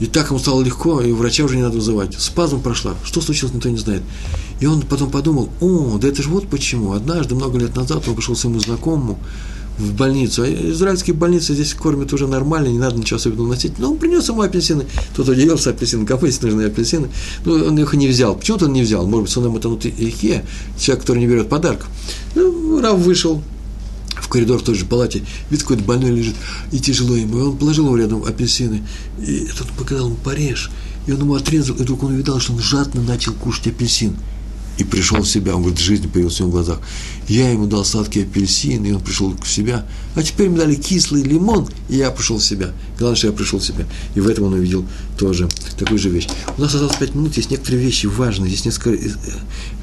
И 0.00 0.06
так 0.06 0.28
ему 0.28 0.38
стало 0.38 0.62
легко, 0.62 1.00
и 1.00 1.10
врача 1.10 1.44
уже 1.44 1.56
не 1.56 1.62
надо 1.62 1.76
вызывать. 1.76 2.14
Спазм 2.14 2.60
прошла. 2.60 2.94
Что 3.02 3.20
случилось, 3.20 3.52
никто 3.52 3.68
не 3.68 3.78
знает. 3.78 4.02
И 4.60 4.66
он 4.66 4.82
потом 4.82 5.10
подумал, 5.10 5.48
о, 5.60 5.98
да 5.98 6.06
это 6.06 6.22
же 6.22 6.28
вот 6.28 6.48
почему. 6.48 6.92
Однажды, 6.92 7.34
много 7.34 7.58
лет 7.58 7.74
назад, 7.74 8.06
он 8.06 8.14
пошел 8.14 8.36
своему 8.36 8.60
знакомому 8.60 9.18
в 9.78 9.94
больницу. 9.94 10.42
А 10.42 10.48
израильские 10.48 11.14
больницы 11.14 11.54
здесь 11.54 11.74
кормят 11.74 12.12
уже 12.12 12.26
нормально, 12.26 12.68
не 12.68 12.78
надо 12.78 12.96
ничего 12.96 13.16
особенного 13.16 13.48
носить. 13.48 13.78
Но 13.78 13.92
он 13.92 13.98
принес 13.98 14.28
ему 14.28 14.42
апельсины. 14.42 14.86
Тот 15.14 15.28
удивился, 15.28 15.70
апельсины, 15.70 16.04
кому 16.04 16.26
если 16.26 16.46
нужны 16.46 16.62
апельсины. 16.64 17.08
Ну, 17.44 17.54
он 17.54 17.78
их 17.78 17.94
не 17.94 18.08
взял. 18.08 18.34
Почему-то 18.34 18.66
он 18.66 18.72
не 18.72 18.82
взял. 18.82 19.06
Может 19.06 19.24
быть, 19.24 19.36
он 19.36 19.44
ему 19.44 19.58
тонут 19.58 19.86
ихе, 19.86 20.44
человек, 20.78 21.02
который 21.02 21.18
не 21.20 21.26
берет 21.26 21.48
подарков. 21.48 21.88
Ну, 22.34 22.80
Рав 22.80 22.98
вышел, 22.98 23.42
в 24.20 24.28
коридор 24.28 24.58
в 24.58 24.62
той 24.62 24.74
же 24.74 24.84
палате, 24.84 25.22
видит, 25.50 25.62
какой-то 25.62 25.84
больной 25.84 26.10
лежит, 26.10 26.34
и 26.72 26.78
тяжело 26.78 27.16
ему, 27.16 27.38
и 27.38 27.42
он 27.42 27.56
положил 27.56 27.86
его 27.86 27.96
рядом 27.96 28.24
апельсины, 28.24 28.82
и 29.24 29.46
этот 29.50 29.68
показал 29.70 30.06
ему 30.06 30.16
порежь, 30.16 30.70
и 31.06 31.12
он 31.12 31.20
ему 31.20 31.34
отрезал, 31.34 31.76
и 31.76 31.82
вдруг 31.82 32.02
он 32.02 32.12
увидал, 32.12 32.40
что 32.40 32.52
он 32.52 32.60
жадно 32.60 33.00
начал 33.02 33.32
кушать 33.32 33.68
апельсин 33.68 34.16
и 34.78 34.84
пришел 34.84 35.20
в 35.20 35.28
себя. 35.28 35.54
Он 35.54 35.62
говорит, 35.62 35.80
жизнь 35.80 36.08
появилась 36.08 36.36
в 36.36 36.40
его 36.40 36.50
глазах. 36.50 36.80
Я 37.28 37.50
ему 37.50 37.66
дал 37.66 37.84
сладкий 37.84 38.22
апельсин, 38.22 38.84
и 38.86 38.92
он 38.92 39.02
пришел 39.02 39.36
в 39.36 39.46
себя. 39.46 39.86
А 40.14 40.22
теперь 40.22 40.48
мне 40.48 40.58
дали 40.58 40.74
кислый 40.74 41.22
лимон, 41.22 41.68
и 41.90 41.96
я 41.96 42.10
пришел 42.10 42.38
в 42.38 42.44
себя. 42.44 42.72
Главное, 42.98 43.16
что 43.16 43.26
я 43.26 43.32
пришел 43.34 43.58
в 43.58 43.64
себя. 43.64 43.86
И 44.14 44.20
в 44.20 44.28
этом 44.28 44.44
он 44.44 44.54
увидел 44.54 44.84
тоже 45.18 45.48
такую 45.78 45.98
же 45.98 46.08
вещь. 46.08 46.26
У 46.56 46.60
нас 46.62 46.74
осталось 46.74 46.96
пять 46.96 47.14
минут, 47.14 47.36
есть 47.36 47.50
некоторые 47.50 47.82
вещи 47.82 48.06
важные, 48.06 48.48
здесь 48.48 48.64
несколько 48.64 48.90
э, 48.90 49.10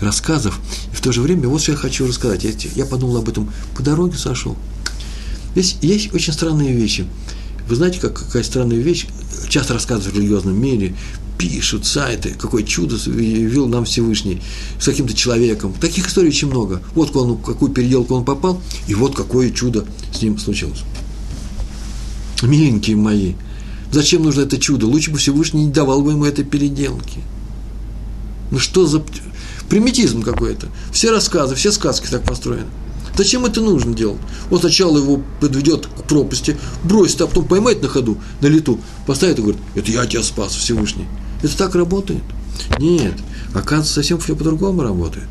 рассказов. 0.02 0.60
И 0.92 0.96
в 0.96 1.02
то 1.02 1.12
же 1.12 1.22
время 1.22 1.48
вот 1.48 1.62
что 1.62 1.74
я 1.74 1.78
хочу 1.78 2.08
рассказать. 2.08 2.44
Я, 2.44 2.52
я 2.76 2.86
подумал 2.86 3.18
об 3.18 3.30
этом 3.30 3.52
по 3.76 3.84
дороге 3.84 4.18
сошел. 4.18 4.58
Здесь 5.54 5.78
есть 5.82 6.14
очень 6.16 6.34
странные 6.34 6.74
вещи. 6.74 7.06
Вы 7.70 7.76
знаете, 7.76 8.00
как, 8.00 8.14
какая 8.14 8.44
странная 8.44 8.78
вещь? 8.78 9.08
Часто 9.50 9.74
рассказывают 9.74 10.16
в 10.16 10.20
религиозном 10.20 10.60
мире, 10.60 10.96
пишут 11.38 11.86
сайты, 11.86 12.36
какое 12.38 12.64
чудо 12.64 12.96
явил 12.96 13.68
нам 13.68 13.86
Всевышний 13.86 14.42
с 14.80 14.86
каким-то 14.86 15.14
человеком. 15.14 15.74
Таких 15.74 16.08
историй 16.08 16.30
очень 16.30 16.50
много. 16.50 16.82
Вот 16.94 17.16
он, 17.16 17.38
какую 17.38 17.72
переделку 17.72 18.16
он 18.16 18.26
попал, 18.26 18.62
и 18.88 18.96
вот 18.96 19.16
какое 19.16 19.50
чудо 19.52 19.86
с 20.14 20.22
ним 20.22 20.38
случилось. 20.38 20.84
Миленькие 22.42 22.96
мои, 22.96 23.34
зачем 23.92 24.24
нужно 24.24 24.42
это 24.42 24.58
чудо? 24.58 24.88
Лучше 24.88 25.12
бы 25.12 25.18
Всевышний 25.18 25.66
не 25.66 25.72
давал 25.72 26.02
бы 26.02 26.12
ему 26.12 26.26
этой 26.26 26.46
переделки. 26.46 27.20
Ну 28.52 28.60
что 28.60 28.86
за 28.86 29.04
примитизм 29.70 30.22
какой-то? 30.22 30.68
Все 30.92 31.12
рассказы, 31.12 31.56
все 31.56 31.72
сказки 31.72 32.08
так 32.10 32.24
построены. 32.24 32.68
Зачем 33.18 33.46
это 33.46 33.62
нужно 33.62 33.96
делать? 33.96 34.20
Он 34.52 34.60
сначала 34.60 34.98
его 34.98 35.22
подведет 35.40 35.88
к 35.88 36.04
пропасти, 36.04 36.58
бросит, 36.84 37.22
а 37.22 37.28
потом 37.28 37.46
поймает 37.46 37.82
на 37.82 37.88
ходу, 37.88 38.18
на 38.42 38.48
лету, 38.48 38.80
поставит 39.08 39.40
и 39.40 39.42
говорит, 39.42 39.62
это 39.74 39.90
я 39.92 40.06
тебя 40.06 40.22
спас, 40.22 40.54
Всевышний. 40.54 41.08
Это 41.46 41.58
так 41.58 41.76
работает? 41.76 42.24
Нет, 42.80 43.14
оказывается, 43.54 43.94
совсем 43.94 44.20
все 44.20 44.36
по-другому 44.36 44.82
работает. 44.82 45.28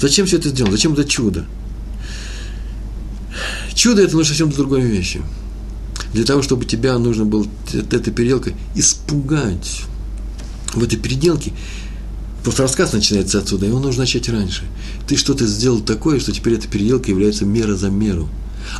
Зачем 0.00 0.26
все 0.26 0.38
это 0.38 0.48
сделано? 0.48 0.72
Зачем 0.72 0.92
это 0.94 1.04
чудо? 1.04 1.44
Чудо– 3.74 4.02
это 4.02 4.16
нужно 4.16 4.30
совсем 4.30 4.50
другой 4.50 4.80
вещи. 4.80 5.22
Для 6.12 6.24
того, 6.24 6.42
чтобы 6.42 6.64
тебя 6.64 6.98
нужно 6.98 7.24
было 7.24 7.46
этой 7.72 8.12
переделкой 8.12 8.56
испугать. 8.74 9.82
В 10.74 10.82
этой 10.82 10.98
переделке 10.98 11.52
Просто 12.42 12.62
рассказ 12.62 12.92
начинается 12.92 13.38
отсюда, 13.38 13.66
его 13.66 13.80
нужно 13.80 14.02
начать 14.02 14.28
раньше. 14.28 14.62
Ты 15.08 15.16
что-то 15.16 15.46
сделал 15.46 15.80
такое, 15.80 16.20
что 16.20 16.30
теперь 16.30 16.54
эта 16.54 16.68
переделка 16.68 17.10
является 17.10 17.44
мера 17.44 17.74
за 17.74 17.90
меру. 17.90 18.28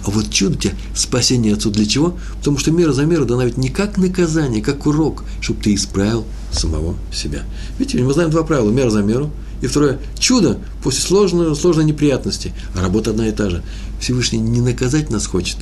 А 0.05 0.11
вот 0.11 0.31
чудо 0.31 0.57
тебе 0.57 0.75
спасение 0.95 1.55
отсюда 1.55 1.77
для 1.77 1.87
чего? 1.87 2.17
Потому 2.39 2.59
что 2.59 2.71
мера 2.71 2.93
за 2.93 3.05
меру 3.05 3.25
дана 3.25 3.45
ведь 3.45 3.57
не 3.57 3.69
как 3.69 3.99
наказание, 3.99 4.63
как 4.63 4.87
урок, 4.87 5.25
чтобы 5.41 5.63
ты 5.63 5.75
исправил 5.75 6.25
самого 6.53 6.97
себя. 7.13 7.45
Видите, 7.79 8.03
мы 8.03 8.13
знаем 8.13 8.31
два 8.31 8.43
правила. 8.43 8.71
Мера 8.71 8.91
за 8.91 9.03
меру. 9.03 9.31
И 9.63 9.67
второе, 9.69 9.99
чудо 10.19 10.59
после 10.83 11.01
сложной, 11.01 11.57
сложной 11.57 11.85
неприятности. 11.85 12.53
А 12.75 12.83
работа 12.83 13.11
одна 13.11 13.29
и 13.29 13.33
та 13.33 13.49
же. 13.49 13.63
Всевышний 14.01 14.39
не 14.39 14.61
наказать 14.61 15.09
нас 15.09 15.27
хочет, 15.27 15.57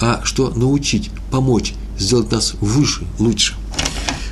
а 0.00 0.22
что 0.24 0.50
научить, 0.50 1.10
помочь, 1.30 1.74
сделать 1.98 2.32
нас 2.32 2.54
выше, 2.60 3.06
лучше. 3.18 3.54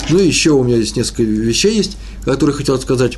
Ну 0.08 0.18
и 0.18 0.26
еще 0.26 0.52
у 0.52 0.64
меня 0.64 0.76
здесь 0.76 0.96
несколько 0.96 1.24
вещей 1.24 1.76
есть 1.76 1.98
который 2.26 2.54
хотел 2.54 2.78
сказать, 2.80 3.16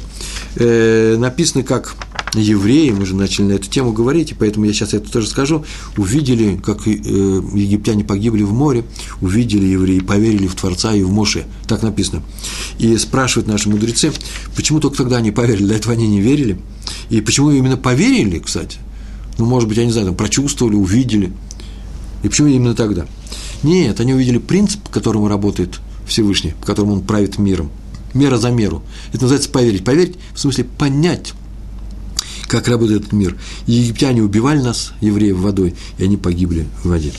э, 0.56 1.16
написаны 1.18 1.64
как 1.64 1.96
евреи, 2.34 2.90
мы 2.90 3.06
же 3.06 3.14
начали 3.14 3.46
на 3.46 3.52
эту 3.52 3.68
тему 3.68 3.92
говорить, 3.92 4.32
и 4.32 4.34
поэтому 4.34 4.66
я 4.66 4.72
сейчас 4.72 4.94
это 4.94 5.10
тоже 5.10 5.28
скажу, 5.28 5.64
увидели, 5.96 6.56
как 6.56 6.86
э, 6.86 6.90
египтяне 6.90 8.04
погибли 8.04 8.42
в 8.42 8.52
море, 8.52 8.84
увидели 9.20 9.66
евреи, 9.66 10.00
поверили 10.00 10.46
в 10.46 10.54
Творца 10.54 10.94
и 10.94 11.02
в 11.02 11.10
Моше, 11.10 11.46
так 11.66 11.82
написано. 11.82 12.22
И 12.78 12.96
спрашивают 12.98 13.48
наши 13.48 13.68
мудрецы, 13.68 14.12
почему 14.54 14.80
только 14.80 14.98
тогда 14.98 15.16
они 15.16 15.30
поверили, 15.30 15.66
до 15.66 15.74
этого 15.74 15.94
они 15.94 16.06
не 16.06 16.20
верили, 16.20 16.58
и 17.10 17.20
почему 17.20 17.50
именно 17.50 17.76
поверили, 17.76 18.38
кстати, 18.38 18.78
ну, 19.38 19.46
может 19.46 19.68
быть, 19.68 19.78
я 19.78 19.84
не 19.84 19.92
знаю, 19.92 20.08
там, 20.08 20.16
прочувствовали, 20.16 20.74
увидели, 20.74 21.32
и 22.22 22.28
почему 22.28 22.48
именно 22.48 22.74
тогда? 22.74 23.06
Нет, 23.62 24.00
они 24.00 24.14
увидели 24.14 24.38
принцип, 24.38 24.82
по 24.82 24.90
которому 24.90 25.28
работает 25.28 25.80
Всевышний, 26.06 26.54
по 26.60 26.66
которому 26.66 26.94
он 26.94 27.02
правит 27.02 27.38
миром– 27.38 27.70
мера 28.14 28.38
за 28.38 28.50
меру. 28.50 28.82
Это 29.12 29.22
называется 29.22 29.50
поверить. 29.50 29.84
Поверить 29.84 30.16
в 30.34 30.40
смысле 30.40 30.64
понять, 30.64 31.32
как 32.48 32.66
работает 32.66 33.02
этот 33.02 33.12
мир. 33.12 33.36
Египтяне 33.66 34.22
убивали 34.22 34.60
нас, 34.60 34.92
евреев, 35.00 35.36
водой, 35.36 35.74
и 35.98 36.04
они 36.04 36.16
погибли 36.16 36.66
в 36.82 36.88
воде. 36.88 37.12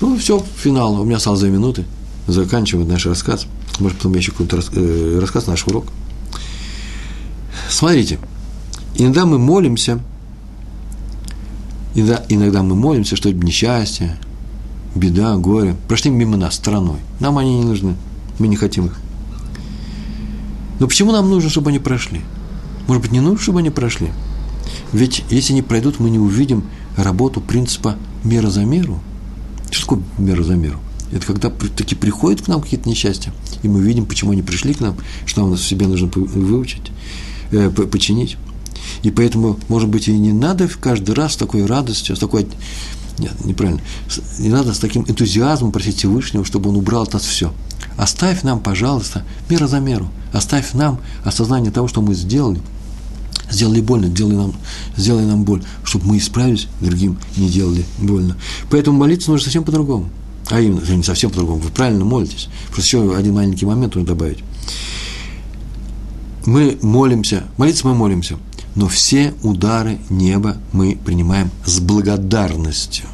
Ну, 0.00 0.18
все, 0.18 0.44
финал. 0.56 1.00
У 1.00 1.04
меня 1.04 1.16
осталось 1.16 1.40
две 1.40 1.50
минуты. 1.50 1.84
Заканчиваем 2.26 2.88
наш 2.88 3.06
рассказ. 3.06 3.46
Может, 3.78 3.98
потом 3.98 4.12
я 4.12 4.18
еще 4.18 4.32
какой-то 4.32 4.60
э, 4.72 5.18
рассказ, 5.20 5.46
наш 5.46 5.66
урок. 5.66 5.86
Смотрите, 7.70 8.18
иногда 8.96 9.24
мы 9.24 9.38
молимся, 9.38 10.00
иногда, 11.94 12.24
иногда 12.28 12.62
мы 12.62 12.74
молимся, 12.74 13.14
что 13.14 13.32
несчастье, 13.32 14.18
беда, 14.94 15.36
горе 15.36 15.76
прошли 15.86 16.10
мимо 16.10 16.36
нас 16.36 16.56
стороной. 16.56 16.98
Нам 17.20 17.38
они 17.38 17.58
не 17.58 17.64
нужны, 17.64 17.94
мы 18.38 18.48
не 18.48 18.56
хотим 18.56 18.86
их. 18.86 18.96
Но 20.80 20.88
почему 20.88 21.12
нам 21.12 21.30
нужно, 21.30 21.48
чтобы 21.48 21.70
они 21.70 21.78
прошли? 21.78 22.22
Может 22.88 23.02
быть, 23.02 23.12
не 23.12 23.20
нужно, 23.20 23.40
чтобы 23.40 23.60
они 23.60 23.70
прошли? 23.70 24.10
Ведь 24.92 25.24
если 25.30 25.52
они 25.52 25.62
пройдут, 25.62 26.00
мы 26.00 26.10
не 26.10 26.18
увидим 26.18 26.64
работу 26.96 27.40
принципа 27.40 27.96
мера 28.24 28.50
за 28.50 28.64
меру. 28.64 29.00
Что 29.70 29.82
такое 29.82 30.02
мера 30.18 30.42
за 30.42 30.54
меру? 30.54 30.78
Это 31.12 31.26
когда 31.26 31.50
таки 31.50 31.94
приходят 31.94 32.42
к 32.42 32.48
нам 32.48 32.60
какие-то 32.60 32.88
несчастья, 32.88 33.32
и 33.62 33.68
мы 33.68 33.80
видим, 33.80 34.04
почему 34.04 34.32
они 34.32 34.42
пришли 34.42 34.74
к 34.74 34.80
нам, 34.80 34.96
что 35.24 35.42
нам 35.42 35.52
в 35.52 35.60
себе 35.60 35.86
нужно 35.86 36.10
выучить, 36.14 36.90
э, 37.50 37.70
починить. 37.70 38.36
И 39.02 39.10
поэтому, 39.10 39.58
может 39.68 39.88
быть, 39.88 40.08
и 40.08 40.12
не 40.12 40.32
надо 40.32 40.68
каждый 40.68 41.14
раз 41.14 41.34
с 41.34 41.36
такой 41.36 41.64
радостью, 41.64 42.16
с 42.16 42.18
такой... 42.18 42.46
Нет, 43.18 43.32
неправильно. 43.44 43.80
Не 44.38 44.48
надо 44.48 44.74
с 44.74 44.78
таким 44.78 45.02
энтузиазмом 45.02 45.72
просить 45.72 45.96
Всевышнего, 45.96 46.44
чтобы 46.44 46.70
он 46.70 46.76
убрал 46.76 47.02
от 47.02 47.14
нас 47.14 47.22
все– 47.22 47.52
Оставь 47.98 48.44
нам, 48.44 48.60
пожалуйста, 48.60 49.24
мера 49.50 49.66
за 49.66 49.80
меру. 49.80 50.08
Оставь 50.32 50.72
нам 50.72 51.00
осознание 51.24 51.72
того, 51.72 51.88
что 51.88 52.00
мы 52.00 52.14
сделали. 52.14 52.60
Сделали 53.50 53.80
больно, 53.80 54.08
сделай 54.08 54.36
нам, 54.36 54.54
сделай 54.96 55.24
нам 55.24 55.44
боль, 55.44 55.62
чтобы 55.82 56.06
мы 56.06 56.18
исправились, 56.18 56.68
другим 56.80 57.18
не 57.36 57.48
делали 57.48 57.84
больно. 57.98 58.36
Поэтому 58.70 58.98
молиться 58.98 59.30
нужно 59.30 59.44
совсем 59.44 59.64
по-другому. 59.64 60.10
А 60.50 60.60
именно, 60.60 60.80
не 60.80 61.02
совсем 61.02 61.30
по-другому, 61.30 61.60
вы 61.60 61.70
правильно 61.70 62.04
молитесь. 62.04 62.48
Просто 62.66 62.82
еще 62.82 63.16
один 63.16 63.34
маленький 63.34 63.66
момент 63.66 63.94
нужно 63.94 64.08
добавить. 64.08 64.38
Мы 66.44 66.78
молимся, 66.82 67.44
молиться 67.56 67.86
мы 67.86 67.94
молимся, 67.94 68.36
но 68.74 68.88
все 68.88 69.34
удары 69.42 69.98
неба 70.08 70.56
мы 70.72 70.98
принимаем 71.02 71.50
с 71.64 71.80
благодарностью, 71.80 73.06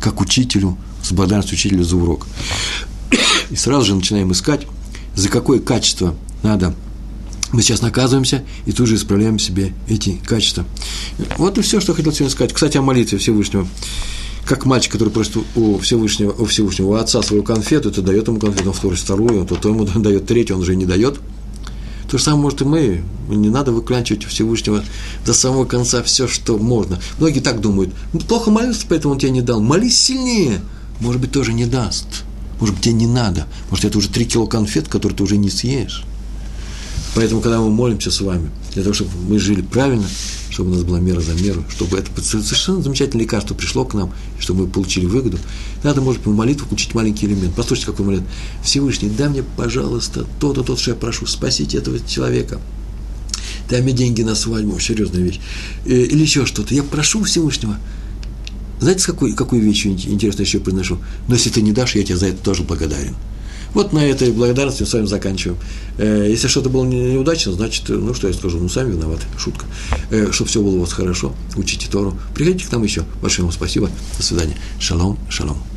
как 0.00 0.20
учителю, 0.20 0.76
с 1.02 1.12
благодарностью 1.12 1.56
учителю 1.56 1.84
за 1.84 1.96
урок 1.96 2.26
и 3.50 3.56
сразу 3.56 3.86
же 3.86 3.94
начинаем 3.94 4.32
искать, 4.32 4.66
за 5.14 5.28
какое 5.28 5.60
качество 5.60 6.14
надо. 6.42 6.74
Мы 7.54 7.62
сейчас 7.62 7.82
наказываемся 7.82 8.42
и 8.66 8.72
тут 8.72 8.88
же 8.88 8.96
исправляем 8.96 9.38
себе 9.38 9.72
эти 9.88 10.20
качества. 10.26 10.64
Вот 11.38 11.56
и 11.56 11.62
все, 11.62 11.78
что 11.78 11.94
хотел 11.94 12.10
сегодня 12.10 12.32
сказать. 12.32 12.52
Кстати, 12.52 12.78
о 12.78 12.82
молитве 12.82 13.16
Всевышнего. 13.16 13.64
Как 14.44 14.66
мальчик, 14.66 14.90
который 14.90 15.10
просит 15.10 15.36
у 15.54 15.78
Всевышнего, 15.78 16.32
у 16.32 16.46
Всевышнего, 16.46 16.88
у 16.88 16.94
отца 16.94 17.22
свою 17.22 17.44
конфету, 17.44 17.92
то 17.92 18.02
дает 18.02 18.26
ему 18.26 18.40
конфету, 18.40 18.70
он 18.70 18.74
вторую, 18.74 18.96
вторую, 18.96 19.46
то, 19.46 19.54
то 19.54 19.68
ему 19.68 19.84
дает 19.94 20.26
третью, 20.26 20.56
он 20.56 20.62
уже 20.62 20.74
не 20.74 20.84
дает. 20.84 21.20
То 22.10 22.18
же 22.18 22.24
самое 22.24 22.42
может 22.42 22.60
и 22.62 22.64
мы. 22.64 23.04
Не 23.28 23.50
надо 23.50 23.70
выклянчивать 23.70 24.26
у 24.26 24.28
Всевышнего 24.30 24.82
до 25.24 25.32
самого 25.32 25.64
конца 25.64 26.02
все, 26.02 26.26
что 26.26 26.58
можно. 26.58 26.98
Многие 27.20 27.38
так 27.38 27.60
думают. 27.60 27.94
«Ну, 28.12 28.18
плохо 28.18 28.50
молился, 28.50 28.84
поэтому 28.88 29.14
он 29.14 29.20
тебе 29.20 29.30
не 29.30 29.42
дал. 29.42 29.60
Молись 29.60 29.96
сильнее. 29.96 30.60
Может 30.98 31.20
быть, 31.20 31.30
тоже 31.30 31.52
не 31.52 31.66
даст. 31.66 32.24
Может 32.58 32.74
быть, 32.74 32.84
тебе 32.84 32.94
не 32.94 33.06
надо. 33.06 33.46
Может, 33.70 33.84
это 33.84 33.98
уже 33.98 34.08
три 34.08 34.24
кило 34.24 34.48
конфет, 34.48 34.88
которые 34.88 35.16
ты 35.16 35.22
уже 35.22 35.36
не 35.36 35.50
съешь. 35.50 36.04
Поэтому, 37.14 37.40
когда 37.40 37.60
мы 37.60 37.70
молимся 37.70 38.10
с 38.10 38.20
вами, 38.20 38.50
для 38.72 38.82
того, 38.82 38.92
чтобы 38.92 39.10
мы 39.28 39.38
жили 39.38 39.62
правильно, 39.62 40.06
чтобы 40.50 40.70
у 40.70 40.74
нас 40.74 40.82
была 40.82 40.98
мера 40.98 41.20
за 41.20 41.34
меру, 41.34 41.64
чтобы 41.68 41.98
это 41.98 42.10
совершенно 42.22 42.82
замечательное 42.82 43.24
лекарство 43.24 43.54
пришло 43.54 43.84
к 43.84 43.94
нам, 43.94 44.12
чтобы 44.38 44.64
мы 44.64 44.70
получили 44.70 45.06
выгоду, 45.06 45.38
надо, 45.84 46.00
может 46.00 46.22
быть, 46.22 46.32
в 46.32 46.36
молитву 46.36 46.66
включить 46.66 46.94
маленький 46.94 47.26
элемент. 47.26 47.54
Послушайте, 47.54 47.92
какой 47.92 48.06
молитва. 48.06 48.26
Всевышний, 48.62 49.10
дай 49.10 49.28
мне, 49.28 49.44
пожалуйста, 49.56 50.26
то-то, 50.40 50.62
то, 50.62 50.76
что 50.76 50.90
я 50.90 50.96
прошу, 50.96 51.26
спасите 51.26 51.78
этого 51.78 52.00
человека. 52.00 52.60
Дай 53.70 53.80
мне 53.80 53.92
деньги 53.92 54.22
на 54.22 54.34
свадьбу, 54.34 54.78
серьезная 54.80 55.22
вещь. 55.22 55.40
Э, 55.86 55.94
или 55.94 56.22
еще 56.22 56.46
что-то. 56.46 56.74
Я 56.74 56.82
прошу 56.82 57.22
Всевышнего, 57.22 57.78
знаете, 58.80 59.06
какую, 59.06 59.34
какую 59.34 59.62
вещь 59.62 59.86
интересную 59.86 60.46
еще 60.46 60.58
произношу? 60.58 60.98
Но 61.28 61.34
если 61.34 61.48
ты 61.48 61.62
не 61.62 61.72
дашь, 61.72 61.94
я 61.94 62.02
тебе 62.02 62.16
за 62.16 62.26
это 62.26 62.42
тоже 62.42 62.64
благодарен. 62.64 63.14
Вот 63.74 63.92
на 63.92 64.04
этой 64.04 64.30
благодарности 64.30 64.82
мы 64.82 64.86
с 64.86 64.94
вами 64.94 65.06
заканчиваем. 65.06 65.58
Э, 65.98 66.26
если 66.28 66.48
что-то 66.48 66.70
было 66.70 66.84
неудачно, 66.84 67.52
значит, 67.52 67.88
ну 67.88 68.14
что 68.14 68.28
я 68.28 68.34
скажу, 68.34 68.58
ну 68.58 68.68
сами 68.68 68.92
виноваты, 68.92 69.26
шутка. 69.36 69.66
Э, 70.10 70.30
чтобы 70.30 70.48
все 70.48 70.62
было 70.62 70.76
у 70.76 70.80
вас 70.80 70.92
хорошо, 70.92 71.34
учите 71.56 71.88
Тору. 71.90 72.16
Приходите 72.34 72.66
к 72.68 72.72
нам 72.72 72.84
еще. 72.84 73.04
Большое 73.20 73.44
вам 73.44 73.52
спасибо. 73.52 73.90
До 74.16 74.22
свидания. 74.22 74.56
Шалом, 74.78 75.18
шалом. 75.28 75.73